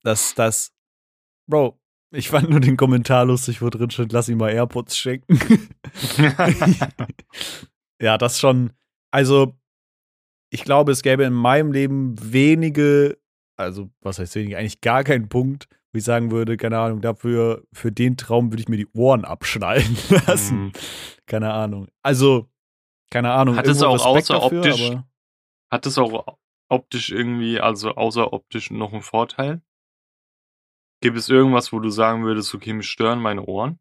Das, 0.02 0.34
das, 0.34 0.72
Bro, 1.46 1.79
ich 2.12 2.28
fand 2.28 2.50
nur 2.50 2.60
den 2.60 2.76
Kommentar 2.76 3.24
lustig, 3.24 3.62
wo 3.62 3.68
drin 3.70 3.90
steht, 3.90 4.12
lass 4.12 4.28
ihm 4.28 4.38
mal 4.38 4.50
AirPods 4.50 4.96
schenken. 4.98 5.38
ja, 8.00 8.18
das 8.18 8.38
schon. 8.40 8.72
Also, 9.10 9.56
ich 10.50 10.64
glaube, 10.64 10.92
es 10.92 11.02
gäbe 11.02 11.24
in 11.24 11.32
meinem 11.32 11.72
Leben 11.72 12.14
wenige, 12.32 13.18
also, 13.56 13.90
was 14.00 14.18
heißt 14.18 14.34
wenige, 14.36 14.58
eigentlich 14.58 14.80
gar 14.80 15.04
keinen 15.04 15.28
Punkt, 15.28 15.68
wo 15.92 15.98
ich 15.98 16.04
sagen 16.04 16.30
würde, 16.30 16.56
keine 16.56 16.78
Ahnung, 16.78 17.00
dafür, 17.00 17.64
für 17.72 17.90
den 17.92 18.16
Traum 18.16 18.52
würde 18.52 18.62
ich 18.62 18.68
mir 18.68 18.76
die 18.76 18.88
Ohren 18.94 19.24
abschneiden 19.24 19.96
lassen. 20.26 20.58
Mhm. 20.66 20.72
Keine 21.26 21.52
Ahnung. 21.52 21.88
Also, 22.02 22.48
keine 23.10 23.32
Ahnung. 23.32 23.56
Hat 23.56 23.66
es 23.66 23.82
auch 23.82 23.94
Respekt 23.94 24.30
dafür, 24.30 24.62
außeroptisch- 24.62 24.90
aber- 24.92 25.08
Hat 25.70 25.86
es 25.86 25.98
auch 25.98 26.36
optisch 26.68 27.10
irgendwie, 27.10 27.60
also 27.60 27.90
außeroptisch 27.94 28.70
noch 28.70 28.92
einen 28.92 29.02
Vorteil? 29.02 29.60
Gibt 31.00 31.16
es 31.16 31.28
irgendwas, 31.28 31.72
wo 31.72 31.80
du 31.80 31.88
sagen 31.90 32.24
würdest, 32.24 32.54
okay, 32.54 32.72
mich 32.72 32.88
stören 32.88 33.20
meine 33.20 33.44
Ohren? 33.46 33.78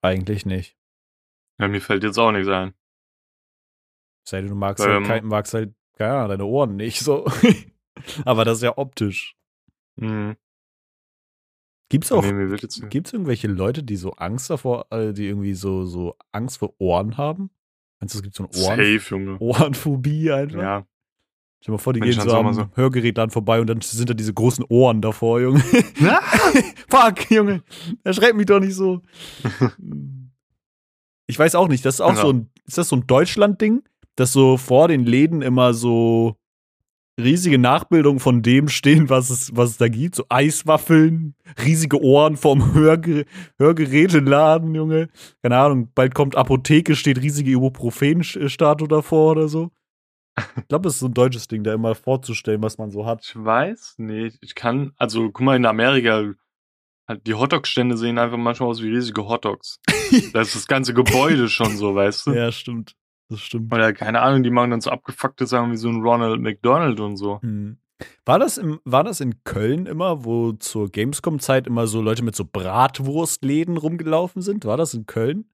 Eigentlich 0.00 0.46
nicht. 0.46 0.76
Ja, 1.58 1.68
mir 1.68 1.80
fällt 1.80 2.04
jetzt 2.04 2.18
auch 2.18 2.32
nichts 2.32 2.48
ein. 2.48 2.74
Sei 4.26 4.40
denn, 4.40 4.50
du 4.50 4.56
magst, 4.56 4.84
Ähm. 4.84 4.92
halt, 4.92 5.06
kein, 5.06 5.26
magst 5.26 5.54
halt, 5.54 5.74
keine 5.94 6.14
Ahnung, 6.14 6.28
deine 6.30 6.44
Ohren 6.44 6.76
nicht 6.76 7.00
so. 7.00 7.26
aber 8.24 8.44
das 8.44 8.58
ist 8.58 8.62
ja 8.64 8.76
optisch. 8.76 9.36
Mhm. 9.96 10.36
Gibt's 11.88 12.10
auch, 12.10 12.24
Nee, 12.24 12.56
gibt's 12.88 13.12
irgendwelche 13.12 13.46
Leute, 13.46 13.84
die 13.84 13.96
so 13.96 14.12
Angst 14.12 14.50
davor, 14.50 14.86
äh, 14.90 15.12
die 15.12 15.28
irgendwie 15.28 15.54
so, 15.54 15.84
so 15.84 16.16
Angst 16.32 16.58
vor 16.58 16.74
Ohren 16.78 17.16
haben? 17.16 17.50
Meinst 18.00 18.14
du, 18.14 18.18
es 18.18 18.22
gibt 18.22 18.34
so 18.34 18.44
eine 18.44 18.64
Ohren, 18.64 18.76
safe, 18.78 19.10
Junge. 19.10 19.38
Ohrenphobie 19.38 20.32
einfach? 20.32 20.60
Ja. 20.60 20.86
Stell 21.60 21.72
dir 21.72 21.76
mal 21.76 21.78
vor, 21.78 21.92
die 21.92 22.00
Mensch, 22.00 22.16
gehen 22.16 22.28
so 22.28 22.36
am 22.36 22.52
so. 22.54 22.66
Hörgerät 22.74 23.18
dann 23.18 23.30
vorbei 23.30 23.60
und 23.60 23.66
dann 23.66 23.80
sind 23.80 24.08
da 24.08 24.14
diese 24.14 24.32
großen 24.34 24.64
Ohren 24.68 25.00
davor, 25.02 25.40
Junge. 25.40 25.60
Fuck, 26.88 27.30
Junge. 27.30 27.62
Erschreckt 28.04 28.36
mich 28.36 28.46
doch 28.46 28.60
nicht 28.60 28.74
so. 28.74 29.00
Ich 31.28 31.38
weiß 31.38 31.56
auch 31.56 31.66
nicht, 31.68 31.84
das 31.84 31.96
ist 31.96 32.00
auch 32.00 32.14
Ja. 32.14 32.20
so 32.22 32.32
ein, 32.32 32.50
ist 32.66 32.78
das 32.78 32.88
so 32.88 32.94
ein 32.96 33.06
Deutschland-Ding, 33.06 33.82
dass 34.14 34.32
so 34.32 34.56
vor 34.56 34.86
den 34.88 35.04
Läden 35.04 35.42
immer 35.42 35.74
so 35.74 36.36
riesige 37.20 37.58
Nachbildungen 37.58 38.20
von 38.20 38.42
dem 38.42 38.68
stehen, 38.68 39.08
was 39.10 39.30
es, 39.30 39.50
was 39.56 39.70
es 39.70 39.76
da 39.78 39.88
gibt. 39.88 40.14
So 40.14 40.24
Eiswaffeln, 40.28 41.34
riesige 41.64 42.00
Ohren 42.00 42.36
vom 42.36 42.74
Hörge 42.74 43.24
Hörgeräteladen, 43.58 44.74
Junge. 44.74 45.08
Keine 45.42 45.56
Ahnung, 45.58 45.88
bald 45.94 46.14
kommt 46.14 46.36
Apotheke, 46.36 46.94
steht 46.94 47.20
riesige 47.20 47.50
Ibuprofen-Statue 47.52 48.86
davor 48.86 49.32
oder 49.32 49.48
so. 49.48 49.70
Ich 50.56 50.68
glaube, 50.68 50.84
das 50.84 50.94
ist 50.94 51.00
so 51.00 51.06
ein 51.06 51.14
deutsches 51.14 51.48
Ding, 51.48 51.64
da 51.64 51.74
immer 51.74 51.94
vorzustellen, 51.94 52.62
was 52.62 52.78
man 52.78 52.90
so 52.90 53.06
hat. 53.06 53.24
Ich 53.24 53.36
weiß 53.36 53.94
nicht. 53.98 54.38
Ich 54.42 54.54
kann, 54.54 54.92
also 54.96 55.30
guck 55.30 55.40
mal, 55.40 55.56
in 55.56 55.66
Amerika, 55.66 56.32
halt, 57.08 57.26
die 57.26 57.34
Hotdog-Stände 57.34 57.96
sehen 57.96 58.18
einfach 58.18 58.36
manchmal 58.36 58.68
aus 58.68 58.82
wie 58.82 58.88
riesige 58.88 59.26
Hotdogs. 59.26 59.80
da 60.32 60.40
ist 60.40 60.54
das 60.54 60.66
ganze 60.66 60.92
Gebäude 60.94 61.48
schon 61.48 61.76
so, 61.76 61.94
weißt 61.94 62.26
du? 62.26 62.32
Ja, 62.32 62.52
stimmt. 62.52 62.94
Das 63.28 63.40
stimmt. 63.40 63.72
Oder 63.72 63.92
keine 63.92 64.20
Ahnung, 64.20 64.42
die 64.42 64.50
machen 64.50 64.70
dann 64.70 64.80
so 64.80 64.90
abgefuckte 64.90 65.46
Sachen 65.46 65.72
wie 65.72 65.76
so 65.76 65.88
ein 65.88 66.02
Ronald 66.02 66.40
McDonald 66.40 67.00
und 67.00 67.16
so. 67.16 67.40
Hm. 67.40 67.78
War 68.24 68.38
das, 68.38 68.58
im, 68.58 68.80
war 68.84 69.04
das 69.04 69.20
in 69.20 69.42
Köln 69.44 69.86
immer, 69.86 70.24
wo 70.24 70.52
zur 70.52 70.90
Gamescom-Zeit 70.90 71.66
immer 71.66 71.86
so 71.86 72.02
Leute 72.02 72.22
mit 72.22 72.36
so 72.36 72.44
Bratwurstläden 72.44 73.78
rumgelaufen 73.78 74.42
sind? 74.42 74.66
War 74.66 74.76
das 74.76 74.92
in 74.92 75.06
Köln? 75.06 75.46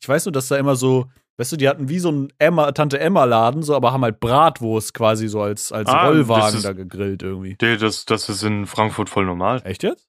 Ich 0.00 0.08
weiß 0.08 0.26
nur, 0.26 0.32
dass 0.32 0.48
da 0.48 0.56
immer 0.56 0.76
so, 0.76 1.06
weißt 1.40 1.52
du, 1.52 1.56
die 1.56 1.68
hatten 1.68 1.88
wie 1.88 1.98
so 1.98 2.12
ein 2.12 2.32
Emma, 2.38 2.70
Tante 2.72 3.00
Emma-Laden, 3.00 3.62
so, 3.62 3.74
aber 3.74 3.92
haben 3.92 4.04
halt 4.04 4.20
Bratwurst 4.20 4.92
quasi 4.94 5.26
so 5.28 5.40
als, 5.40 5.72
als 5.72 5.88
Ah, 5.88 6.06
Rollwagen 6.08 6.56
ist- 6.58 6.64
da 6.64 6.72
gegrillt 6.72 7.22
irgendwie. 7.22 7.56
Nee, 7.60 7.76
das, 7.78 8.04
das 8.04 8.28
ist 8.28 8.42
in 8.42 8.66
Frankfurt 8.66 9.08
voll 9.08 9.24
normal. 9.24 9.62
Echt 9.64 9.82
jetzt? 9.82 10.06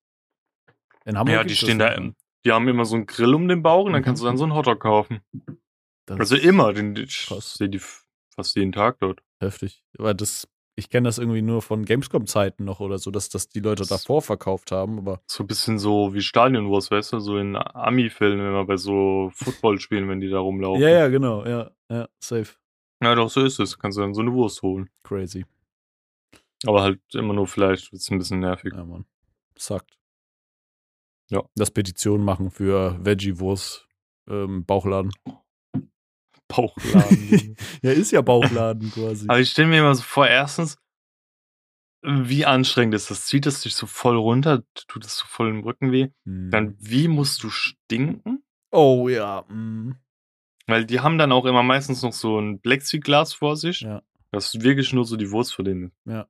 In 1.05 1.17
Hamburg 1.17 1.35
Ja, 1.35 1.43
die 1.43 1.55
stehen 1.55 1.79
da, 1.79 1.87
im- 1.89 2.15
die 2.45 2.51
haben 2.51 2.67
immer 2.67 2.85
so 2.85 2.95
einen 2.95 3.05
Grill 3.05 3.33
um 3.33 3.47
den 3.47 3.63
Bauch 3.63 3.85
und 3.85 3.93
dann 3.93 4.01
Mhm. 4.01 4.05
kannst 4.05 4.21
du 4.21 4.25
dann 4.27 4.37
so 4.37 4.43
einen 4.43 4.53
Hotdog 4.53 4.79
kaufen. 4.79 5.21
Das 6.05 6.19
Also 6.19 6.35
immer, 6.35 6.73
den, 6.73 6.95
ich 6.97 7.27
sehe 7.39 7.69
die 7.69 7.81
fast 8.35 8.55
jeden 8.55 8.71
Tag 8.71 8.99
dort. 8.99 9.21
Heftig. 9.39 9.83
Aber 9.97 10.13
das, 10.13 10.47
ich 10.75 10.89
kenne 10.89 11.07
das 11.07 11.17
irgendwie 11.17 11.41
nur 11.41 11.61
von 11.61 11.85
Gamescom-Zeiten 11.85 12.63
noch 12.63 12.79
oder 12.79 12.97
so, 12.97 13.11
dass 13.11 13.29
das 13.29 13.49
die 13.49 13.59
Leute 13.59 13.85
davor 13.85 14.21
verkauft 14.21 14.71
haben, 14.71 14.97
aber 14.97 15.21
So 15.27 15.43
ein 15.43 15.47
bisschen 15.47 15.79
so 15.79 16.13
wie 16.13 16.21
Stadionwurst, 16.21 16.91
weißt 16.91 17.13
du, 17.13 17.19
so 17.19 17.37
in 17.37 17.55
Ami-Filmen, 17.55 18.45
immer 18.45 18.65
bei 18.65 18.77
so 18.77 19.31
Footballspielen, 19.33 20.07
wenn 20.09 20.19
die 20.19 20.29
da 20.29 20.39
rumlaufen. 20.39 20.81
ja, 20.81 20.89
ja, 20.89 21.07
genau, 21.09 21.45
ja, 21.45 21.71
ja, 21.89 22.07
safe. 22.19 22.55
Ja, 23.03 23.15
doch, 23.15 23.29
so 23.29 23.43
ist 23.43 23.59
es. 23.59 23.79
Kannst 23.79 23.97
du 23.97 24.01
dann 24.01 24.13
so 24.13 24.21
eine 24.21 24.31
Wurst 24.31 24.61
holen. 24.61 24.89
Crazy. 25.03 25.45
Aber 26.67 26.83
halt 26.83 26.99
immer 27.13 27.33
nur 27.33 27.47
vielleicht, 27.47 27.91
wird's 27.91 28.11
ein 28.11 28.19
bisschen 28.19 28.39
nervig. 28.39 28.73
Ja, 28.75 28.85
Mann. 28.85 29.05
Sagt. 29.57 29.97
Ja. 31.29 31.43
Das 31.55 31.71
Petition 31.71 32.23
machen 32.23 32.51
für 32.51 33.03
Veggie-Wurst 33.03 33.87
ähm, 34.29 34.65
Bauchladen. 34.65 35.11
Bauchladen. 36.55 37.55
Ja, 37.81 37.91
ist 37.91 38.11
ja 38.11 38.21
Bauchladen 38.21 38.91
quasi. 38.91 39.25
Aber 39.27 39.39
ich 39.39 39.49
stelle 39.49 39.69
mir 39.69 39.79
immer 39.79 39.95
so 39.95 40.03
vor, 40.03 40.27
erstens, 40.27 40.77
wie 42.03 42.45
anstrengend 42.45 42.95
ist 42.95 43.11
das? 43.11 43.25
Zieht 43.25 43.45
es 43.45 43.61
dich 43.61 43.75
so 43.75 43.85
voll 43.85 44.17
runter? 44.17 44.63
Tut 44.87 45.05
es 45.05 45.17
so 45.17 45.25
voll 45.27 45.49
im 45.49 45.61
Rücken 45.61 45.91
weh? 45.91 46.09
Hm. 46.25 46.49
Dann, 46.51 46.75
wie 46.79 47.07
musst 47.07 47.43
du 47.43 47.49
stinken? 47.49 48.43
oh 48.71 49.09
ja. 49.09 49.43
mm. 49.49 49.95
Weil 50.67 50.85
die 50.85 51.01
haben 51.01 51.17
dann 51.17 51.31
auch 51.31 51.45
immer 51.45 51.63
meistens 51.63 52.01
noch 52.01 52.13
so 52.13 52.39
ein 52.39 52.61
Plexiglas 52.61 53.33
vor 53.33 53.57
sich. 53.57 53.81
Ja. 53.81 54.01
Das 54.31 54.53
ist 54.53 54.63
wirklich 54.63 54.93
nur 54.93 55.05
so 55.05 55.17
die 55.17 55.29
Wurst 55.31 55.53
für 55.53 55.63
den. 55.63 55.91
Ja. 56.05 56.27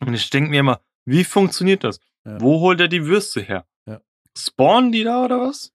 Und 0.00 0.14
ich 0.14 0.28
denke 0.30 0.50
mir 0.50 0.60
immer, 0.60 0.80
wie 1.04 1.24
funktioniert 1.24 1.84
das? 1.84 2.00
Ja. 2.24 2.40
Wo 2.40 2.60
holt 2.60 2.80
er 2.80 2.88
die 2.88 3.04
Würste 3.06 3.40
her? 3.40 3.66
Ja. 3.86 4.00
Spawnen 4.36 4.92
die 4.92 5.04
da 5.04 5.24
oder 5.24 5.40
was? 5.40 5.72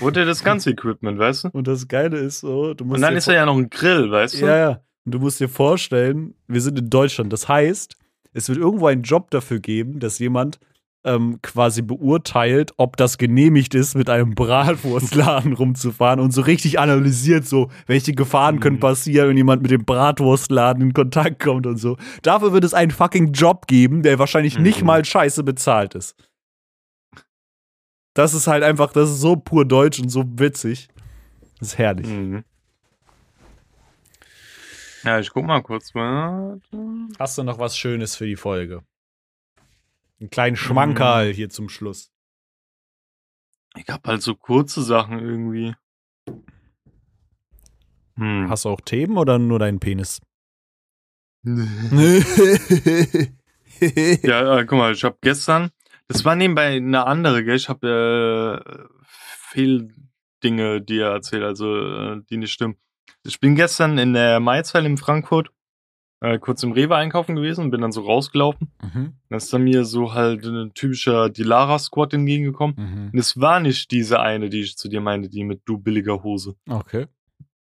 Er 0.00 0.24
das 0.24 0.42
ganze 0.42 0.70
Equipment, 0.70 1.18
weißt 1.18 1.44
du? 1.44 1.48
Und 1.52 1.66
das 1.68 1.86
Geile 1.86 2.18
ist 2.18 2.40
so, 2.40 2.74
du 2.74 2.84
musst 2.84 2.96
Und 2.96 3.02
dann 3.02 3.16
ist 3.16 3.28
er 3.28 3.34
ja 3.34 3.46
noch 3.46 3.56
ein 3.56 3.68
Grill, 3.68 4.10
weißt 4.10 4.40
du? 4.40 4.46
Ja, 4.46 4.56
ja. 4.56 4.80
Und 5.04 5.12
du 5.14 5.18
musst 5.18 5.40
dir 5.40 5.48
vorstellen, 5.48 6.34
wir 6.48 6.60
sind 6.60 6.78
in 6.78 6.88
Deutschland. 6.88 7.32
Das 7.32 7.48
heißt, 7.48 7.96
es 8.32 8.48
wird 8.48 8.58
irgendwo 8.58 8.86
einen 8.86 9.02
Job 9.02 9.30
dafür 9.30 9.58
geben, 9.60 9.98
dass 10.00 10.18
jemand 10.18 10.58
ähm, 11.04 11.40
quasi 11.42 11.82
beurteilt, 11.82 12.72
ob 12.76 12.96
das 12.96 13.18
genehmigt 13.18 13.74
ist, 13.74 13.96
mit 13.96 14.08
einem 14.08 14.34
Bratwurstladen 14.36 15.52
rumzufahren 15.58 16.20
und 16.20 16.30
so 16.32 16.42
richtig 16.42 16.78
analysiert, 16.78 17.44
so, 17.44 17.70
welche 17.86 18.12
Gefahren 18.12 18.54
Mhm. 18.56 18.60
können 18.60 18.78
passieren, 18.80 19.28
wenn 19.28 19.36
jemand 19.36 19.62
mit 19.62 19.72
dem 19.72 19.84
Bratwurstladen 19.84 20.80
in 20.82 20.92
Kontakt 20.94 21.42
kommt 21.42 21.66
und 21.66 21.76
so. 21.78 21.96
Dafür 22.22 22.52
wird 22.52 22.62
es 22.64 22.72
einen 22.72 22.92
fucking 22.92 23.32
Job 23.32 23.66
geben, 23.66 24.02
der 24.02 24.20
wahrscheinlich 24.20 24.58
nicht 24.60 24.80
Mhm. 24.82 24.86
mal 24.86 25.04
scheiße 25.04 25.42
bezahlt 25.42 25.96
ist. 25.96 26.14
Das 28.14 28.34
ist 28.34 28.46
halt 28.46 28.62
einfach, 28.62 28.92
das 28.92 29.10
ist 29.10 29.20
so 29.20 29.36
pur 29.36 29.64
deutsch 29.64 29.98
und 29.98 30.08
so 30.10 30.24
witzig. 30.38 30.88
Das 31.58 31.68
ist 31.68 31.78
herrlich. 31.78 32.06
Mhm. 32.06 32.44
Ja, 35.04 35.18
ich 35.18 35.30
guck 35.30 35.44
mal 35.44 35.62
kurz. 35.62 35.94
Warte. 35.94 36.60
Hast 37.18 37.38
du 37.38 37.42
noch 37.42 37.58
was 37.58 37.76
Schönes 37.76 38.14
für 38.14 38.26
die 38.26 38.36
Folge? 38.36 38.84
Einen 40.20 40.30
kleinen 40.30 40.56
Schmankerl 40.56 41.32
hier 41.32 41.48
zum 41.50 41.68
Schluss. 41.68 42.12
Ich 43.76 43.88
hab 43.88 44.06
halt 44.06 44.22
so 44.22 44.34
kurze 44.34 44.82
Sachen 44.82 45.18
irgendwie. 45.18 45.74
Hm. 48.16 48.48
Hast 48.48 48.66
du 48.66 48.68
auch 48.68 48.80
Themen 48.80 49.16
oder 49.16 49.38
nur 49.38 49.58
deinen 49.58 49.80
Penis? 49.80 50.20
Ja, 54.22 54.58
äh, 54.58 54.64
guck 54.64 54.78
mal, 54.78 54.92
ich 54.92 55.02
habe 55.02 55.16
gestern, 55.20 55.70
das 56.12 56.24
war 56.24 56.36
nebenbei 56.36 56.76
eine 56.76 57.06
andere, 57.06 57.44
gell? 57.44 57.56
Ich 57.56 57.68
habe 57.68 58.62
äh, 58.64 59.04
viel 59.50 59.88
Dinge, 60.42 60.80
die 60.80 60.98
er 60.98 61.10
erzählt, 61.10 61.42
also 61.42 61.76
äh, 61.76 62.22
die 62.30 62.36
nicht 62.36 62.52
stimmen. 62.52 62.76
Ich 63.24 63.40
bin 63.40 63.54
gestern 63.54 63.98
in 63.98 64.12
der 64.12 64.40
Maizweil 64.40 64.86
in 64.86 64.96
Frankfurt 64.96 65.50
äh, 66.20 66.38
kurz 66.38 66.62
im 66.62 66.72
Rewe 66.72 66.96
einkaufen 66.96 67.34
gewesen 67.36 67.64
und 67.64 67.70
bin 67.70 67.80
dann 67.80 67.92
so 67.92 68.02
rausgelaufen. 68.02 68.72
Mhm, 68.82 69.14
Da 69.28 69.36
ist 69.36 69.52
dann 69.52 69.64
mir 69.64 69.84
so 69.84 70.14
halt 70.14 70.44
ein 70.44 70.72
typischer 70.74 71.28
Dilara-Squad 71.30 72.14
entgegengekommen. 72.14 72.74
mhm. 72.76 73.10
Und 73.12 73.18
es 73.18 73.40
war 73.40 73.60
nicht 73.60 73.90
diese 73.90 74.20
eine, 74.20 74.48
die 74.48 74.60
ich 74.60 74.76
zu 74.76 74.88
dir 74.88 75.00
meinte, 75.00 75.28
die 75.28 75.44
mit 75.44 75.62
du 75.64 75.78
billiger 75.78 76.22
Hose. 76.22 76.54
Okay. 76.68 77.06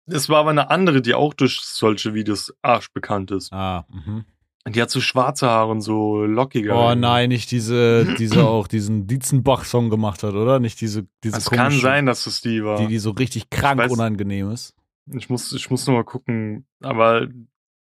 Es 0.06 0.28
war 0.28 0.38
aber 0.38 0.50
eine 0.50 0.70
andere, 0.70 1.00
die 1.00 1.14
auch 1.14 1.34
durch 1.34 1.60
solche 1.60 2.14
Videos 2.14 2.52
arschbekannt 2.62 3.30
ist. 3.30 3.52
Ah, 3.52 3.86
mhm. 3.88 4.24
Die 4.68 4.80
hat 4.82 4.90
so 4.90 5.00
schwarze 5.00 5.48
Haare 5.48 5.70
und 5.70 5.80
so 5.80 6.24
lockige. 6.26 6.74
Oh 6.74 6.94
nein, 6.94 7.30
nicht 7.30 7.50
diese, 7.50 8.14
diese 8.18 8.44
auch 8.44 8.68
diesen 8.68 9.06
Dietzenbach-Song 9.06 9.88
gemacht 9.88 10.22
hat, 10.22 10.34
oder? 10.34 10.60
Nicht 10.60 10.80
diese, 10.80 11.06
diese 11.24 11.38
Es 11.38 11.50
kann 11.50 11.70
sein, 11.72 12.04
dass 12.06 12.26
es 12.26 12.40
die 12.42 12.62
war. 12.62 12.78
die, 12.78 12.86
die 12.88 12.98
so 12.98 13.10
richtig 13.12 13.48
krank 13.50 13.80
weiß- 13.80 13.90
unangenehm 13.90 14.50
ist. 14.50 14.74
ich 15.12 15.30
muss, 15.30 15.52
ich 15.52 15.70
muss 15.70 15.86
nur 15.86 15.96
mal 15.96 16.04
gucken, 16.04 16.66
aber 16.82 17.26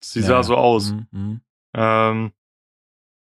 sie 0.00 0.20
Ja, 0.20 0.26
sah 0.26 0.42
so 0.44 0.56
aus. 0.56 0.92
Mhm, 0.92 1.06
mhm. 1.10 1.40
Ähm, 1.74 2.32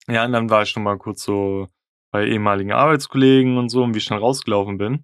ja, 0.07 0.25
und 0.25 0.31
dann 0.31 0.49
war 0.49 0.61
ich 0.63 0.75
noch 0.75 0.83
mal 0.83 0.97
kurz 0.97 1.23
so 1.23 1.67
bei 2.11 2.25
ehemaligen 2.27 2.71
Arbeitskollegen 2.71 3.57
und 3.57 3.67
so, 3.69 3.83
und 3.83 3.93
wie 3.93 3.97
ich 3.97 4.05
dann 4.07 4.19
rausgelaufen 4.19 4.77
bin, 4.77 5.03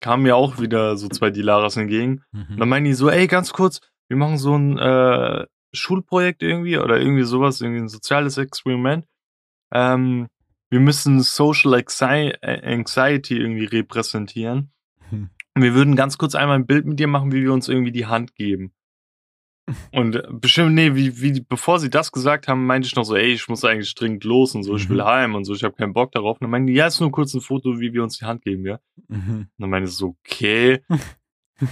kamen 0.00 0.22
mir 0.22 0.36
auch 0.36 0.60
wieder 0.60 0.96
so 0.96 1.08
zwei 1.08 1.30
Dilaras 1.30 1.76
entgegen. 1.76 2.22
Und 2.32 2.48
dann 2.50 2.58
Mhm. 2.60 2.68
meinen 2.68 2.84
die 2.84 2.94
so, 2.94 3.10
ey, 3.10 3.26
ganz 3.26 3.52
kurz, 3.52 3.80
wir 4.08 4.16
machen 4.16 4.38
so 4.38 4.54
ein 4.56 4.78
äh, 4.78 5.46
Schulprojekt 5.72 6.42
irgendwie 6.42 6.78
oder 6.78 6.98
irgendwie 6.98 7.22
sowas, 7.24 7.60
irgendwie 7.60 7.82
ein 7.82 7.88
soziales 7.88 8.36
Experiment. 8.38 9.06
Ähm, 9.72 10.28
wir 10.70 10.80
müssen 10.80 11.20
Social 11.20 11.74
Anxi- 11.74 12.36
Anxiety 12.42 13.36
irgendwie 13.36 13.64
repräsentieren. 13.64 14.72
Hm. 15.08 15.30
Wir 15.56 15.74
würden 15.74 15.96
ganz 15.96 16.16
kurz 16.18 16.34
einmal 16.34 16.56
ein 16.58 16.66
Bild 16.66 16.86
mit 16.86 16.98
dir 17.00 17.08
machen, 17.08 17.32
wie 17.32 17.42
wir 17.42 17.52
uns 17.52 17.68
irgendwie 17.68 17.92
die 17.92 18.06
Hand 18.06 18.34
geben. 18.34 18.72
Und 19.92 20.16
äh, 20.16 20.22
bestimmt, 20.32 20.74
nee, 20.74 20.94
wie, 20.94 21.20
wie, 21.20 21.40
bevor 21.40 21.78
sie 21.78 21.90
das 21.90 22.10
gesagt 22.12 22.48
haben, 22.48 22.66
meinte 22.66 22.86
ich 22.86 22.96
noch 22.96 23.04
so, 23.04 23.14
ey, 23.16 23.32
ich 23.32 23.48
muss 23.48 23.64
eigentlich 23.64 23.94
dringend 23.94 24.24
los 24.24 24.54
und 24.54 24.64
so, 24.64 24.74
ich 24.74 24.88
will 24.88 24.96
Mhm. 24.98 25.04
heim 25.04 25.34
und 25.36 25.44
so, 25.44 25.54
ich 25.54 25.62
habe 25.62 25.74
keinen 25.76 25.92
Bock 25.92 26.10
darauf. 26.12 26.36
Und 26.38 26.42
dann 26.42 26.50
meinen 26.50 26.66
die, 26.66 26.72
ja, 26.74 26.86
ist 26.88 27.00
nur 27.00 27.12
kurz 27.12 27.34
ein 27.34 27.40
Foto, 27.40 27.78
wie 27.78 27.92
wir 27.92 28.02
uns 28.02 28.18
die 28.18 28.24
Hand 28.24 28.42
geben, 28.42 28.64
ja. 28.66 28.80
Mhm. 29.08 29.30
Und 29.30 29.50
dann 29.58 29.70
meinte 29.70 29.88
ich 29.88 29.94
so, 29.94 30.16
okay. 30.26 30.82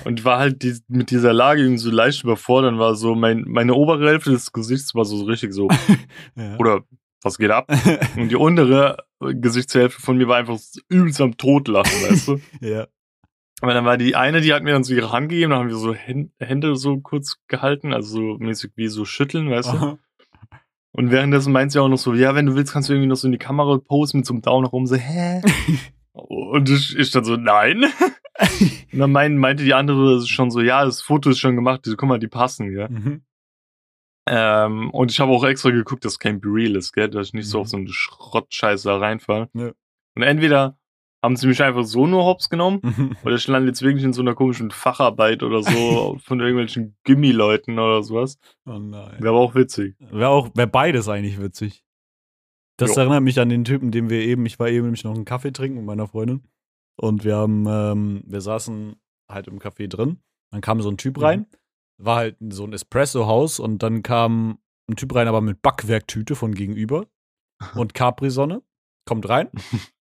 Und 0.05 0.25
war 0.25 0.39
halt 0.39 0.63
die, 0.63 0.77
mit 0.89 1.11
dieser 1.11 1.33
Lage 1.33 1.63
irgendwie 1.63 1.79
so 1.79 1.91
leicht 1.91 2.23
überfordert, 2.25 2.79
war 2.79 2.95
so, 2.95 3.15
mein, 3.15 3.45
meine 3.47 3.75
obere 3.75 4.09
Hälfte 4.09 4.31
des 4.31 4.53
Gesichts 4.53 4.95
war 4.95 5.05
so 5.05 5.25
richtig 5.25 5.53
so, 5.55 5.69
Ja. 6.37 6.57
oder 6.59 6.83
was 7.23 7.39
geht 7.39 7.51
ab? 7.51 7.71
Und 8.17 8.29
die 8.31 8.37
untere 8.37 8.99
Gesichtshälfte 9.21 10.01
von 10.01 10.17
mir 10.19 10.29
war 10.29 10.37
einfach 10.37 10.59
übelst 10.89 11.21
am 11.21 11.37
Totlachen, 11.37 11.93
weißt 12.11 12.29
du? 12.29 12.41
ja. 12.61 12.87
Aber 13.61 13.75
dann 13.75 13.85
war 13.85 13.97
die 13.97 14.15
eine, 14.15 14.41
die 14.41 14.53
hat 14.55 14.63
mir 14.63 14.73
dann 14.73 14.85
so 14.85 14.95
ihre 14.95 15.11
Hand 15.11 15.31
gegeben, 15.31 15.51
dann 15.51 15.61
haben 15.61 15.69
wir 15.69 15.77
so 15.77 15.93
Hän- 15.95 16.31
Hände 16.39 16.77
so 16.77 17.01
kurz 17.01 17.39
gehalten, 17.49 17.93
also 17.93 18.09
so 18.17 18.39
mäßig 18.39 18.71
wie 18.77 18.87
so 18.89 19.05
schütteln, 19.05 19.51
weißt 19.51 19.73
du? 19.73 19.77
Aha. 19.77 19.99
Und 20.93 21.11
währenddessen 21.11 21.53
meint 21.53 21.73
sie 21.73 21.81
auch 21.81 21.89
noch 21.89 21.99
so, 21.99 22.15
ja, 22.15 22.35
wenn 22.37 22.47
du 22.47 22.55
willst, 22.55 22.73
kannst 22.73 22.89
du 22.89 22.93
irgendwie 22.93 23.09
noch 23.09 23.17
so 23.17 23.27
in 23.27 23.33
die 23.33 23.39
Kamera 23.39 23.79
posten 23.79 24.19
mit 24.19 24.27
so 24.27 24.33
einem 24.35 24.43
Daumen 24.43 24.65
nach 24.65 24.73
oben, 24.73 24.87
so, 24.87 24.95
hä? 24.97 25.43
Und 26.13 26.69
ich, 26.71 26.97
ich 26.97 27.11
dann 27.11 27.25
so, 27.25 27.37
nein. 27.37 27.85
Und 28.93 28.99
dann 28.99 29.13
mein, 29.13 29.37
meinte 29.37 29.65
die 29.65 29.75
andere 29.75 30.25
schon 30.27 30.51
so, 30.51 30.61
ja, 30.61 30.85
das 30.85 31.03
Foto 31.03 31.31
ist 31.31 31.39
schon 31.41 31.57
gemacht, 31.57 31.85
die- 31.87 31.97
guck 31.97 32.09
mal, 32.09 32.19
die 32.19 32.29
passen, 32.29 32.71
gell? 32.73 32.89
Mhm. 32.89 33.23
Ähm, 34.31 34.91
und 34.91 35.11
ich 35.11 35.21
habe 35.21 35.33
auch 35.33 35.45
extra 35.45 35.71
geguckt, 35.71 36.05
dass 36.05 36.19
kein 36.19 36.41
Be 36.41 36.49
Real 36.51 36.77
ist, 36.77 36.93
gell? 36.93 37.09
Dass 37.09 37.29
ich 37.29 37.33
nicht 37.35 37.49
so 37.49 37.59
Mhm. 37.59 37.63
auf 37.63 37.69
so 37.69 37.77
eine 37.79 37.89
Schrottscheiße 37.89 38.89
da 38.89 38.99
reinfall. 38.99 39.49
Ja. 39.55 39.73
Und 40.17 40.23
entweder 40.23 40.77
haben 41.25 41.35
sie 41.35 41.47
mich 41.49 41.63
einfach 41.63 41.85
so 41.85 42.07
nur 42.07 42.25
hops 42.25 42.49
genommen, 42.49 42.81
Mhm. 42.83 43.17
oder 43.25 43.35
ich 43.35 43.49
lande 43.49 43.69
jetzt 43.69 43.83
wirklich 43.83 44.05
in 44.05 44.13
so 44.13 44.21
einer 44.21 44.35
komischen 44.35 44.71
Facharbeit 44.71 45.43
oder 45.43 45.63
so 45.63 46.19
von 46.23 46.41
irgendwelchen 46.41 46.97
Gimmi-Leuten 47.05 47.79
oder 47.79 48.03
sowas. 48.03 48.39
Oh 48.67 48.79
nein. 48.79 49.17
Wäre 49.19 49.31
aber 49.31 49.41
auch 49.41 49.55
witzig. 49.55 49.97
Wäre 49.99 50.29
auch, 50.29 50.51
wäre 50.55 50.69
beides 50.69 51.09
eigentlich 51.09 51.41
witzig. 51.41 51.83
Das 52.77 52.95
Jo. 52.95 53.01
erinnert 53.01 53.23
mich 53.23 53.41
an 53.41 53.49
den 53.49 53.65
Typen, 53.65 53.91
den 53.91 54.11
wir 54.11 54.21
eben, 54.21 54.47
ich 54.47 54.59
war 54.61 54.69
eben 54.69 54.85
nämlich 54.85 55.03
noch 55.05 55.15
einen 55.15 55.25
Kaffee 55.25 55.51
trinken 55.53 55.79
mit 55.79 55.87
meiner 55.87 56.07
Freundin. 56.07 56.45
Und 57.01 57.25
wir 57.25 57.37
haben, 57.37 57.65
ähm, 57.69 58.23
wir 58.27 58.41
saßen 58.41 58.97
halt 59.31 59.47
im 59.49 59.59
Café 59.59 59.89
drin. 59.89 60.19
Dann 60.51 60.61
kam 60.61 60.81
so 60.83 60.91
ein 60.91 60.97
Typ 60.97 61.17
Mhm. 61.19 61.23
rein. 61.23 61.47
War 62.01 62.17
halt 62.17 62.37
so 62.51 62.65
ein 62.65 62.73
Espresso-Haus 62.73 63.59
und 63.61 63.83
dann 63.83 64.03
kam 64.03 64.59
ein 64.91 64.97
Typ 64.97 65.15
rein, 65.15 65.29
aber 65.29 65.41
mit 65.41 65.63
Backwerktüte 65.63 66.35
von 66.37 66.55
gegenüber 66.55 67.07
und 67.75 67.93
Capri-Sonne. 67.95 68.63
Kommt 69.05 69.29
rein, 69.29 69.49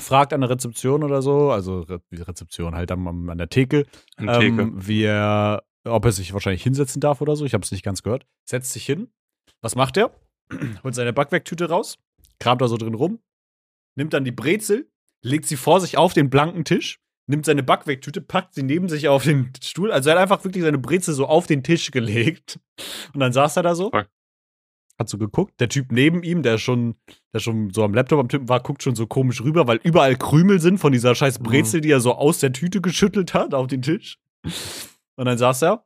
fragt 0.00 0.32
an 0.32 0.40
der 0.40 0.50
Rezeption 0.50 1.02
oder 1.04 1.22
so, 1.22 1.50
also 1.50 1.80
Re 1.80 2.00
Rezeption 2.12 2.74
halt 2.74 2.90
am, 2.90 3.06
am- 3.08 3.28
an 3.30 3.38
der 3.38 3.48
Theke, 3.48 3.84
Theke. 4.18 4.62
ähm, 4.62 4.72
wie 4.86 5.02
er, 5.04 5.62
ob 5.84 6.04
er 6.04 6.12
sich 6.12 6.32
wahrscheinlich 6.32 6.62
hinsetzen 6.62 7.00
darf 7.00 7.20
oder 7.20 7.36
so. 7.36 7.44
Ich 7.44 7.54
habe 7.54 7.64
es 7.64 7.70
nicht 7.72 7.82
ganz 7.84 8.02
gehört. 8.02 8.26
Setzt 8.48 8.72
sich 8.72 8.84
hin. 8.86 9.08
Was 9.62 9.74
macht 9.76 9.96
er? 9.96 10.10
Holt 10.84 10.94
seine 10.94 11.12
Backwerktüte 11.12 11.68
raus, 11.68 11.98
kramt 12.40 12.60
da 12.60 12.68
so 12.68 12.76
drin 12.76 12.94
rum, 12.94 13.20
nimmt 13.96 14.12
dann 14.12 14.24
die 14.24 14.32
Brezel, 14.32 14.90
legt 15.26 15.46
sie 15.46 15.56
vor 15.56 15.80
sich 15.80 15.98
auf 15.98 16.14
den 16.14 16.30
blanken 16.30 16.64
Tisch, 16.64 17.00
nimmt 17.26 17.44
seine 17.44 17.62
Backwerktüte, 17.62 18.20
packt 18.20 18.54
sie 18.54 18.62
neben 18.62 18.88
sich 18.88 19.08
auf 19.08 19.24
den 19.24 19.52
Stuhl. 19.62 19.92
Also 19.92 20.08
er 20.08 20.16
hat 20.16 20.22
einfach 20.22 20.44
wirklich 20.44 20.62
seine 20.62 20.78
Brezel 20.78 21.14
so 21.14 21.26
auf 21.26 21.46
den 21.46 21.62
Tisch 21.62 21.90
gelegt. 21.90 22.60
Und 23.12 23.20
dann 23.20 23.32
saß 23.32 23.56
er 23.56 23.62
da 23.62 23.74
so. 23.74 23.90
Hat 24.98 25.08
so 25.08 25.18
geguckt. 25.18 25.60
Der 25.60 25.68
Typ 25.68 25.92
neben 25.92 26.22
ihm, 26.22 26.42
der 26.42 26.56
schon, 26.56 26.94
der 27.34 27.40
schon 27.40 27.70
so 27.70 27.84
am 27.84 27.92
Laptop 27.92 28.20
am 28.20 28.28
Tippen 28.28 28.48
war, 28.48 28.60
guckt 28.60 28.82
schon 28.82 28.94
so 28.94 29.06
komisch 29.06 29.42
rüber, 29.42 29.66
weil 29.66 29.80
überall 29.82 30.16
Krümel 30.16 30.60
sind 30.60 30.78
von 30.78 30.92
dieser 30.92 31.14
scheiß 31.14 31.40
Brezel, 31.40 31.80
die 31.80 31.90
er 31.90 32.00
so 32.00 32.14
aus 32.14 32.38
der 32.38 32.52
Tüte 32.52 32.80
geschüttelt 32.80 33.34
hat 33.34 33.52
auf 33.52 33.66
den 33.66 33.82
Tisch. 33.82 34.18
Und 35.16 35.26
dann 35.26 35.36
saß 35.36 35.62
er. 35.62 35.84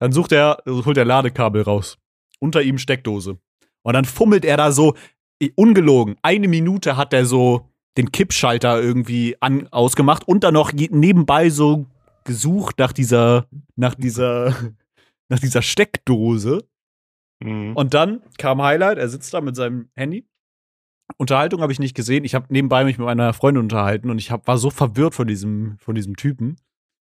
Dann 0.00 0.12
sucht 0.12 0.32
er, 0.32 0.62
holt 0.66 0.96
er 0.96 1.04
Ladekabel 1.04 1.62
raus. 1.62 1.98
Unter 2.40 2.62
ihm 2.62 2.78
Steckdose. 2.78 3.38
Und 3.82 3.94
dann 3.94 4.04
fummelt 4.04 4.44
er 4.44 4.56
da 4.56 4.72
so, 4.72 4.94
ungelogen, 5.54 6.16
eine 6.22 6.48
Minute 6.48 6.96
hat 6.96 7.14
er 7.14 7.24
so 7.24 7.69
den 7.96 8.12
Kippschalter 8.12 8.80
irgendwie 8.80 9.36
an, 9.40 9.68
ausgemacht 9.68 10.26
und 10.26 10.44
dann 10.44 10.54
noch 10.54 10.72
nebenbei 10.72 11.50
so 11.50 11.86
gesucht 12.24 12.78
nach 12.78 12.92
dieser, 12.92 13.46
nach 13.76 13.94
dieser, 13.94 14.54
nach 15.28 15.38
dieser 15.38 15.62
Steckdose. 15.62 16.64
Mhm. 17.40 17.74
Und 17.74 17.94
dann 17.94 18.22
kam 18.38 18.62
Highlight, 18.62 18.98
er 18.98 19.08
sitzt 19.08 19.34
da 19.34 19.40
mit 19.40 19.56
seinem 19.56 19.88
Handy. 19.94 20.26
Unterhaltung 21.16 21.60
habe 21.60 21.72
ich 21.72 21.80
nicht 21.80 21.96
gesehen. 21.96 22.24
Ich 22.24 22.34
habe 22.34 22.46
nebenbei 22.50 22.84
mich 22.84 22.98
mit 22.98 23.04
meiner 23.04 23.32
Freundin 23.32 23.64
unterhalten 23.64 24.10
und 24.10 24.18
ich 24.18 24.30
hab, 24.30 24.46
war 24.46 24.58
so 24.58 24.70
verwirrt 24.70 25.14
von 25.14 25.26
diesem, 25.26 25.76
von 25.78 25.96
diesem 25.96 26.16
Typen. 26.16 26.56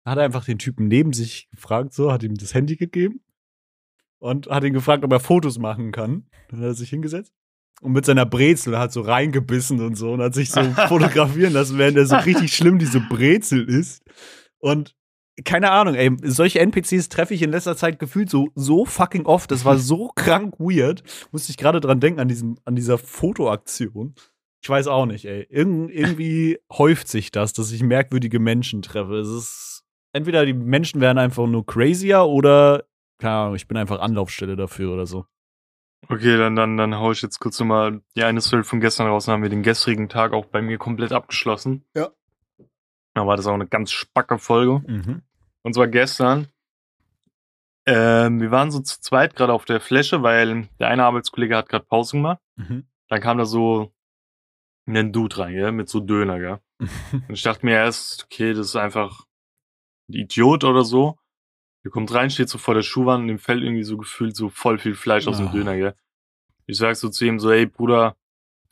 Da 0.04 0.12
hat 0.12 0.20
er 0.20 0.26
einfach 0.26 0.46
den 0.46 0.60
Typen 0.60 0.88
neben 0.88 1.14
sich 1.14 1.50
gefragt, 1.50 1.94
so, 1.94 2.12
hat 2.12 2.24
ihm 2.24 2.36
das 2.36 2.54
Handy 2.54 2.76
gegeben 2.76 3.22
und 4.20 4.48
hat 4.48 4.64
ihn 4.64 4.74
gefragt, 4.74 5.04
ob 5.04 5.12
er 5.12 5.20
Fotos 5.20 5.58
machen 5.58 5.92
kann. 5.92 6.28
Dann 6.50 6.60
hat 6.60 6.68
er 6.68 6.74
sich 6.76 6.92
hingesetzt 6.92 7.34
und 7.82 7.92
mit 7.94 8.06
seiner 8.06 8.26
Brezel 8.26 8.78
hat 8.78 8.92
so 8.92 9.02
reingebissen 9.02 9.82
und 9.82 9.96
so 9.96 10.12
und 10.12 10.22
hat 10.22 10.34
sich 10.34 10.50
so 10.50 10.62
fotografieren 10.88 11.54
lassen, 11.54 11.78
während 11.78 11.98
er 11.98 12.06
so 12.06 12.16
richtig 12.16 12.56
schlimm 12.56 12.80
diese 12.80 13.00
Brezel 13.00 13.68
ist. 13.70 14.04
Und 14.60 14.96
keine 15.46 15.72
Ahnung, 15.72 15.94
ey, 15.94 16.12
solche 16.24 16.60
NPCs 16.60 17.10
treffe 17.10 17.34
ich 17.34 17.44
in 17.44 17.52
letzter 17.52 17.78
Zeit 17.78 18.00
gefühlt 18.00 18.30
so, 18.30 18.50
so 18.56 18.86
fucking 18.86 19.26
oft. 19.26 19.52
Das 19.52 19.66
war 19.66 19.78
so 19.78 20.10
krank 20.16 20.56
weird. 20.60 21.04
Musste 21.32 21.52
ich 21.52 21.58
gerade 21.58 21.80
dran 21.80 22.00
denken, 22.00 22.20
an, 22.20 22.28
diesem, 22.28 22.58
an 22.66 22.76
dieser 22.76 22.98
Fotoaktion. 22.98 24.16
Ich 24.64 24.70
weiß 24.70 24.88
auch 24.88 25.06
nicht, 25.06 25.26
ey. 25.26 25.46
Irgend, 25.50 25.92
irgendwie 25.92 26.60
häuft 26.72 27.08
sich 27.08 27.32
das, 27.32 27.54
dass 27.54 27.72
ich 27.72 27.84
merkwürdige 27.84 28.40
Menschen 28.40 28.82
treffe. 28.82 29.18
Es 29.18 29.30
ist, 29.30 29.84
entweder 30.14 30.46
die 30.46 30.54
Menschen 30.54 31.02
werden 31.02 31.20
einfach 31.20 31.46
nur 31.46 31.66
crazier 31.66 32.24
oder, 32.24 32.86
keine 33.20 33.36
Ahnung, 33.36 33.56
ich 33.56 33.68
bin 33.68 33.78
einfach 33.78 34.00
Anlaufstelle 34.00 34.56
dafür 34.56 34.94
oder 34.94 35.06
so. 35.06 35.26
Okay, 36.10 36.38
dann, 36.38 36.56
dann, 36.56 36.78
dann 36.78 36.96
hau 36.96 37.12
ich 37.12 37.22
jetzt 37.22 37.40
kurz 37.40 37.60
nochmal 37.60 38.02
die 38.16 38.24
eine 38.24 38.42
Story 38.42 38.64
von 38.64 38.80
gestern 38.80 39.08
raus. 39.08 39.26
Dann 39.26 39.34
haben 39.34 39.44
wir 39.44 39.50
den 39.50 39.64
gestrigen 39.64 40.10
Tag 40.10 40.34
auch 40.34 40.46
bei 40.46 40.62
mir 40.62 40.78
komplett 40.78 41.12
abgeschlossen. 41.12 41.86
Ja. 41.96 42.12
Da 43.14 43.26
war 43.26 43.36
das 43.36 43.48
auch 43.48 43.54
eine 43.54 43.68
ganz 43.68 43.92
spacke 43.92 44.38
Folge. 44.38 44.84
Mhm. 44.88 45.24
Und 45.64 45.74
zwar 45.74 45.88
gestern. 45.88 46.48
Ähm, 47.86 48.42
wir 48.42 48.52
waren 48.52 48.70
so 48.70 48.80
zu 48.80 49.02
zweit 49.02 49.36
gerade 49.36 49.54
auf 49.54 49.66
der 49.66 49.80
Fläche, 49.80 50.22
weil 50.22 50.70
der 50.80 50.90
eine 50.90 51.06
Arbeitskollege 51.06 51.56
hat 51.56 51.70
gerade 51.70 51.86
Pause 51.86 52.18
gemacht. 52.18 52.40
Mhm. 52.58 52.86
Dann 53.08 53.22
kam 53.22 53.38
da 53.38 53.46
so 53.46 53.94
ein 54.86 55.12
Dude 55.12 55.38
rein, 55.38 55.54
gell, 55.54 55.72
mit 55.72 55.90
so 55.90 56.00
Döner, 56.00 56.40
gell. 56.40 56.60
Und 57.12 57.34
ich 57.34 57.42
dachte 57.42 57.66
mir 57.66 57.74
erst, 57.74 58.26
okay, 58.26 58.54
das 58.54 58.68
ist 58.68 58.76
einfach 58.76 59.26
ein 60.10 60.14
Idiot 60.14 60.64
oder 60.64 60.84
so. 60.84 61.18
Der 61.88 61.92
kommt 61.92 62.14
rein, 62.14 62.30
steht 62.30 62.50
so 62.50 62.58
vor 62.58 62.74
der 62.74 62.82
Schuhwand 62.82 63.22
und 63.22 63.28
dem 63.30 63.40
fällt 63.40 63.64
irgendwie 63.64 63.84
so 63.86 63.96
gefühlt 63.96 64.36
so 64.36 64.50
voll 64.50 64.78
viel 64.78 64.94
Fleisch 64.94 65.26
aus 65.26 65.38
dem 65.38 65.48
Ah. 65.48 65.52
Döner, 65.54 65.78
gell. 65.78 65.96
Ich 66.66 66.76
sag 66.78 66.98
so 66.98 67.08
zu 67.08 67.24
ihm 67.26 67.40
so, 67.40 67.50
ey 67.50 67.66
Bruder, 67.66 68.18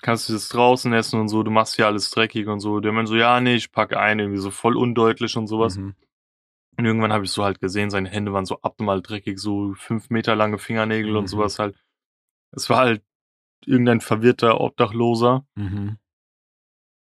kannst 0.01 0.27
du 0.27 0.33
das 0.33 0.49
draußen 0.49 0.91
essen 0.91 1.21
und 1.21 1.29
so, 1.29 1.41
du 1.41 1.49
machst 1.49 1.77
hier 1.77 1.85
alles 1.87 2.09
dreckig 2.11 2.47
und 2.47 2.59
so. 2.59 2.81
Der 2.81 2.91
meint 2.91 3.07
so, 3.07 3.15
ja, 3.15 3.39
nee, 3.39 3.55
ich 3.55 3.71
pack 3.71 3.95
ein, 3.95 4.19
irgendwie 4.19 4.41
so 4.41 4.51
voll 4.51 4.75
undeutlich 4.75 5.37
und 5.37 5.47
sowas. 5.47 5.77
Mhm. 5.77 5.95
Und 6.77 6.83
irgendwann 6.85 7.13
habe 7.13 7.23
ich 7.23 7.31
so 7.31 7.45
halt 7.45 7.61
gesehen, 7.61 7.89
seine 7.89 8.09
Hände 8.09 8.33
waren 8.33 8.43
so 8.45 8.59
abnormal 8.61 9.01
dreckig, 9.01 9.39
so 9.39 9.73
fünf 9.75 10.09
Meter 10.09 10.35
lange 10.35 10.57
Fingernägel 10.57 11.11
Mhm. 11.11 11.17
und 11.19 11.27
sowas 11.27 11.57
halt. 11.57 11.81
Es 12.51 12.69
war 12.69 12.79
halt 12.79 13.01
irgendein 13.65 14.01
verwirrter 14.01 14.59
Obdachloser 14.59 15.45
Mhm. 15.55 15.99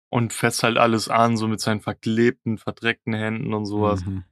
und 0.09 0.33
fest 0.33 0.63
halt 0.63 0.77
alles 0.77 1.07
an, 1.07 1.37
so 1.37 1.47
mit 1.47 1.61
seinen 1.61 1.79
verklebten, 1.79 2.57
verdreckten 2.57 3.13
Händen 3.13 3.53
und 3.53 3.65
sowas. 3.65 4.05
Mhm. 4.05 4.25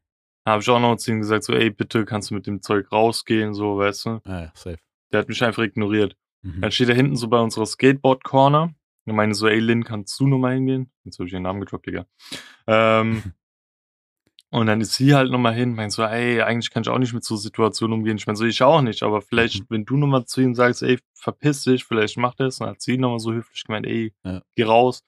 Da 0.44 0.54
habe 0.54 0.62
ich 0.62 0.70
auch 0.70 0.80
noch 0.80 0.96
zu 0.98 1.12
ihm 1.12 1.20
gesagt, 1.20 1.44
so, 1.44 1.54
ey, 1.54 1.70
bitte 1.70 2.04
kannst 2.06 2.32
du 2.32 2.34
mit 2.36 2.48
dem 2.48 2.62
Zeug 2.62 2.92
rausgehen, 2.92 3.54
so, 3.54 3.78
weißt 3.78 4.06
du. 4.08 4.10
Ah, 4.26 4.42
ja, 4.44 4.52
safe. 4.56 4.78
Der 5.12 5.20
hat 5.20 5.28
mich 5.30 5.44
einfach 5.44 5.64
ignoriert. 5.64 6.16
Mhm. 6.42 6.62
Dann 6.62 6.72
steht 6.72 6.90
er 6.90 6.96
hinten 6.96 7.16
so 7.16 7.28
bei 7.28 7.40
unserer 7.40 7.66
Skateboard-Corner. 7.66 8.74
Und 9.06 9.16
meine 9.16 9.34
so, 9.36 9.48
ey, 9.48 9.60
Lynn, 9.60 9.84
kannst 9.84 10.20
du 10.20 10.28
nochmal 10.28 10.56
hingehen? 10.56 10.92
Jetzt 11.04 11.20
habe 11.20 11.28
ich 11.28 11.34
ihren 11.34 11.44
Namen 11.44 11.60
gedroppt, 11.60 11.86
Digga. 11.88 12.06
Ähm, 12.68 13.22
Und 14.54 14.68
dann 14.68 14.82
ist 14.82 14.96
sie 14.96 15.16
halt 15.16 15.32
nochmal 15.32 15.54
hin, 15.54 15.76
meint 15.76 15.94
so, 15.94 16.04
ey, 16.04 16.42
eigentlich 16.42 16.72
kann 16.72 16.84
ich 16.84 16.90
auch 16.90 16.98
nicht 16.98 17.14
mit 17.14 17.24
so 17.24 17.38
Situationen 17.38 17.98
umgehen. 17.98 18.18
Ich 18.18 18.28
meine, 18.28 18.36
so 18.36 18.44
ich 18.44 18.62
auch 18.62 18.82
nicht, 18.82 19.02
aber 19.02 19.22
vielleicht, 19.22 19.62
Mhm. 19.62 19.66
wenn 19.70 19.86
du 19.86 19.96
nochmal 19.96 20.26
zu 20.26 20.42
ihm 20.42 20.56
sagst, 20.56 20.84
ey, 20.84 21.00
verpiss 21.14 21.64
dich, 21.64 21.86
vielleicht 21.86 22.18
macht 22.18 22.42
er 22.42 22.48
es. 22.48 22.58
Dann 22.58 22.68
hat 22.70 22.82
sie 22.82 22.98
nochmal 22.98 23.20
so 23.20 23.32
höflich 23.32 23.64
gemeint, 23.64 23.86
ey, 23.86 24.14
Ja. 24.26 24.42
geh 24.58 24.64
raus. 24.64 25.06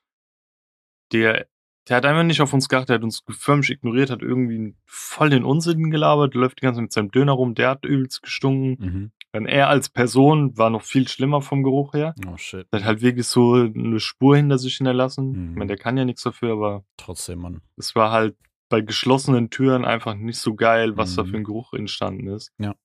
Der, 1.11 1.45
der 1.89 1.97
hat 1.97 2.05
einfach 2.05 2.23
nicht 2.23 2.41
auf 2.41 2.53
uns 2.53 2.69
geachtet, 2.69 2.89
der 2.89 2.95
hat 2.95 3.03
uns 3.03 3.23
förmlich 3.29 3.69
ignoriert, 3.71 4.09
hat 4.09 4.21
irgendwie 4.21 4.75
voll 4.85 5.29
den 5.29 5.43
Unsinn 5.43 5.91
gelabert, 5.91 6.33
läuft 6.33 6.61
die 6.61 6.65
ganze 6.65 6.77
Zeit 6.79 6.83
mit 6.83 6.91
seinem 6.93 7.11
Döner 7.11 7.33
rum, 7.33 7.55
der 7.55 7.69
hat 7.71 7.85
übelst 7.85 8.21
gestunken. 8.21 8.77
Mhm. 8.85 9.11
Dann 9.33 9.45
er 9.47 9.67
als 9.69 9.89
Person 9.89 10.55
war 10.57 10.69
noch 10.69 10.83
viel 10.83 11.07
schlimmer 11.07 11.41
vom 11.41 11.63
Geruch 11.63 11.93
her. 11.93 12.13
Oh 12.27 12.37
shit. 12.37 12.67
Der 12.71 12.81
hat 12.81 12.85
halt 12.87 13.01
wirklich 13.01 13.25
so 13.27 13.53
eine 13.55 13.99
Spur 13.99 14.35
hinter 14.37 14.57
sich 14.59 14.77
hinterlassen. 14.77 15.31
Mhm. 15.31 15.49
Ich 15.51 15.55
meine, 15.57 15.67
der 15.69 15.77
kann 15.77 15.97
ja 15.97 16.05
nichts 16.05 16.21
dafür, 16.23 16.51
aber 16.53 16.85
Trotzdem, 16.97 17.39
Mann. 17.39 17.61
es 17.75 17.95
war 17.95 18.11
halt 18.11 18.35
bei 18.69 18.81
geschlossenen 18.81 19.49
Türen 19.49 19.85
einfach 19.85 20.13
nicht 20.15 20.37
so 20.37 20.55
geil, 20.55 20.97
was 20.97 21.15
da 21.15 21.23
Mhm. 21.23 21.27
für 21.27 21.37
ein 21.37 21.43
Geruch 21.43 21.73
entstanden 21.73 22.27
ist. 22.27 22.51
Ja. 22.59 22.75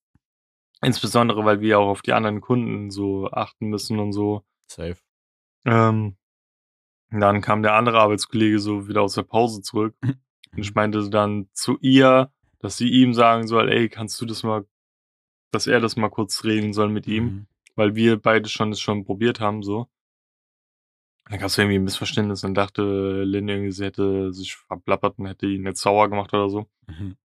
Insbesondere, 0.82 1.44
weil 1.44 1.61
wir 1.61 1.78
auch 1.78 1.88
auf 1.88 2.03
die 2.03 2.12
anderen 2.12 2.40
Kunden 2.40 2.90
so 2.90 3.28
achten 3.30 3.66
müssen 3.68 3.99
und 3.99 4.12
so. 4.12 4.42
Safe. 4.70 4.96
Ähm, 5.64 6.16
dann 7.11 7.40
kam 7.40 7.62
der 7.62 7.74
andere 7.74 8.00
Arbeitskollege 8.00 8.59
so 8.59 8.88
wieder 8.88 9.02
aus 9.02 9.14
der 9.14 9.22
Pause 9.22 9.62
zurück. 9.62 9.94
Und 10.02 10.18
ich 10.59 10.74
meinte 10.74 11.09
dann 11.11 11.48
zu 11.52 11.78
ihr, 11.80 12.32
dass 12.61 12.76
sie 12.76 12.88
ihm 12.88 13.14
sagen 13.14 13.46
soll, 13.46 13.70
ey, 13.70 13.88
kannst 13.88 14.20
du 14.20 14.26
das 14.26 14.42
mal, 14.42 14.66
dass 15.52 15.66
er 15.66 15.80
das 15.80 15.96
mal 15.96 16.09
kurz 16.11 16.44
reden 16.44 16.72
soll 16.72 16.88
mit 16.88 17.06
ihm, 17.06 17.24
Mhm. 17.24 17.46
weil 17.76 17.94
wir 17.94 18.20
beide 18.20 18.48
schon 18.48 18.70
das 18.70 18.80
schon 18.80 19.04
probiert 19.04 19.40
haben, 19.40 19.62
so. 19.62 19.88
Dann 21.30 21.38
gab 21.38 21.48
es 21.48 21.59
irgendwie 21.59 21.76
ein 21.78 21.84
Missverständnis 21.84 22.42
und 22.44 22.54
dachte 22.54 23.22
Lynn 23.24 23.48
irgendwie, 23.48 23.70
sie 23.72 23.84
hätte 23.84 24.32
sich 24.32 24.56
verplappert 24.56 25.18
und 25.18 25.26
hätte 25.26 25.46
ihn 25.46 25.64
jetzt 25.66 25.82
sauer 25.82 26.09
gemacht 26.09 26.32
oder 26.32 26.48
so. 26.48 26.68
Mhm. 26.86 27.16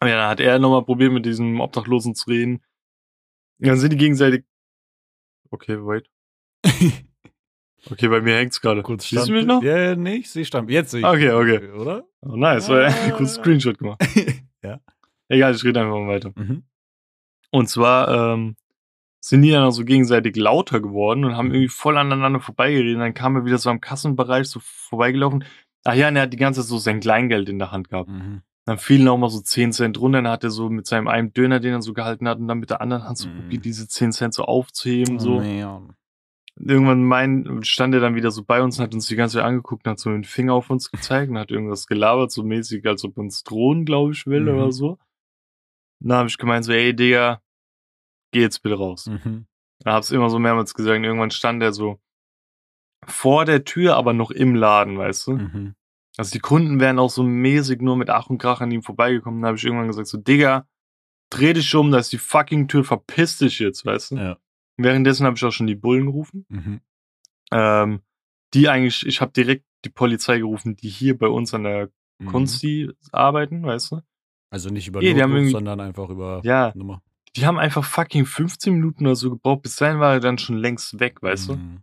Aber 0.00 0.10
ja, 0.10 0.16
dann 0.16 0.28
hat 0.30 0.40
er 0.40 0.58
nochmal 0.58 0.84
probiert, 0.84 1.12
mit 1.12 1.26
diesem 1.26 1.60
Obdachlosen 1.60 2.14
zu 2.14 2.30
reden. 2.30 2.62
Und 3.58 3.66
dann 3.68 3.78
sind 3.78 3.92
die 3.92 3.96
gegenseitig. 3.96 4.44
Okay, 5.50 5.78
wait. 5.84 6.08
Okay, 7.90 8.08
bei 8.08 8.20
mir 8.20 8.36
hängt's 8.36 8.60
gerade. 8.60 8.82
Kurz 8.82 9.08
Siehst 9.08 9.28
du 9.28 9.32
mich 9.32 9.44
noch? 9.46 9.62
Ja, 9.62 9.94
nee, 9.96 10.16
ich 10.16 10.30
sehe 10.30 10.44
Stand. 10.44 10.70
Jetzt 10.70 10.92
sehe 10.92 11.00
ich. 11.00 11.06
Okay, 11.06 11.30
okay. 11.32 11.70
Oder? 11.72 12.04
Oh, 12.22 12.36
nice, 12.36 12.68
weil 12.70 12.86
Ah. 12.86 13.10
kurz 13.16 13.34
Screenshot 13.34 13.78
gemacht. 13.78 14.00
Ja. 14.62 14.80
Egal, 15.28 15.54
ich 15.54 15.62
rede 15.62 15.80
einfach 15.80 15.92
mal 15.98 16.08
weiter. 16.08 16.32
Mhm. 16.36 16.62
Und 17.50 17.68
zwar 17.68 18.32
ähm, 18.32 18.56
sind 19.20 19.42
die 19.42 19.50
dann 19.50 19.64
auch 19.64 19.72
so 19.72 19.84
gegenseitig 19.84 20.36
lauter 20.36 20.80
geworden 20.80 21.26
und 21.26 21.36
haben 21.36 21.48
irgendwie 21.50 21.68
voll 21.68 21.98
aneinander 21.98 22.40
vorbeigeredet. 22.40 22.98
Dann 22.98 23.12
kam 23.12 23.36
er 23.36 23.44
wieder 23.44 23.58
so 23.58 23.68
am 23.68 23.82
Kassenbereich 23.82 24.46
so 24.48 24.60
vorbeigelaufen. 24.62 25.44
Ach 25.84 25.94
ja, 25.94 26.08
und 26.08 26.16
er 26.16 26.22
hat 26.22 26.32
die 26.32 26.38
ganze 26.38 26.62
Zeit 26.62 26.68
so 26.68 26.78
sein 26.78 27.00
Kleingeld 27.00 27.50
in 27.50 27.58
der 27.58 27.72
Hand 27.72 27.90
gehabt. 27.90 28.08
Mhm. 28.08 28.40
Dann 28.64 28.78
fielen 28.78 29.06
auch 29.08 29.18
mal 29.18 29.28
so 29.28 29.40
10 29.40 29.72
Cent 29.72 30.00
runter. 30.00 30.22
Dann 30.22 30.32
hat 30.32 30.44
er 30.44 30.50
so 30.50 30.70
mit 30.70 30.86
seinem 30.86 31.08
einen 31.08 31.34
Döner, 31.34 31.60
den 31.60 31.74
er 31.74 31.82
so 31.82 31.92
gehalten 31.92 32.26
hat, 32.26 32.38
und 32.38 32.48
dann 32.48 32.58
mit 32.58 32.70
der 32.70 32.80
anderen 32.80 33.04
Hand 33.04 33.18
so 33.18 33.28
Mhm. 33.28 33.34
probiert, 33.42 33.64
diese 33.66 33.86
10 33.86 34.12
Cent 34.12 34.32
so 34.32 34.44
aufzuheben. 34.44 35.16
Oh, 35.16 35.20
so. 35.20 35.30
man. 35.40 35.94
Irgendwann 36.56 37.02
mein, 37.02 37.62
stand 37.64 37.94
er 37.94 38.00
dann 38.00 38.14
wieder 38.14 38.30
so 38.30 38.44
bei 38.44 38.62
uns 38.62 38.78
und 38.78 38.84
hat 38.84 38.94
uns 38.94 39.06
die 39.08 39.16
ganze 39.16 39.38
Zeit 39.38 39.44
angeguckt 39.44 39.86
und 39.86 39.90
hat 39.90 39.98
so 39.98 40.10
den 40.10 40.22
Finger 40.24 40.54
auf 40.54 40.70
uns 40.70 40.90
gezeigt 40.90 41.30
und 41.30 41.38
hat 41.38 41.50
irgendwas 41.50 41.86
gelabert, 41.86 42.30
so 42.30 42.44
mäßig, 42.44 42.86
als 42.86 43.04
ob 43.04 43.18
uns 43.18 43.42
drohen, 43.42 43.84
glaube 43.84 44.12
ich, 44.12 44.26
will 44.26 44.42
Mhm. 44.42 44.48
oder 44.48 44.72
so. 44.72 44.90
Und 46.00 46.08
dann 46.10 46.18
habe 46.18 46.28
ich 46.28 46.38
gemeint 46.38 46.64
so, 46.64 46.72
ey, 46.72 46.94
Digga, 46.94 47.42
geh 48.32 48.40
jetzt 48.40 48.62
bitte 48.62 48.76
raus. 48.76 49.06
Mhm. 49.06 49.46
Dann 49.80 49.94
hab's 49.94 50.12
immer 50.12 50.30
so 50.30 50.38
mehrmals 50.38 50.74
gesagt 50.74 50.96
und 50.96 51.04
irgendwann 51.04 51.30
stand 51.32 51.62
er 51.62 51.72
so 51.72 51.98
vor 53.06 53.44
der 53.44 53.64
Tür, 53.64 53.96
aber 53.96 54.12
noch 54.12 54.30
im 54.30 54.54
Laden, 54.54 54.96
weißt 54.96 55.26
du? 55.26 55.32
Mhm. 55.32 55.74
Also 56.16 56.30
die 56.32 56.38
Kunden 56.38 56.78
wären 56.78 57.00
auch 57.00 57.10
so 57.10 57.24
mäßig 57.24 57.80
nur 57.80 57.96
mit 57.96 58.08
Ach 58.10 58.30
und 58.30 58.38
Krach 58.38 58.60
an 58.60 58.70
ihm 58.70 58.82
vorbeigekommen. 58.82 59.40
Dann 59.42 59.48
habe 59.48 59.58
ich 59.58 59.64
irgendwann 59.64 59.88
gesagt 59.88 60.06
so, 60.06 60.18
Digga, 60.18 60.68
dreh 61.30 61.52
dich 61.52 61.74
um, 61.74 61.90
da 61.90 61.98
ist 61.98 62.12
die 62.12 62.18
fucking 62.18 62.68
Tür, 62.68 62.84
verpiss 62.84 63.38
dich 63.38 63.58
jetzt, 63.58 63.84
weißt 63.84 64.12
du? 64.12 64.16
Ja. 64.16 64.38
Währenddessen 64.76 65.26
habe 65.26 65.36
ich 65.36 65.44
auch 65.44 65.52
schon 65.52 65.66
die 65.66 65.74
Bullen 65.76 66.06
gerufen. 66.06 66.46
Mhm. 66.48 66.80
Ähm, 67.52 68.00
die 68.54 68.68
eigentlich, 68.68 69.06
ich 69.06 69.20
habe 69.20 69.32
direkt 69.32 69.64
die 69.84 69.90
Polizei 69.90 70.38
gerufen, 70.38 70.76
die 70.76 70.88
hier 70.88 71.16
bei 71.18 71.28
uns 71.28 71.52
an 71.54 71.64
der 71.64 71.90
Mhm. 72.20 72.26
Kunsti 72.26 72.90
arbeiten, 73.12 73.64
weißt 73.64 73.92
du? 73.92 74.00
Also 74.50 74.70
nicht 74.70 74.86
über 74.86 75.00
Nee, 75.00 75.14
Notruf, 75.14 75.50
sondern 75.50 75.80
einfach 75.80 76.08
über 76.08 76.40
Ja, 76.44 76.72
Nummer. 76.76 77.02
die 77.36 77.44
haben 77.44 77.58
einfach 77.58 77.84
fucking 77.84 78.24
15 78.24 78.74
Minuten 78.74 79.04
oder 79.06 79.16
so 79.16 79.30
gebraucht. 79.30 79.62
Bis 79.62 79.74
dahin 79.76 79.98
war 79.98 80.12
er 80.14 80.20
dann 80.20 80.38
schon 80.38 80.56
längst 80.56 81.00
weg, 81.00 81.20
weißt 81.22 81.48
du? 81.48 81.56
Mhm. 81.56 81.82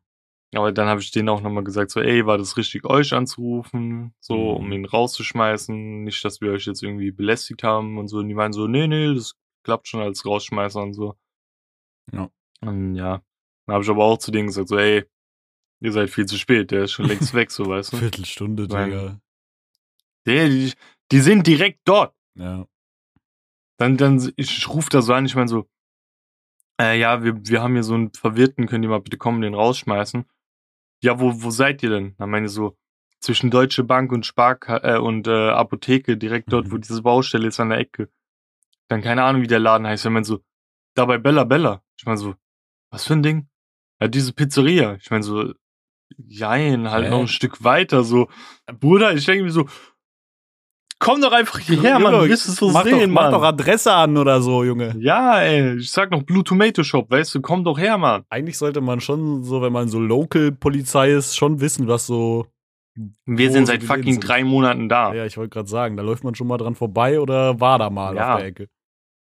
Aber 0.53 0.71
dann 0.71 0.87
habe 0.87 0.99
ich 1.01 1.11
denen 1.11 1.27
auch 1.29 1.41
nochmal 1.41 1.63
gesagt, 1.65 1.91
so, 1.91 1.99
ey, 2.01 2.25
war 2.25 2.37
das 2.37 2.55
richtig, 2.57 2.85
euch 2.85 3.13
anzurufen, 3.13 4.13
so, 4.19 4.51
um 4.51 4.67
Mhm. 4.67 4.71
ihn 4.73 4.85
rauszuschmeißen, 4.85 6.03
nicht, 6.03 6.23
dass 6.25 6.39
wir 6.41 6.51
euch 6.51 6.65
jetzt 6.65 6.81
irgendwie 6.83 7.11
belästigt 7.11 7.63
haben 7.63 7.97
und 7.97 8.07
so. 8.07 8.17
Und 8.19 8.27
die 8.29 8.33
meinen 8.33 8.53
so, 8.53 8.67
nee, 8.67 8.87
nee, 8.87 9.13
das 9.13 9.33
klappt 9.63 9.87
schon 9.89 10.01
als 10.01 10.25
Rausschmeißer 10.25 10.81
und 10.81 10.93
so. 10.93 11.15
Ja. 12.13 12.29
Und 12.62 12.95
ja, 12.95 13.22
dann 13.66 13.74
habe 13.74 13.84
ich 13.84 13.89
aber 13.89 14.05
auch 14.05 14.18
zu 14.18 14.32
denen 14.32 14.47
gesagt, 14.47 14.68
so, 14.70 14.78
ey, 14.78 15.05
ihr 15.82 15.91
seid 15.91 16.09
viel 16.09 16.26
zu 16.26 16.38
spät, 16.38 16.72
der 16.72 16.84
ist 16.84 16.91
schon 16.91 17.05
längst 17.07 17.34
weg, 17.34 17.51
so, 17.51 17.66
weißt 17.66 17.93
du? 17.93 17.97
Viertelstunde. 17.97 18.68
Digga. 18.68 19.20
Der, 20.28 20.47
die, 20.49 20.74
die 21.12 21.20
sind 21.20 21.47
direkt 21.47 21.82
dort. 21.86 22.16
Ja. 22.36 22.68
Dann, 23.78 23.97
dann, 23.97 24.18
ich, 24.36 24.57
ich 24.57 24.70
rufe 24.70 24.89
da 24.91 25.01
so 25.01 25.14
an, 25.14 25.26
ich 25.26 25.36
meine 25.36 25.47
so, 25.47 25.68
äh, 26.80 26.99
ja, 26.99 27.24
wir, 27.24 27.36
wir 27.47 27.62
haben 27.62 27.74
hier 27.74 27.84
so 27.84 27.95
einen 27.95 28.14
Verwirrten, 28.14 28.68
können 28.68 28.84
die 28.84 28.88
mal 28.88 29.01
bitte 29.01 29.18
kommen, 29.18 29.41
den 29.41 29.55
rausschmeißen? 29.55 30.26
Ja, 31.03 31.20
wo, 31.20 31.41
wo 31.43 31.49
seid 31.49 31.82
ihr 31.82 31.89
denn? 31.89 32.16
Dann 32.18 32.30
meine 32.30 32.45
ich 32.45 32.51
so, 32.51 32.78
zwischen 33.20 33.49
Deutsche 33.49 33.84
Bank 33.84 34.12
und 34.12 34.26
Spark 34.26 34.68
äh, 34.70 34.97
und 34.97 35.28
äh, 35.28 35.49
Apotheke, 35.49 36.18
direkt 36.18 36.53
dort, 36.53 36.68
Mhm. 36.68 36.72
wo 36.72 36.78
diese 36.78 37.01
Baustelle 37.01 37.47
ist 37.47 37.59
an 37.59 37.70
der 37.70 37.80
Ecke. 37.80 38.09
Dann 38.88 39.01
keine 39.01 39.24
Ahnung, 39.24 39.41
wie 39.41 39.47
der 39.47 39.59
Laden 39.59 39.88
heißt. 39.88 40.05
Er 40.05 40.12
meint 40.12 40.26
so, 40.26 40.43
da 40.95 41.05
bei 41.05 41.18
Bella 41.18 41.43
Bella. 41.43 41.84
Ich 41.97 42.05
meine 42.05 42.18
so, 42.18 42.36
was 42.91 43.05
für 43.05 43.13
ein 43.13 43.23
Ding? 43.23 43.47
Ja, 43.99 44.07
diese 44.07 44.33
Pizzeria. 44.33 44.95
Ich 45.01 45.09
meine 45.11 45.23
so, 45.23 45.51
jein, 46.17 46.89
halt 46.91 47.05
Hä? 47.05 47.09
noch 47.11 47.19
ein 47.21 47.27
Stück 47.27 47.63
weiter. 47.63 48.03
So, 48.03 48.27
Bruder, 48.79 49.13
ich 49.13 49.25
denke 49.25 49.43
mir 49.43 49.51
so, 49.51 49.65
komm 50.99 51.21
doch 51.21 51.31
einfach 51.31 51.59
hierher, 51.59 51.97
Mann, 51.99 52.13
du 52.13 52.27
wirst 52.29 52.47
es 52.47 52.55
so 52.57 52.69
mach, 52.69 52.83
sehen, 52.83 52.99
doch, 52.99 53.07
mach 53.15 53.21
Mann. 53.23 53.31
doch 53.31 53.43
Adresse 53.43 53.91
an 53.93 54.17
oder 54.17 54.41
so, 54.41 54.63
Junge. 54.63 54.95
Ja, 54.99 55.41
ey, 55.41 55.77
ich 55.77 55.91
sag 55.91 56.11
noch 56.11 56.23
Blue 56.23 56.43
Tomato 56.43 56.83
Shop, 56.83 57.09
weißt 57.09 57.33
du, 57.35 57.41
komm 57.41 57.63
doch 57.63 57.79
her, 57.79 57.97
Mann. 57.97 58.23
Eigentlich 58.29 58.57
sollte 58.57 58.81
man 58.81 58.99
schon 59.01 59.43
so, 59.43 59.61
wenn 59.61 59.73
man 59.73 59.87
so 59.87 59.99
Local-Polizei 59.99 61.11
ist, 61.11 61.35
schon 61.37 61.59
wissen, 61.59 61.87
was 61.87 62.05
so. 62.05 62.45
Wir 63.25 63.51
sind 63.51 63.67
seit 63.67 63.83
fucking 63.83 64.13
sind. 64.13 64.27
drei 64.27 64.43
Monaten 64.43 64.89
da. 64.89 65.13
Ja, 65.13 65.25
ich 65.25 65.37
wollte 65.37 65.49
gerade 65.49 65.69
sagen, 65.69 65.95
da 65.95 66.03
läuft 66.03 66.23
man 66.25 66.35
schon 66.35 66.47
mal 66.47 66.57
dran 66.57 66.75
vorbei 66.75 67.19
oder 67.21 67.59
war 67.59 67.79
da 67.79 67.89
mal 67.89 68.15
Ja. 68.15 68.33
auf 68.33 68.39
der 68.39 68.47
Ecke. 68.49 68.67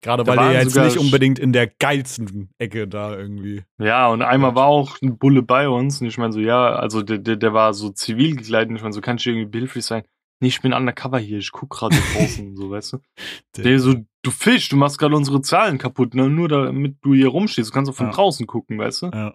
Gerade 0.01 0.23
Da 0.23 0.31
weil 0.31 0.39
ihr 0.39 0.43
waren 0.45 0.53
jetzt 0.69 0.77
nicht 0.77 0.99
unbedingt 0.99 1.39
in 1.39 1.53
der 1.53 1.67
geilsten 1.67 2.51
Ecke 2.59 2.87
da 2.87 3.17
irgendwie. 3.17 3.65
Ja, 3.79 4.09
und 4.09 4.23
einmal 4.23 4.55
war 4.55 4.67
auch 4.67 4.97
ein 5.03 5.19
Bulle 5.19 5.43
bei 5.43 5.69
uns 5.69 6.01
und 6.01 6.07
ich 6.07 6.19
meine 6.19 6.33
so, 6.33 6.39
ja, 6.41 6.71
also 6.77 7.03
der, 7.03 7.19
der, 7.19 7.37
der 7.37 7.53
war 7.53 7.75
so 7.75 7.91
zivil 7.91 8.37
gekleidet 8.37 8.71
und 8.71 8.77
ich 8.77 8.83
meine 8.83 8.93
so, 8.95 9.01
kann 9.01 9.17
ich 9.17 9.27
irgendwie 9.27 9.47
behilflich 9.47 9.85
sein? 9.85 10.05
Nee, 10.41 10.49
ich 10.49 10.61
bin 10.63 10.73
undercover 10.73 11.19
hier, 11.19 11.39
ich 11.39 11.51
guck 11.51 11.71
gerade 11.71 11.97
draußen, 12.13 12.55
so, 12.55 12.71
weißt 12.71 12.93
du? 12.93 12.99
Der 13.57 13.81
so, 13.81 13.95
du 14.23 14.31
Fisch, 14.31 14.69
du 14.69 14.77
machst 14.77 14.99
gerade 14.99 15.17
unsere 15.17 15.41
Zahlen 15.43 15.79
kaputt, 15.79 16.15
ne? 16.15 16.29
nur 16.29 16.49
damit 16.49 16.99
du 17.03 17.13
hier 17.13 17.29
rumstehst, 17.29 17.71
du 17.71 17.75
kannst 17.75 17.91
auch 17.91 17.97
von 17.97 18.07
Ja. 18.07 18.13
draußen 18.13 18.47
gucken, 18.47 18.79
weißt 18.79 19.03
du? 19.03 19.07
Ja. 19.13 19.35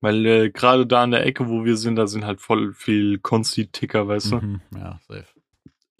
Weil 0.00 0.26
äh, 0.26 0.50
gerade 0.50 0.86
da 0.88 1.02
an 1.02 1.12
der 1.12 1.24
Ecke, 1.24 1.48
wo 1.48 1.64
wir 1.64 1.76
sind, 1.76 1.94
da 1.96 2.08
sind 2.08 2.24
halt 2.24 2.40
voll 2.40 2.72
viel 2.72 3.18
Konsti-Ticker, 3.18 4.08
weißt 4.08 4.32
du? 4.32 4.36
Mhm. 4.38 4.60
Ja, 4.74 4.98
safe. 5.06 5.26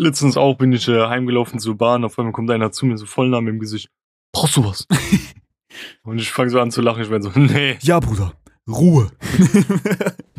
Letztens 0.00 0.36
auch 0.38 0.54
bin 0.56 0.72
ich 0.72 0.88
äh, 0.88 1.06
heimgelaufen 1.08 1.58
zur 1.60 1.76
Bahn, 1.76 2.04
auf 2.04 2.18
einmal 2.18 2.32
kommt 2.32 2.50
einer 2.50 2.72
zu 2.72 2.86
mir, 2.86 2.96
so 2.96 3.04
voll 3.06 3.28
nah 3.28 3.40
mit 3.40 3.52
dem 3.52 3.60
Gesicht. 3.60 3.90
Brauchst 4.32 4.56
du 4.56 4.64
was? 4.64 4.86
und 6.04 6.18
ich 6.18 6.30
fange 6.32 6.50
so 6.50 6.58
an 6.60 6.70
zu 6.70 6.80
lachen, 6.80 7.02
ich 7.02 7.10
bin 7.10 7.20
so, 7.22 7.30
nee. 7.34 7.76
Ja, 7.82 8.00
Bruder, 8.00 8.32
Ruhe. 8.68 9.10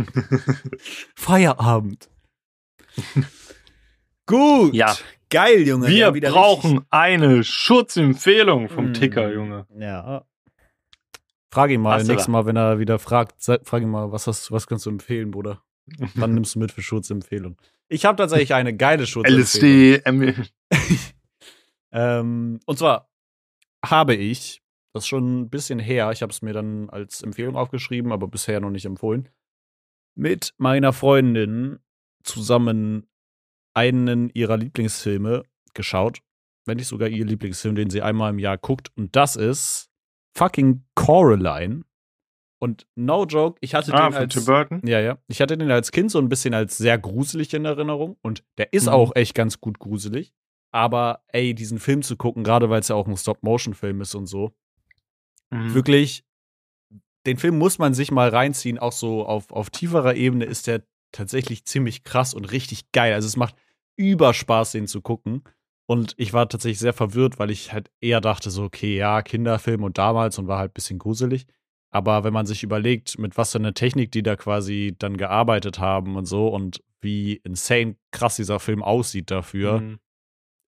Feierabend. 1.15 2.09
Gut. 4.25 4.73
Ja. 4.73 4.95
Geil, 5.29 5.65
Junge. 5.67 5.87
Wir 5.87 5.95
Ja, 5.95 6.11
brauchen 6.31 6.81
eine 6.89 7.43
Schutzempfehlung 7.43 8.67
vom 8.69 8.89
Mm. 8.91 8.93
Ticker, 8.93 9.31
Junge. 9.31 9.59
richtig- 9.69 9.81
Ja. 9.81 10.25
Frag 11.53 11.69
ihn 11.71 11.81
mal, 11.81 11.99
Hast 11.99 12.07
nächstes? 12.07 12.27
Mal, 12.29 12.45
wenn 12.45 12.55
er 12.57 12.79
wieder 12.79 12.97
fragt, 12.99 13.35
frag 13.63 13.81
ihn 13.81 13.89
mal, 13.89 14.11
was, 14.11 14.27
hast, 14.27 14.51
was 14.51 14.67
kannst 14.67 14.85
du 14.85 14.89
empfehlen, 14.89 15.31
Bruder? 15.31 15.61
Wann 16.15 16.33
nimmst 16.33 16.55
du 16.55 16.59
mit 16.59 16.71
für 16.71 16.81
Schutzempfehlung? 16.81 17.57
Ich 17.91 18.05
habe 18.05 18.15
tatsächlich 18.15 18.53
eine 18.53 18.73
geile 18.73 19.05
Schutzempfehlung. 19.05 19.41
LSD, 19.41 20.01
Ähm, 21.93 22.61
und 22.65 22.77
zwar 22.79 23.09
habe 23.85 24.15
ich, 24.15 24.61
das 24.93 25.03
ist 25.03 25.07
schon 25.09 25.41
ein 25.41 25.49
bisschen 25.49 25.77
her, 25.77 26.09
ich 26.11 26.21
habe 26.21 26.31
es 26.31 26.41
mir 26.41 26.53
dann 26.53 26.89
als 26.89 27.21
Empfehlung 27.21 27.57
aufgeschrieben, 27.57 28.13
aber 28.13 28.29
bisher 28.29 28.61
noch 28.61 28.69
nicht 28.69 28.85
empfohlen, 28.85 29.27
mit 30.15 30.53
meiner 30.57 30.93
Freundin 30.93 31.79
zusammen 32.23 33.09
einen 33.73 34.29
ihrer 34.29 34.55
Lieblingsfilme 34.55 35.43
geschaut. 35.73 36.19
Wenn 36.65 36.77
nicht 36.77 36.87
sogar 36.87 37.09
ihr 37.09 37.25
Lieblingsfilm, 37.25 37.75
den 37.75 37.89
sie 37.89 38.01
einmal 38.01 38.31
im 38.31 38.39
Jahr 38.39 38.57
guckt. 38.57 38.91
Und 38.95 39.15
das 39.15 39.35
ist 39.35 39.89
fucking 40.37 40.85
Coraline. 40.95 41.83
Und 42.61 42.85
no 42.95 43.25
joke, 43.25 43.57
ich 43.61 43.73
hatte 43.73 43.91
Ah, 43.93 44.09
den 44.09 44.15
als 44.17 44.33
Tim 44.35 44.45
Burton? 44.45 44.81
ja, 44.85 44.99
ja. 44.99 45.17
Ich 45.27 45.41
hatte 45.41 45.57
den 45.57 45.71
als 45.71 45.91
Kind 45.91 46.11
so 46.11 46.19
ein 46.19 46.29
bisschen 46.29 46.53
als 46.53 46.77
sehr 46.77 46.99
gruselig 46.99 47.53
in 47.55 47.65
Erinnerung 47.65 48.17
und 48.21 48.43
der 48.59 48.71
ist 48.71 48.83
Mhm. 48.85 48.93
auch 48.93 49.15
echt 49.15 49.33
ganz 49.33 49.59
gut 49.59 49.79
gruselig. 49.79 50.31
Aber 50.71 51.23
ey, 51.29 51.55
diesen 51.55 51.79
Film 51.79 52.03
zu 52.03 52.15
gucken, 52.17 52.43
gerade 52.43 52.69
weil 52.69 52.79
es 52.81 52.87
ja 52.87 52.95
auch 52.95 53.07
ein 53.07 53.17
Stop-Motion-Film 53.17 54.01
ist 54.01 54.13
und 54.15 54.27
so, 54.27 54.53
Mhm. 55.49 55.73
wirklich, 55.73 56.23
den 57.25 57.37
Film 57.37 57.57
muss 57.57 57.77
man 57.79 57.93
sich 57.93 58.11
mal 58.11 58.29
reinziehen. 58.29 58.77
Auch 58.79 58.91
so 58.93 59.25
auf, 59.25 59.51
auf 59.51 59.69
tieferer 59.69 60.15
Ebene 60.15 60.45
ist 60.45 60.67
der 60.67 60.83
tatsächlich 61.11 61.65
ziemlich 61.65 62.03
krass 62.03 62.33
und 62.33 62.51
richtig 62.51 62.91
geil. 62.91 63.13
Also 63.13 63.27
es 63.27 63.35
macht 63.37 63.55
Überspaß, 63.97 64.71
den 64.71 64.87
zu 64.87 65.01
gucken. 65.01 65.43
Und 65.87 66.13
ich 66.17 66.31
war 66.31 66.47
tatsächlich 66.47 66.79
sehr 66.79 66.93
verwirrt, 66.93 67.37
weil 67.37 67.51
ich 67.51 67.73
halt 67.73 67.91
eher 67.99 68.21
dachte, 68.21 68.49
so, 68.49 68.63
okay, 68.63 68.95
ja, 68.95 69.21
Kinderfilm 69.23 69.83
und 69.83 69.97
damals 69.97 70.37
und 70.39 70.47
war 70.47 70.57
halt 70.59 70.71
ein 70.71 70.73
bisschen 70.75 70.99
gruselig. 70.99 71.45
Aber 71.91 72.23
wenn 72.23 72.33
man 72.33 72.45
sich 72.45 72.63
überlegt, 72.63 73.19
mit 73.19 73.37
was 73.37 73.51
für 73.51 73.57
einer 73.59 73.73
Technik 73.73 74.11
die 74.11 74.23
da 74.23 74.35
quasi 74.37 74.95
dann 74.97 75.17
gearbeitet 75.17 75.79
haben 75.79 76.15
und 76.15 76.25
so 76.25 76.47
und 76.47 76.81
wie 77.01 77.35
insane 77.43 77.95
krass 78.11 78.37
dieser 78.37 78.59
Film 78.59 78.81
aussieht 78.83 79.29
dafür, 79.31 79.81
Mhm. 79.81 79.99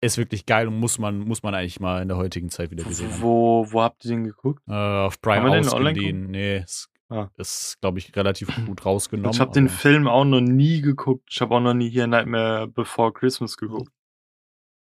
ist 0.01 0.17
wirklich 0.17 0.45
geil 0.45 0.67
und 0.67 0.77
muss 0.79 0.99
man, 0.99 1.19
muss 1.19 1.41
man 1.43 1.55
eigentlich 1.55 1.79
mal 1.79 2.01
in 2.01 2.09
der 2.09 2.17
heutigen 2.17 2.49
Zeit 2.49 2.71
wieder 2.71 2.83
gesehen 2.83 3.09
haben. 3.11 3.21
Wo, 3.21 3.65
wo 3.71 3.81
habt 3.81 4.03
ihr 4.03 4.09
den 4.11 4.25
geguckt? 4.25 4.61
Äh, 4.67 4.73
auf 4.73 5.21
Prime 5.21 5.49
ausgeliehen. 5.59 6.29
Nee, 6.31 6.57
es 6.57 6.89
Ah. 7.09 7.29
ist, 7.37 7.77
glaube 7.79 7.99
ich, 7.99 8.13
relativ 8.15 8.47
gut 8.65 8.85
rausgenommen. 8.85 9.31
Ich 9.31 9.39
habe 9.39 9.51
den 9.51 9.69
Film 9.69 10.07
auch 10.07 10.25
noch 10.25 10.41
nie 10.41 10.81
geguckt. 10.81 11.29
Ich 11.31 11.39
habe 11.41 11.53
auch 11.55 11.59
noch 11.61 11.73
nie 11.75 11.89
hier 11.89 12.07
Nightmare 12.07 12.67
Before 12.67 13.13
Christmas 13.13 13.55
geguckt. 13.55 13.91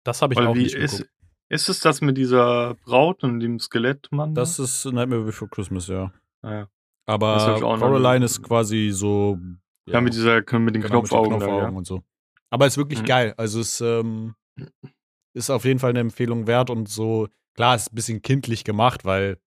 Das 0.04 0.22
habe 0.22 0.34
ich 0.34 0.40
Weil 0.40 0.48
auch 0.48 0.56
nicht 0.56 0.76
ist, 0.76 0.98
geguckt. 0.98 1.12
ist 1.50 1.70
es 1.70 1.80
das 1.80 2.02
mit 2.02 2.18
dieser 2.18 2.76
Braut 2.86 3.24
und 3.24 3.40
dem 3.40 3.60
Skelettmann? 3.60 4.36
da? 4.36 4.42
Das 4.42 4.60
ist 4.60 4.86
Nightmare 4.86 5.24
Before 5.24 5.50
Christmas, 5.50 5.88
ja. 5.88 6.12
Ja. 6.52 6.70
Aber 7.06 7.58
Coraline 7.60 8.26
ist 8.26 8.42
quasi 8.44 8.90
so. 8.92 9.40
Ja, 9.88 10.02
mit 10.02 10.14
dieser, 10.14 10.36
mit 10.36 10.46
den 10.50 10.52
genau, 10.52 10.60
mit 10.66 10.76
den 10.76 10.84
Knopfaugen. 10.84 11.30
Knopfaugen 11.38 11.72
ja. 11.72 11.78
und 11.78 11.88
so. 11.88 12.04
Aber 12.50 12.68
ist 12.68 12.78
wirklich 12.78 13.02
Mhm. 13.02 13.06
geil. 13.06 13.34
Also 13.38 13.62
es 13.62 13.80
ähm, 13.82 14.36
ist 15.34 15.50
auf 15.50 15.64
jeden 15.66 15.80
Fall 15.80 15.92
eine 15.92 16.00
Empfehlung 16.00 16.48
wert 16.48 16.70
und 16.70 16.90
so, 16.90 17.28
klar, 17.56 17.76
ist 17.76 17.92
ein 17.92 17.96
bisschen 17.96 18.22
kindlich 18.22 18.64
gemacht, 18.66 19.06
weil 19.06 19.38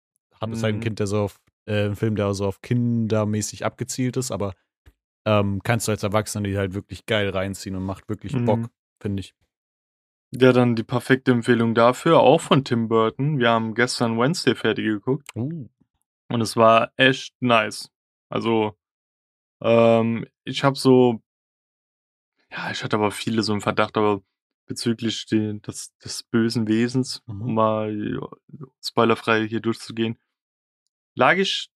hat 0.40 0.50
es 0.50 0.62
halt 0.62 0.74
ein 0.74 0.78
Mhm. 0.78 0.82
Kind, 0.84 0.98
der 1.00 1.06
so 1.06 1.20
auf, 1.20 1.38
äh, 1.66 1.84
ein 1.86 1.96
Film, 1.96 2.16
der 2.16 2.32
so 2.32 2.46
auf 2.46 2.62
kindermäßig 2.62 3.64
abgezielt 3.66 4.16
ist, 4.16 4.30
aber 4.30 4.54
ähm, 5.26 5.60
kannst 5.62 5.86
du 5.86 5.92
als 5.92 6.02
Erwachsener 6.02 6.48
die 6.48 6.56
halt 6.56 6.72
wirklich 6.72 7.04
geil 7.04 7.28
reinziehen 7.28 7.76
und 7.76 7.84
macht 7.84 8.08
wirklich 8.08 8.34
Mhm. 8.34 8.44
Bock, 8.46 8.60
finde 9.02 9.20
ich. 9.20 9.34
Ja, 10.32 10.52
dann 10.54 10.76
die 10.76 10.84
perfekte 10.84 11.32
Empfehlung 11.32 11.74
dafür, 11.74 12.20
auch 12.20 12.40
von 12.40 12.64
Tim 12.64 12.88
Burton. 12.88 13.38
Wir 13.38 13.50
haben 13.50 13.74
gestern 13.74 14.18
Wednesday 14.18 14.54
fertig 14.54 14.86
geguckt 14.86 15.28
Uh. 15.34 15.68
Und 16.30 16.40
es 16.40 16.56
war 16.56 16.92
echt 16.96 17.34
nice. 17.40 17.90
Also, 18.28 18.78
ähm, 19.62 20.26
ich 20.44 20.64
habe 20.64 20.76
so, 20.76 21.22
ja, 22.50 22.70
ich 22.70 22.82
hatte 22.82 22.96
aber 22.96 23.10
viele 23.10 23.42
so 23.42 23.52
im 23.52 23.60
Verdacht, 23.60 23.96
aber 23.96 24.22
bezüglich 24.66 25.26
den, 25.26 25.60
des, 25.62 25.96
des 25.98 26.22
bösen 26.22 26.68
Wesens, 26.68 27.22
Mhm. 27.26 27.42
um 27.42 27.54
mal 27.54 28.14
ja, 28.14 28.28
spoilerfrei 28.82 29.46
hier 29.48 29.60
durchzugehen, 29.60 30.18
lag 31.16 31.36
ich 31.36 31.70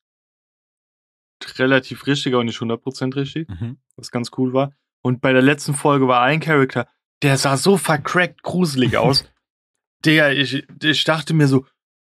relativ 1.59 2.07
richtig, 2.07 2.33
aber 2.35 2.45
nicht 2.45 2.59
100% 2.61 3.17
richtig 3.17 3.49
Mhm. 3.49 3.79
was 3.97 4.11
ganz 4.11 4.31
cool 4.39 4.53
war. 4.53 4.73
Und 5.03 5.21
bei 5.21 5.33
der 5.33 5.43
letzten 5.43 5.75
Folge 5.75 6.09
war 6.09 6.23
ein 6.23 6.41
Charakter, 6.41 6.89
der 7.23 7.37
sah 7.37 7.57
so 7.57 7.77
vercrackt 7.77 8.43
gruselig 8.43 8.97
aus. 8.97 9.25
der, 10.05 10.37
ich, 10.37 10.67
ich 10.83 11.05
dachte 11.05 11.35
mir 11.35 11.49
so, 11.49 11.67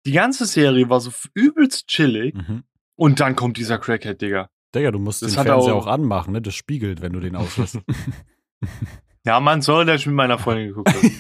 die 0.07 0.12
ganze 0.12 0.46
Serie 0.46 0.88
war 0.88 1.01
so 1.01 1.11
übelst 1.34 1.86
chillig 1.88 2.34
Mhm. 2.34 2.64
und 2.96 3.20
dann 3.20 3.36
kommt 3.36 3.57
dieser 3.57 3.78
Crackhead, 3.78 4.20
Digga. 4.20 4.48
Digga, 4.74 4.90
du 4.92 4.98
musst 4.98 5.22
Das 5.22 5.32
den 5.34 5.44
Fernseher 5.44 5.74
auch- 5.74 5.86
auch 5.86 5.86
anmachen, 5.88 6.32
ne? 6.32 6.40
Das 6.42 6.55
spiegelt, 6.55 7.01
wenn 7.03 7.12
du 7.12 7.20
den 7.20 7.36
auslässt. 7.36 7.78
Ja, 9.26 9.38
man 9.40 9.61
soll, 9.61 9.84
dass 9.84 10.01
ich 10.01 10.07
mit 10.07 10.14
meiner 10.16 10.38
Freundin 10.38 10.68
geguckt 10.68 10.94
habe. 10.94 11.11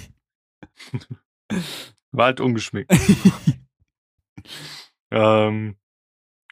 War 2.12 2.26
halt 2.26 2.40
ungeschmickt. 2.40 2.90
ähm, 5.10 5.76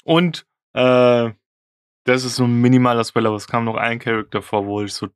und 0.05 0.47
äh, 0.75 1.31
das 2.05 2.25
ist 2.25 2.37
so 2.37 2.45
ein 2.45 2.61
minimaler 2.61 3.05
Spoiler, 3.05 3.29
aber 3.29 3.37
es 3.37 3.47
kam 3.47 3.65
noch 3.65 3.77
ein 3.77 3.99
Charakter 3.99 4.43
vor, 4.43 4.67
wo 4.67 4.83
ich 4.83 4.93
so 4.93 5.09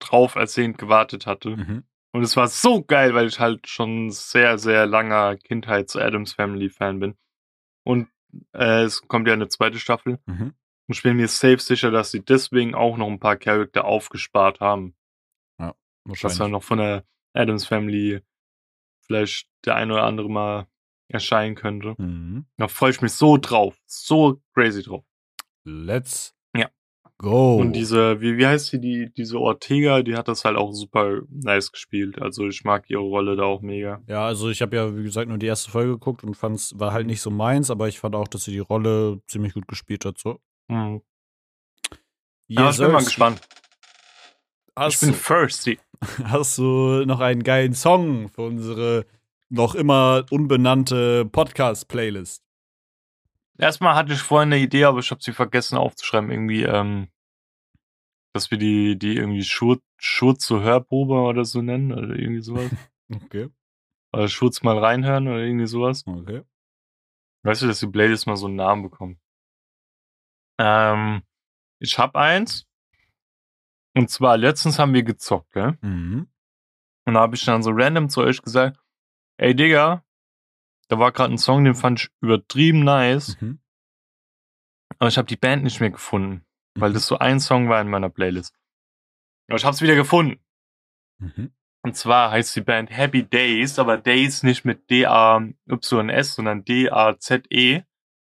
drauf 0.00 0.34
ersehnt 0.34 0.78
gewartet 0.78 1.26
hatte. 1.26 1.56
mhm. 1.56 1.84
Und 2.12 2.22
es 2.22 2.36
war 2.36 2.48
so 2.48 2.82
geil, 2.82 3.14
weil 3.14 3.26
ich 3.28 3.38
halt 3.38 3.68
schon 3.68 4.10
sehr, 4.10 4.58
sehr 4.58 4.86
langer 4.86 5.36
Kindheits-Adams 5.36 6.32
Family-Fan 6.32 6.98
bin. 6.98 7.16
Und 7.84 8.08
äh, 8.52 8.82
es 8.82 9.06
kommt 9.06 9.28
ja 9.28 9.34
eine 9.34 9.48
zweite 9.48 9.78
Staffel. 9.78 10.18
Mhm. 10.26 10.54
Und 10.88 10.96
ich 10.96 11.02
bin 11.02 11.16
mir 11.16 11.28
safe 11.28 11.58
sicher, 11.60 11.90
dass 11.90 12.10
sie 12.10 12.24
deswegen 12.24 12.74
auch 12.74 12.96
noch 12.96 13.06
ein 13.06 13.20
paar 13.20 13.36
Charakter 13.36 13.84
aufgespart 13.84 14.60
haben. 14.60 14.96
Dass 16.04 16.10
Wahrscheinlich. 16.10 16.38
dann 16.38 16.50
noch 16.52 16.62
von 16.62 16.78
der 16.78 17.04
Adams 17.34 17.66
Family 17.66 18.22
vielleicht 19.02 19.48
der 19.64 19.76
ein 19.76 19.90
oder 19.90 20.04
andere 20.04 20.30
mal 20.30 20.66
erscheinen 21.08 21.54
könnte. 21.54 21.94
Mhm. 21.98 22.46
Da 22.56 22.68
freue 22.68 22.90
ich 22.90 23.02
mich 23.02 23.12
so 23.12 23.36
drauf. 23.36 23.76
So 23.86 24.40
crazy 24.54 24.82
drauf. 24.82 25.04
Let's 25.64 26.34
Ja. 26.34 26.39
Go. 27.20 27.56
Und 27.56 27.74
diese, 27.74 28.20
wie, 28.20 28.38
wie 28.38 28.46
heißt 28.46 28.68
sie, 28.68 28.80
die, 28.80 29.12
diese 29.14 29.38
Ortega, 29.38 30.02
die 30.02 30.16
hat 30.16 30.26
das 30.26 30.44
halt 30.44 30.56
auch 30.56 30.72
super 30.72 31.20
nice 31.28 31.70
gespielt. 31.70 32.20
Also 32.20 32.48
ich 32.48 32.64
mag 32.64 32.88
ihre 32.88 33.02
Rolle 33.02 33.36
da 33.36 33.44
auch 33.44 33.60
mega. 33.60 34.02
Ja, 34.08 34.24
also 34.24 34.48
ich 34.48 34.62
habe 34.62 34.76
ja, 34.76 34.96
wie 34.96 35.02
gesagt, 35.02 35.28
nur 35.28 35.38
die 35.38 35.46
erste 35.46 35.70
Folge 35.70 35.92
geguckt 35.92 36.24
und 36.24 36.34
fand's, 36.34 36.72
war 36.78 36.92
halt 36.92 37.06
nicht 37.06 37.20
so 37.20 37.30
meins, 37.30 37.70
aber 37.70 37.88
ich 37.88 38.00
fand 38.00 38.14
auch, 38.14 38.26
dass 38.26 38.44
sie 38.44 38.52
die 38.52 38.58
Rolle 38.58 39.20
ziemlich 39.28 39.52
gut 39.52 39.68
gespielt 39.68 40.04
hat. 40.04 40.18
So. 40.18 40.40
Mhm. 40.68 41.02
Ja, 42.48 42.70
ich 42.70 42.78
bin 42.78 42.90
mal 42.90 43.04
gespannt. 43.04 43.40
Ich 43.44 44.72
Hast, 44.76 45.00
bin 45.00 45.12
du, 45.12 45.16
thirsty. 45.16 45.78
hast 46.24 46.56
du 46.56 47.04
noch 47.04 47.20
einen 47.20 47.42
geilen 47.42 47.74
Song 47.74 48.30
für 48.30 48.42
unsere 48.42 49.04
noch 49.50 49.74
immer 49.74 50.24
unbenannte 50.30 51.26
Podcast-Playlist? 51.26 52.42
Erstmal 53.58 53.94
hatte 53.94 54.12
ich 54.12 54.20
vorhin 54.20 54.52
eine 54.52 54.62
Idee, 54.62 54.84
aber 54.84 55.00
ich 55.00 55.10
habe 55.10 55.22
sie 55.22 55.32
vergessen 55.32 55.76
aufzuschreiben. 55.76 56.30
Irgendwie, 56.30 56.62
ähm, 56.62 57.08
dass 58.32 58.50
wir 58.50 58.58
die, 58.58 58.98
die 58.98 59.16
irgendwie 59.16 59.42
Schur, 59.42 59.80
Schur 59.98 60.38
zur 60.38 60.62
Hörprobe 60.62 61.14
oder 61.14 61.44
so 61.44 61.62
nennen 61.62 61.92
oder 61.92 62.16
irgendwie 62.16 62.42
sowas. 62.42 62.70
Okay, 63.12 63.50
oder 64.12 64.28
Schurz 64.28 64.62
mal 64.62 64.78
reinhören 64.78 65.28
oder 65.28 65.40
irgendwie 65.40 65.66
sowas. 65.66 66.06
okay. 66.06 66.42
Weißt 67.42 67.62
du, 67.62 67.66
dass 67.66 67.80
die 67.80 67.86
Playlist 67.86 68.26
mal 68.26 68.36
so 68.36 68.46
einen 68.46 68.56
Namen 68.56 68.82
bekommt? 68.82 69.18
Ähm, 70.58 71.22
ich 71.78 71.98
hab 71.98 72.16
eins. 72.16 72.66
Und 73.96 74.10
zwar, 74.10 74.36
letztens 74.36 74.78
haben 74.78 74.94
wir 74.94 75.02
gezockt, 75.02 75.52
gell? 75.52 75.78
Mhm. 75.80 76.28
Und 77.06 77.14
da 77.14 77.20
habe 77.20 77.34
ich 77.34 77.44
dann 77.44 77.62
so 77.62 77.70
random 77.72 78.08
zu 78.08 78.20
euch 78.20 78.42
gesagt, 78.42 78.78
ey 79.38 79.54
Digga, 79.54 80.04
da 80.90 80.98
war 80.98 81.12
gerade 81.12 81.32
ein 81.32 81.38
Song, 81.38 81.64
den 81.64 81.74
fand 81.74 82.00
ich 82.00 82.08
übertrieben 82.20 82.84
nice, 82.84 83.40
Mhm. 83.40 83.60
aber 84.98 85.08
ich 85.08 85.16
habe 85.18 85.28
die 85.28 85.36
Band 85.36 85.62
nicht 85.64 85.80
mehr 85.80 85.90
gefunden, 85.90 86.44
weil 86.74 86.90
Mhm. 86.90 86.94
das 86.94 87.06
so 87.06 87.18
ein 87.18 87.40
Song 87.40 87.68
war 87.68 87.80
in 87.80 87.88
meiner 87.88 88.10
Playlist. 88.10 88.54
Aber 89.48 89.56
ich 89.56 89.64
hab's 89.64 89.82
wieder 89.82 89.94
gefunden. 89.94 90.40
Mhm. 91.18 91.52
Und 91.82 91.96
zwar 91.96 92.30
heißt 92.30 92.54
die 92.56 92.60
Band 92.60 92.90
Happy 92.90 93.22
Days, 93.22 93.78
aber 93.78 93.96
Days 93.96 94.42
nicht 94.42 94.64
mit 94.64 94.90
D-A-Y-S, 94.90 96.34
sondern 96.34 96.64
D-A-Z-E. 96.64 97.82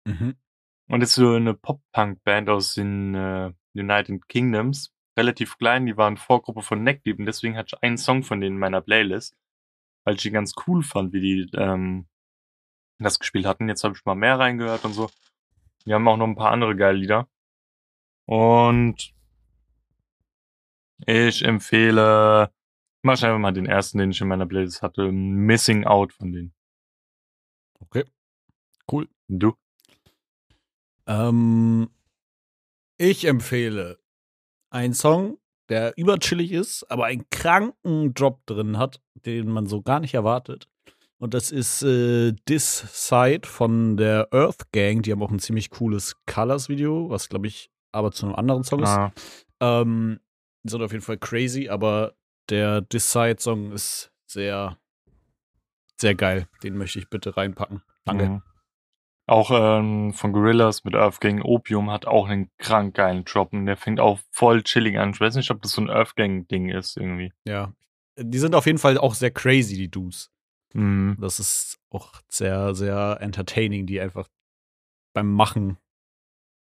Mhm. 0.06 0.36
Und 0.88 1.02
ist 1.02 1.14
so 1.14 1.34
eine 1.34 1.54
Pop-Punk-Band 1.54 2.48
aus 2.48 2.74
den 2.74 3.14
äh, 3.14 3.52
United 3.74 4.26
Kingdoms. 4.28 4.94
Relativ 5.18 5.58
klein, 5.58 5.84
die 5.86 5.96
waren 5.98 6.16
Vorgruppe 6.16 6.62
von 6.62 6.82
Neckdeep 6.82 7.18
und 7.18 7.26
deswegen 7.26 7.56
hatte 7.56 7.76
ich 7.76 7.82
einen 7.82 7.98
Song 7.98 8.22
von 8.22 8.40
denen 8.40 8.54
in 8.56 8.60
meiner 8.60 8.80
Playlist, 8.80 9.36
weil 10.04 10.14
ich 10.14 10.22
die 10.22 10.30
ganz 10.30 10.54
cool 10.66 10.82
fand, 10.82 11.12
wie 11.12 11.20
die 11.20 11.50
ähm, 11.56 12.06
das 12.98 13.18
gespielt 13.18 13.46
hatten. 13.46 13.68
Jetzt 13.68 13.84
habe 13.84 13.94
ich 13.96 14.04
mal 14.04 14.14
mehr 14.14 14.38
reingehört 14.38 14.84
und 14.84 14.92
so. 14.92 15.10
Die 15.86 15.94
haben 15.94 16.06
auch 16.08 16.16
noch 16.16 16.26
ein 16.26 16.36
paar 16.36 16.52
andere 16.52 16.76
geile 16.76 16.98
Lieder. 16.98 17.28
Und 18.26 19.12
ich 21.06 21.42
empfehle, 21.42 22.52
mach 23.02 23.14
ich 23.14 23.24
einfach 23.24 23.38
mal 23.38 23.52
den 23.52 23.66
ersten, 23.66 23.98
den 23.98 24.12
ich 24.12 24.20
in 24.20 24.28
meiner 24.28 24.46
Playlist 24.46 24.82
hatte, 24.82 25.10
Missing 25.10 25.84
Out 25.84 26.12
von 26.12 26.32
denen. 26.32 26.54
Okay. 27.80 28.04
Cool. 28.90 29.08
Du? 29.28 29.54
Ähm, 31.06 31.90
ich 32.98 33.24
empfehle 33.24 33.98
einen 34.70 34.94
Song, 34.94 35.38
der 35.68 35.96
überchillig 35.96 36.52
ist, 36.52 36.84
aber 36.90 37.06
einen 37.06 37.28
kranken 37.30 38.14
Drop 38.14 38.44
drin 38.46 38.78
hat, 38.78 39.00
den 39.14 39.48
man 39.48 39.66
so 39.66 39.82
gar 39.82 40.00
nicht 40.00 40.14
erwartet. 40.14 40.68
Und 41.22 41.34
das 41.34 41.52
ist 41.52 41.84
äh, 41.84 42.32
This 42.46 42.78
Side 42.78 43.46
von 43.46 43.96
der 43.96 44.26
Earth 44.32 44.72
Gang. 44.72 45.02
Die 45.02 45.12
haben 45.12 45.22
auch 45.22 45.30
ein 45.30 45.38
ziemlich 45.38 45.70
cooles 45.70 46.16
Colors-Video, 46.26 47.10
was 47.10 47.28
glaube 47.28 47.46
ich 47.46 47.70
aber 47.92 48.10
zu 48.10 48.26
einem 48.26 48.34
anderen 48.34 48.64
Song 48.64 48.82
ist. 48.82 48.88
Ah, 48.88 49.12
Ähm, 49.60 50.18
die 50.64 50.70
sind 50.70 50.82
auf 50.82 50.90
jeden 50.90 51.04
Fall 51.04 51.18
crazy, 51.18 51.68
aber 51.68 52.14
der 52.48 52.88
This 52.88 53.12
Side-Song 53.12 53.70
ist 53.70 54.10
sehr, 54.26 54.78
sehr 55.96 56.16
geil. 56.16 56.48
Den 56.64 56.76
möchte 56.76 56.98
ich 56.98 57.08
bitte 57.08 57.36
reinpacken. 57.36 57.82
Danke. 58.04 58.28
mhm. 58.28 58.42
Auch 59.28 59.52
ähm, 59.52 60.14
von 60.14 60.32
Gorillas 60.32 60.82
mit 60.82 60.96
Earthgang 60.96 61.40
Opium 61.42 61.92
hat 61.92 62.04
auch 62.04 62.26
einen 62.28 62.50
krank 62.58 62.96
geilen 62.96 63.24
Drop 63.24 63.52
und 63.52 63.66
der 63.66 63.76
fängt 63.76 64.00
auch 64.00 64.18
voll 64.32 64.64
chillig 64.64 64.98
an. 64.98 65.10
Ich 65.10 65.20
weiß 65.20 65.36
nicht, 65.36 65.52
ob 65.52 65.62
das 65.62 65.70
so 65.70 65.82
ein 65.82 65.88
Earthgang-Ding 65.88 66.68
ist 66.70 66.96
irgendwie. 66.96 67.32
Ja. 67.44 67.72
Die 68.18 68.38
sind 68.38 68.56
auf 68.56 68.66
jeden 68.66 68.78
Fall 68.78 68.98
auch 68.98 69.14
sehr 69.14 69.30
crazy, 69.30 69.76
die 69.76 69.88
Dudes. 69.88 70.32
Mhm. 70.74 71.16
Das 71.20 71.38
ist 71.38 71.78
auch 71.90 72.20
sehr, 72.28 72.74
sehr 72.74 73.18
entertaining, 73.20 73.86
die 73.86 74.00
einfach 74.00 74.28
beim 75.14 75.32
Machen, 75.32 75.78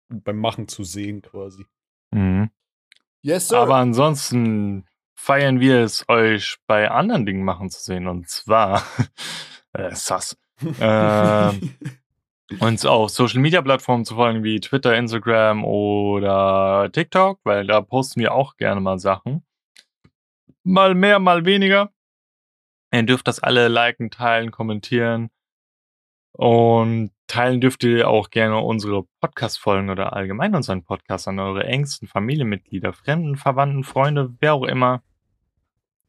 beim 0.08 0.38
Machen 0.38 0.68
zu 0.68 0.84
sehen 0.84 1.22
quasi. 1.22 1.66
Mhm. 2.10 2.50
Yes, 3.22 3.52
Aber 3.52 3.76
ansonsten 3.76 4.86
feiern 5.14 5.60
wir 5.60 5.80
es, 5.80 6.08
euch 6.08 6.56
bei 6.66 6.90
anderen 6.90 7.26
Dingen 7.26 7.44
machen 7.44 7.70
zu 7.70 7.82
sehen. 7.82 8.08
Und 8.08 8.28
zwar, 8.28 8.82
äh, 9.74 9.94
sass, 9.94 10.38
ähm, 10.80 11.76
uns 12.60 12.86
auf 12.86 13.10
Social 13.10 13.40
Media 13.40 13.60
Plattformen 13.60 14.04
zu 14.04 14.14
folgen 14.14 14.42
wie 14.42 14.60
Twitter, 14.60 14.96
Instagram 14.96 15.64
oder 15.64 16.90
TikTok, 16.92 17.40
weil 17.44 17.66
da 17.66 17.82
posten 17.82 18.20
wir 18.20 18.32
auch 18.32 18.56
gerne 18.56 18.80
mal 18.80 18.98
Sachen. 18.98 19.44
Mal 20.64 20.94
mehr, 20.94 21.18
mal 21.18 21.44
weniger. 21.44 21.92
Ihr 22.92 23.02
dürft 23.04 23.28
das 23.28 23.40
alle 23.40 23.68
liken, 23.68 24.10
teilen, 24.10 24.50
kommentieren. 24.50 25.30
Und 26.32 27.10
teilen 27.26 27.60
dürft 27.60 27.84
ihr 27.84 28.08
auch 28.08 28.30
gerne 28.30 28.58
unsere 28.58 29.04
Podcast-Folgen 29.20 29.90
oder 29.90 30.14
allgemein 30.14 30.54
unseren 30.54 30.84
Podcast 30.84 31.28
an 31.28 31.38
eure 31.38 31.64
engsten 31.64 32.08
Familienmitglieder, 32.08 32.92
Fremden, 32.92 33.36
Verwandten, 33.36 33.84
Freunde, 33.84 34.34
wer 34.40 34.54
auch 34.54 34.64
immer 34.64 35.02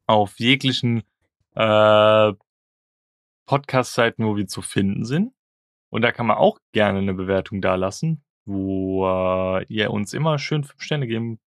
auf 0.07 0.39
jeglichen 0.39 1.03
äh, 1.55 2.33
Podcast-Seiten, 3.45 4.25
wo 4.25 4.37
wir 4.37 4.47
zu 4.47 4.61
finden 4.61 5.05
sind. 5.05 5.33
Und 5.89 6.03
da 6.03 6.11
kann 6.11 6.25
man 6.25 6.37
auch 6.37 6.59
gerne 6.71 6.99
eine 6.99 7.13
Bewertung 7.13 7.61
dalassen, 7.61 8.23
wo 8.45 9.05
äh, 9.05 9.65
ihr 9.65 9.91
uns 9.91 10.13
immer 10.13 10.39
schön 10.39 10.63
fünf 10.63 10.81
Sterne 10.81 11.07
geben 11.07 11.39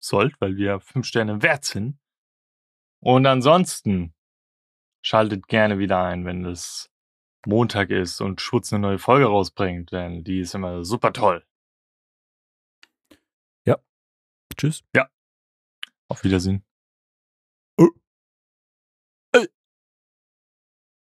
sollt, 0.00 0.40
weil 0.40 0.56
wir 0.56 0.80
fünf 0.80 1.06
Sterne 1.06 1.42
wert 1.42 1.64
sind. 1.64 1.98
Und 3.00 3.26
ansonsten 3.26 4.15
schaltet 5.06 5.46
gerne 5.46 5.78
wieder 5.78 6.02
ein, 6.02 6.24
wenn 6.24 6.44
es 6.44 6.90
Montag 7.46 7.90
ist 7.90 8.20
und 8.20 8.40
Schutz 8.40 8.72
eine 8.72 8.80
neue 8.80 8.98
Folge 8.98 9.26
rausbringt, 9.26 9.92
denn 9.92 10.24
die 10.24 10.40
ist 10.40 10.54
immer 10.54 10.84
super 10.84 11.12
toll. 11.12 11.44
Tschüss. 14.56 14.82
Auf 16.08 16.24
Wiedersehen. 16.24 16.64